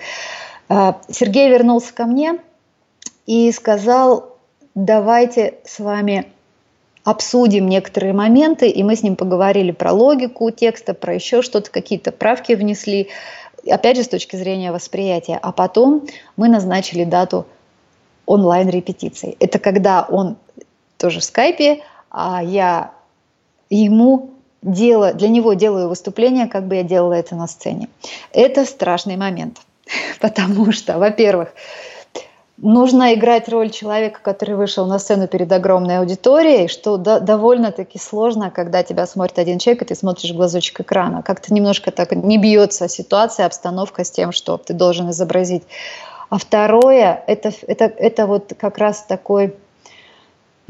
а, 0.70 0.98
Сергей 1.10 1.50
вернулся 1.50 1.94
ко 1.94 2.06
мне– 2.06 2.38
и 3.26 3.52
сказал, 3.52 4.38
давайте 4.76 5.56
с 5.66 5.80
вами 5.80 6.32
обсудим 7.04 7.68
некоторые 7.68 8.14
моменты, 8.14 8.70
и 8.70 8.82
мы 8.84 8.96
с 8.96 9.04
ним 9.04 9.16
поговорили 9.16 9.72
про 9.72 9.92
логику 9.92 10.50
текста, 10.52 10.94
про 10.94 11.14
еще 11.16 11.42
что-то, 11.42 11.70
какие-то 11.70 12.12
правки 12.12 12.54
внесли, 12.54 13.10
опять 13.68 13.98
же, 13.98 14.04
с 14.04 14.08
точки 14.08 14.36
зрения 14.36 14.72
восприятия. 14.72 15.38
А 15.42 15.52
потом 15.52 16.08
мы 16.38 16.48
назначили 16.48 17.04
дату 17.04 17.46
онлайн-репетиции. 18.26 19.36
Это 19.40 19.60
когда 19.60 20.04
он 20.10 20.38
тоже 20.98 21.20
в 21.20 21.24
скайпе, 21.26 21.82
а 22.10 22.42
я 22.42 22.94
ему 23.70 24.32
делаю, 24.62 25.14
для 25.14 25.28
него 25.28 25.54
делаю 25.54 25.90
выступление, 25.90 26.48
как 26.48 26.68
бы 26.68 26.76
я 26.76 26.84
делала 26.84 27.14
это 27.14 27.36
на 27.36 27.48
сцене. 27.48 27.90
Это 28.32 28.66
страшный 28.66 29.18
момент, 29.18 29.60
потому 30.22 30.72
что, 30.72 30.98
во-первых, 30.98 31.54
нужно 32.58 33.14
играть 33.14 33.50
роль 33.50 33.70
человека, 33.70 34.20
который 34.22 34.56
вышел 34.56 34.86
на 34.86 35.00
сцену 35.00 35.28
перед 35.28 35.52
огромной 35.52 36.00
аудиторией, 36.00 36.68
что 36.68 36.98
до, 36.98 37.20
довольно-таки 37.20 38.00
сложно, 38.00 38.52
когда 38.52 38.84
тебя 38.84 39.06
смотрит 39.06 39.40
один 39.40 39.60
человек, 39.60 39.84
и 39.84 39.86
ты 39.86 39.96
смотришь 39.96 40.32
в 40.32 40.36
глазочек 40.36 40.82
экрана. 40.82 41.24
Как-то 41.24 41.54
немножко 41.54 41.92
так 41.92 42.12
не 42.12 42.38
бьется 42.38 42.88
ситуация, 42.88 43.46
обстановка 43.46 44.04
с 44.04 44.12
тем, 44.12 44.32
что 44.32 44.58
ты 44.58 44.74
должен 44.74 45.10
изобразить. 45.10 45.64
А 46.30 46.38
второе, 46.38 47.24
это, 47.28 47.52
это, 47.68 47.86
это 47.86 48.26
вот 48.26 48.54
как 48.58 48.78
раз 48.78 49.04
такой 49.04 49.56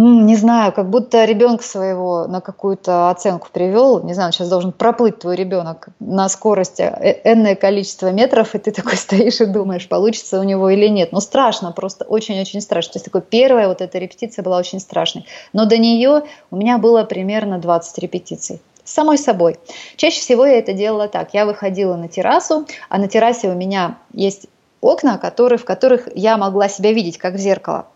не 0.03 0.35
знаю, 0.35 0.73
как 0.73 0.89
будто 0.89 1.23
ребенка 1.25 1.63
своего 1.63 2.27
на 2.27 2.41
какую-то 2.41 3.09
оценку 3.09 3.47
привел, 3.51 4.03
не 4.03 4.13
знаю, 4.13 4.31
сейчас 4.31 4.49
должен 4.49 4.71
проплыть 4.71 5.19
твой 5.19 5.35
ребенок 5.35 5.89
на 5.99 6.27
скорости 6.29 6.81
э, 6.81 7.21
энное 7.23 7.55
количество 7.55 8.11
метров, 8.11 8.55
и 8.55 8.59
ты 8.59 8.71
такой 8.71 8.97
стоишь 8.97 9.39
и 9.41 9.45
думаешь, 9.45 9.87
получится 9.87 10.39
у 10.39 10.43
него 10.43 10.69
или 10.69 10.87
нет. 10.87 11.11
Но 11.11 11.19
страшно, 11.19 11.71
просто 11.71 12.05
очень-очень 12.05 12.61
страшно. 12.61 12.93
То 12.93 12.97
есть 12.97 13.05
такой 13.05 13.21
первая 13.21 13.67
вот 13.67 13.81
эта 13.81 13.97
репетиция 13.97 14.43
была 14.43 14.57
очень 14.57 14.79
страшной. 14.79 15.25
Но 15.53 15.65
до 15.65 15.77
нее 15.77 16.23
у 16.51 16.55
меня 16.55 16.77
было 16.77 17.03
примерно 17.03 17.59
20 17.59 17.97
репетиций 17.99 18.61
самой 18.83 19.17
собой. 19.17 19.57
Чаще 19.95 20.19
всего 20.19 20.45
я 20.45 20.57
это 20.57 20.73
делала 20.73 21.07
так. 21.07 21.33
Я 21.33 21.45
выходила 21.45 21.95
на 21.95 22.09
террасу, 22.09 22.67
а 22.89 22.97
на 22.97 23.07
террасе 23.07 23.49
у 23.49 23.55
меня 23.55 23.97
есть 24.11 24.47
окна, 24.81 25.17
которые, 25.17 25.57
в 25.57 25.65
которых 25.65 26.09
я 26.13 26.37
могла 26.37 26.67
себя 26.67 26.91
видеть, 26.91 27.17
как 27.17 27.35
в 27.35 27.37
зеркало. 27.37 27.87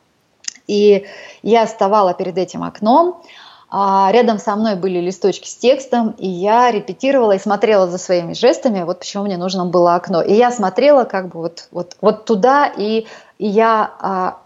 И 0.68 1.06
я 1.42 1.66
вставала 1.66 2.14
перед 2.14 2.38
этим 2.38 2.64
окном, 2.64 3.22
а 3.70 4.10
рядом 4.14 4.38
со 4.40 4.56
мной 4.56 4.76
были 4.76 5.00
листочки 5.00 5.48
с 5.48 5.56
текстом, 5.56 6.16
и 6.18 6.28
я 6.28 6.72
репетировала 6.72 7.34
и 7.34 7.40
смотрела 7.40 7.88
за 7.88 7.98
своими 7.98 8.34
жестами, 8.34 8.84
вот 8.84 9.00
почему 9.00 9.26
мне 9.26 9.38
нужно 9.38 9.66
было 9.66 9.96
окно. 9.96 10.22
И 10.22 10.34
я 10.34 10.52
смотрела 10.52 11.04
как 11.04 11.30
бы 11.30 11.42
вот, 11.42 11.68
вот, 11.72 11.98
вот 12.00 12.26
туда, 12.26 12.68
и, 12.68 13.08
и 13.38 13.48
я 13.48 13.92
а, 14.00 14.38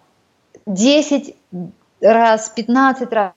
10 0.66 1.36
раз, 2.02 2.50
15 2.50 3.14
раз, 3.14 3.34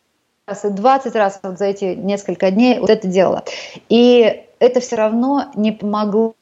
и 0.65 0.69
20 0.69 1.15
раз 1.15 1.41
вот 1.43 1.59
за 1.59 1.67
эти 1.67 1.85
несколько 1.95 2.51
дней 2.51 2.79
вот 2.79 2.89
это 2.89 3.07
делала. 3.07 3.45
И 3.91 4.47
это 4.59 4.81
все 4.81 4.97
равно 4.97 5.51
не 5.55 5.73
помогло 5.73 6.35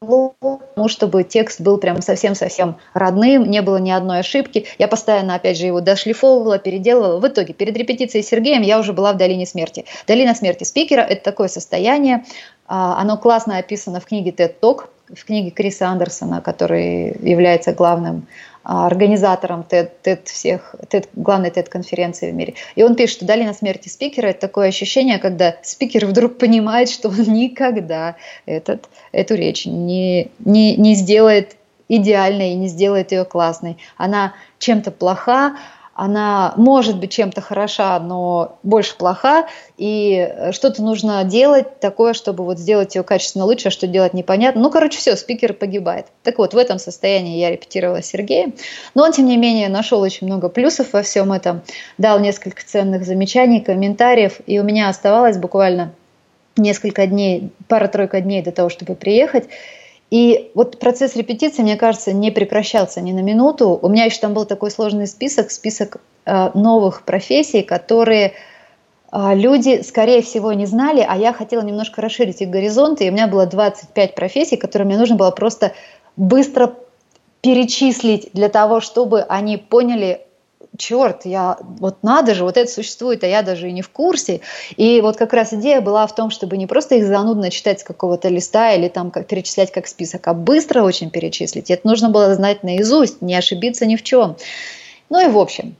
тому, 0.00 0.88
чтобы 0.88 1.24
текст 1.24 1.60
был 1.60 1.78
прям 1.78 2.00
совсем-совсем 2.02 2.76
родным, 2.94 3.50
не 3.50 3.62
было 3.62 3.78
ни 3.78 3.90
одной 3.90 4.20
ошибки. 4.20 4.66
Я 4.78 4.86
постоянно, 4.86 5.34
опять 5.34 5.58
же, 5.58 5.66
его 5.66 5.80
дошлифовывала, 5.80 6.58
переделывала. 6.58 7.18
В 7.18 7.26
итоге, 7.26 7.52
перед 7.52 7.76
репетицией 7.76 8.22
с 8.22 8.28
Сергеем 8.28 8.62
я 8.62 8.78
уже 8.78 8.92
была 8.92 9.12
в 9.12 9.16
«Долине 9.16 9.44
смерти». 9.44 9.84
«Долина 10.06 10.34
смерти» 10.34 10.64
спикера– 10.64 11.00
это 11.08 11.22
такое 11.22 11.48
состояние, 11.48 12.24
а, 12.66 13.00
оно 13.00 13.16
классно 13.16 13.58
описано 13.58 13.98
в 14.00 14.04
книге 14.04 14.30
TED 14.30 14.54
Talk, 14.60 14.84
в 15.12 15.24
книге 15.24 15.50
Криса 15.50 15.88
Андерсона, 15.88 16.42
который 16.42 17.16
является 17.22 17.72
главным 17.72 18.26
организатором 18.68 19.64
TED, 19.66 19.90
TED 20.04 20.26
всех, 20.26 20.74
TED, 20.90 21.08
главной 21.14 21.48
TED-конференции 21.48 22.30
в 22.30 22.34
мире. 22.34 22.54
И 22.74 22.82
он 22.82 22.96
пишет, 22.96 23.16
что 23.16 23.24
долина 23.24 23.54
смерти 23.54 23.88
спикера– 23.88 24.26
это 24.28 24.40
такое 24.40 24.68
ощущение, 24.68 25.18
когда 25.18 25.56
спикер 25.62 26.04
вдруг 26.04 26.36
понимает, 26.36 26.90
что 26.90 27.08
он 27.08 27.22
никогда 27.32 28.16
этот, 28.44 28.90
эту 29.10 29.36
речь 29.36 29.64
не, 29.64 30.30
не, 30.40 30.76
не 30.76 30.94
сделает 30.94 31.56
идеальной 31.88 32.50
и 32.52 32.56
не 32.56 32.68
сделает 32.68 33.10
ее 33.12 33.24
классной. 33.24 33.78
Она 33.96 34.34
чем-то 34.58 34.90
плоха, 34.90 35.56
она 35.98 36.54
может 36.56 37.00
быть 37.00 37.10
чем-то 37.10 37.40
хороша, 37.40 37.98
но 37.98 38.56
больше 38.62 38.96
плоха, 38.96 39.48
и 39.76 40.32
что-то 40.52 40.80
нужно 40.80 41.24
делать 41.24 41.80
такое, 41.80 42.12
чтобы 42.12 42.44
вот 42.44 42.60
сделать 42.60 42.94
ее 42.94 43.02
качественно 43.02 43.44
лучше, 43.44 43.66
а 43.68 43.70
что 43.72 43.88
делать 43.88 44.14
непонятно. 44.14 44.60
Ну, 44.60 44.70
короче, 44.70 44.98
все, 44.98 45.16
спикер 45.16 45.54
погибает. 45.54 46.06
Так 46.22 46.38
вот, 46.38 46.54
в 46.54 46.56
этом 46.56 46.78
состоянии 46.78 47.40
я 47.40 47.50
репетировала 47.50 48.00
Сергея, 48.00 48.52
но 48.94 49.02
он, 49.02 49.12
тем 49.12 49.26
не 49.26 49.36
менее, 49.36 49.68
нашел 49.68 50.00
очень 50.00 50.28
много 50.28 50.48
плюсов 50.48 50.92
во 50.92 51.02
всем 51.02 51.32
этом, 51.32 51.62
дал 51.98 52.20
несколько 52.20 52.64
ценных 52.64 53.04
замечаний, 53.04 53.60
комментариев, 53.60 54.38
и 54.46 54.60
у 54.60 54.62
меня 54.62 54.88
оставалось 54.88 55.36
буквально 55.36 55.92
несколько 56.56 57.08
дней, 57.08 57.50
пара-тройка 57.66 58.20
дней 58.20 58.42
до 58.42 58.52
того, 58.52 58.68
чтобы 58.68 58.94
приехать, 58.94 59.48
и 60.10 60.50
вот 60.54 60.78
процесс 60.78 61.16
репетиции, 61.16 61.62
мне 61.62 61.76
кажется, 61.76 62.12
не 62.12 62.30
прекращался 62.30 63.00
ни 63.00 63.12
на 63.12 63.20
минуту. 63.20 63.78
У 63.80 63.88
меня 63.88 64.04
еще 64.04 64.20
там 64.20 64.32
был 64.32 64.46
такой 64.46 64.70
сложный 64.70 65.06
список, 65.06 65.50
список 65.50 65.98
э, 66.24 66.50
новых 66.54 67.02
профессий, 67.02 67.62
которые 67.62 68.32
э, 69.12 69.34
люди, 69.34 69.82
скорее 69.82 70.22
всего, 70.22 70.54
не 70.54 70.64
знали, 70.64 71.04
а 71.06 71.16
я 71.16 71.34
хотела 71.34 71.60
немножко 71.60 72.00
расширить 72.00 72.40
их 72.40 72.48
горизонты. 72.48 73.04
И 73.04 73.10
у 73.10 73.12
меня 73.12 73.26
было 73.26 73.44
25 73.44 74.14
профессий, 74.14 74.56
которые 74.56 74.86
мне 74.86 74.96
нужно 74.96 75.16
было 75.16 75.30
просто 75.30 75.72
быстро 76.16 76.74
перечислить 77.42 78.30
для 78.32 78.48
того, 78.48 78.80
чтобы 78.80 79.20
они 79.22 79.58
поняли, 79.58 80.22
черт, 80.78 81.26
я, 81.26 81.58
вот 81.60 82.02
надо 82.02 82.34
же, 82.34 82.44
вот 82.44 82.56
это 82.56 82.70
существует, 82.70 83.22
а 83.24 83.26
я 83.26 83.42
даже 83.42 83.68
и 83.68 83.72
не 83.72 83.82
в 83.82 83.90
курсе. 83.90 84.40
И 84.76 85.00
вот 85.02 85.16
как 85.16 85.34
раз 85.34 85.52
идея 85.52 85.80
была 85.80 86.06
в 86.06 86.14
том, 86.14 86.30
чтобы 86.30 86.56
не 86.56 86.66
просто 86.66 86.94
их 86.94 87.06
занудно 87.06 87.50
читать 87.50 87.80
с 87.80 87.84
какого-то 87.84 88.28
листа 88.28 88.72
или 88.72 88.88
там 88.88 89.10
как, 89.10 89.26
перечислять 89.26 89.72
как 89.72 89.86
список, 89.86 90.26
а 90.28 90.34
быстро 90.34 90.82
очень 90.82 91.10
перечислить. 91.10 91.70
Это 91.70 91.86
нужно 91.86 92.08
было 92.08 92.34
знать 92.34 92.62
наизусть, 92.62 93.20
не 93.20 93.34
ошибиться 93.34 93.84
ни 93.84 93.96
в 93.96 94.02
чем. 94.02 94.36
Ну 95.10 95.20
и 95.22 95.30
в 95.30 95.36
общем, 95.36 95.76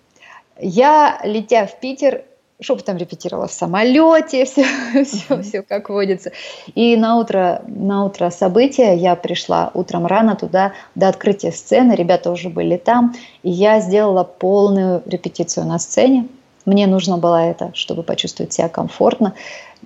я, 0.61 1.21
летя 1.25 1.67
в 1.67 1.79
Питер, 1.81 2.25
шепотом 2.61 2.97
репетировала 2.97 3.47
в 3.47 3.53
самолете, 3.53 4.45
все, 4.45 4.65
все, 5.05 5.43
все 5.43 5.63
как 5.63 5.89
водится. 5.89 6.33
И 6.75 6.97
на 6.97 7.17
утро, 7.17 7.63
на 7.67 8.05
утро 8.05 8.31
события 8.31 8.95
я 8.95 9.15
пришла 9.15 9.71
утром 9.75 10.07
рано 10.07 10.35
туда, 10.35 10.73
до 10.95 11.09
открытия 11.09 11.53
сцены, 11.53 11.93
ребята 11.93 12.31
уже 12.31 12.49
были 12.49 12.77
там, 12.77 13.15
и 13.43 13.51
я 13.51 13.81
сделала 13.81 14.25
полную 14.25 15.03
репетицию 15.07 15.67
на 15.67 15.79
сцене. 15.79 16.27
Мне 16.65 16.87
нужно 16.87 17.17
было 17.17 17.45
это, 17.45 17.71
чтобы 17.75 18.03
почувствовать 18.03 18.53
себя 18.53 18.69
комфортно. 18.69 19.35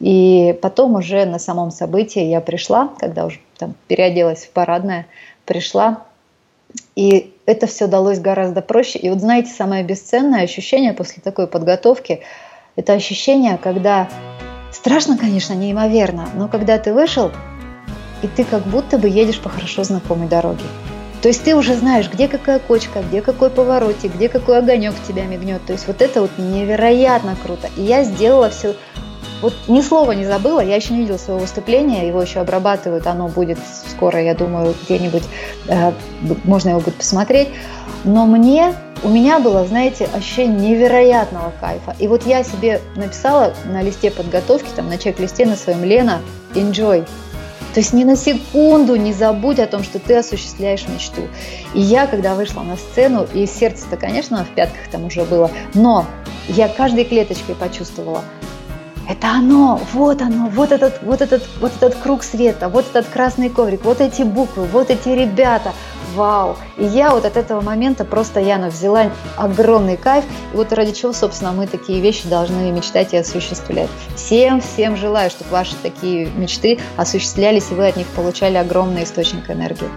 И 0.00 0.58
потом 0.62 0.96
уже 0.96 1.26
на 1.26 1.38
самом 1.38 1.70
событии 1.70 2.22
я 2.22 2.40
пришла, 2.40 2.90
когда 2.98 3.26
уже 3.26 3.38
там 3.58 3.74
переоделась 3.86 4.46
в 4.46 4.50
парадное, 4.50 5.06
пришла, 5.44 6.02
и 6.96 7.34
это 7.44 7.66
все 7.66 7.86
далось 7.86 8.18
гораздо 8.18 8.62
проще. 8.62 8.98
И 8.98 9.10
вот 9.10 9.20
знаете, 9.20 9.52
самое 9.52 9.84
бесценное 9.84 10.42
ощущение 10.42 10.94
после 10.94 11.22
такой 11.22 11.46
подготовки– 11.46 12.22
это 12.76 12.92
ощущение, 12.92 13.58
когда 13.58 14.08
страшно, 14.72 15.18
конечно, 15.18 15.52
неимоверно, 15.54 16.28
но 16.34 16.48
когда 16.48 16.78
ты 16.78 16.92
вышел, 16.92 17.30
и 18.22 18.26
ты 18.28 18.44
как 18.44 18.62
будто 18.66 18.98
бы 18.98 19.08
едешь 19.08 19.40
по 19.40 19.48
хорошо 19.48 19.84
знакомой 19.84 20.28
дороге. 20.28 20.64
То 21.22 21.28
есть 21.28 21.44
ты 21.44 21.54
уже 21.54 21.76
знаешь, 21.76 22.10
где 22.10 22.26
какая 22.26 22.58
кочка, 22.58 23.00
где 23.00 23.22
какой 23.22 23.50
поворотик, 23.50 24.14
где 24.14 24.28
какой 24.28 24.58
огонек 24.58 24.94
тебя 25.06 25.24
мигнет. 25.24 25.64
То 25.64 25.72
есть 25.72 25.86
вот 25.86 26.02
это 26.02 26.20
вот 26.20 26.30
невероятно 26.36 27.36
круто. 27.40 27.68
И 27.76 27.82
я 27.82 28.02
сделала 28.02 28.50
все, 28.50 28.74
вот 29.40 29.54
ни 29.68 29.80
слова 29.82 30.12
не 30.12 30.24
забыла, 30.24 30.60
я 30.60 30.74
еще 30.74 30.94
не 30.94 31.00
видела 31.00 31.18
своего 31.18 31.40
выступления, 31.40 32.08
его 32.08 32.22
еще 32.22 32.40
обрабатывают, 32.40 33.06
оно 33.06 33.28
будет 33.28 33.58
скоро, 33.88 34.20
я 34.20 34.34
думаю, 34.34 34.74
где-нибудь, 34.82 35.22
э, 35.68 35.92
можно 36.42 36.70
его 36.70 36.80
будет 36.80 36.96
посмотреть. 36.96 37.48
Но 38.02 38.26
мне 38.26 38.74
у 39.02 39.08
меня 39.08 39.40
было, 39.40 39.66
знаете, 39.66 40.08
ощущение 40.14 40.70
невероятного 40.70 41.52
кайфа. 41.60 41.96
И 41.98 42.06
вот 42.06 42.26
я 42.26 42.44
себе 42.44 42.80
написала 42.94 43.54
на 43.64 43.82
листе 43.82 44.10
подготовки, 44.10 44.68
там 44.76 44.88
на 44.88 44.98
чек-листе 44.98 45.44
на 45.44 45.56
своем 45.56 45.84
Лена, 45.84 46.20
enjoy. 46.54 47.06
То 47.74 47.80
есть 47.80 47.92
ни 47.94 48.04
на 48.04 48.16
секунду 48.16 48.96
не 48.96 49.12
забудь 49.12 49.58
о 49.58 49.66
том, 49.66 49.82
что 49.82 49.98
ты 49.98 50.14
осуществляешь 50.16 50.86
мечту. 50.88 51.22
И 51.74 51.80
я, 51.80 52.06
когда 52.06 52.34
вышла 52.34 52.60
на 52.60 52.76
сцену, 52.76 53.26
и 53.32 53.46
сердце-то, 53.46 53.96
конечно, 53.96 54.44
в 54.44 54.54
пятках 54.54 54.88
там 54.90 55.06
уже 55.06 55.24
было, 55.24 55.50
но 55.74 56.04
я 56.48 56.68
каждой 56.68 57.04
клеточкой 57.04 57.54
почувствовала, 57.54 58.22
это 59.08 59.30
оно, 59.30 59.80
вот 59.92 60.22
оно, 60.22 60.48
вот 60.48 60.70
этот, 60.70 61.02
вот 61.02 61.22
этот, 61.22 61.42
вот 61.60 61.72
этот 61.76 61.96
круг 61.96 62.22
света, 62.22 62.68
вот 62.68 62.84
этот 62.90 63.06
красный 63.06 63.48
коврик, 63.48 63.84
вот 63.84 64.00
эти 64.00 64.22
буквы, 64.22 64.64
вот 64.66 64.90
эти 64.90 65.08
ребята, 65.08 65.72
вау. 66.14 66.56
И 66.76 66.84
я 66.84 67.10
вот 67.10 67.24
от 67.24 67.36
этого 67.36 67.60
момента 67.60 68.04
просто, 68.04 68.40
Яна, 68.40 68.68
взяла 68.68 69.10
огромный 69.36 69.96
кайф. 69.96 70.24
И 70.52 70.56
вот 70.56 70.72
ради 70.72 70.92
чего, 70.92 71.12
собственно, 71.12 71.52
мы 71.52 71.66
такие 71.66 72.00
вещи 72.00 72.28
должны 72.28 72.70
мечтать 72.70 73.12
и 73.14 73.16
осуществлять. 73.16 73.90
Всем, 74.16 74.60
всем 74.60 74.96
желаю, 74.96 75.30
чтобы 75.30 75.50
ваши 75.50 75.74
такие 75.82 76.26
мечты 76.26 76.78
осуществлялись, 76.96 77.70
и 77.70 77.74
вы 77.74 77.88
от 77.88 77.96
них 77.96 78.06
получали 78.08 78.56
огромный 78.56 79.04
источник 79.04 79.50
энергии. 79.50 79.88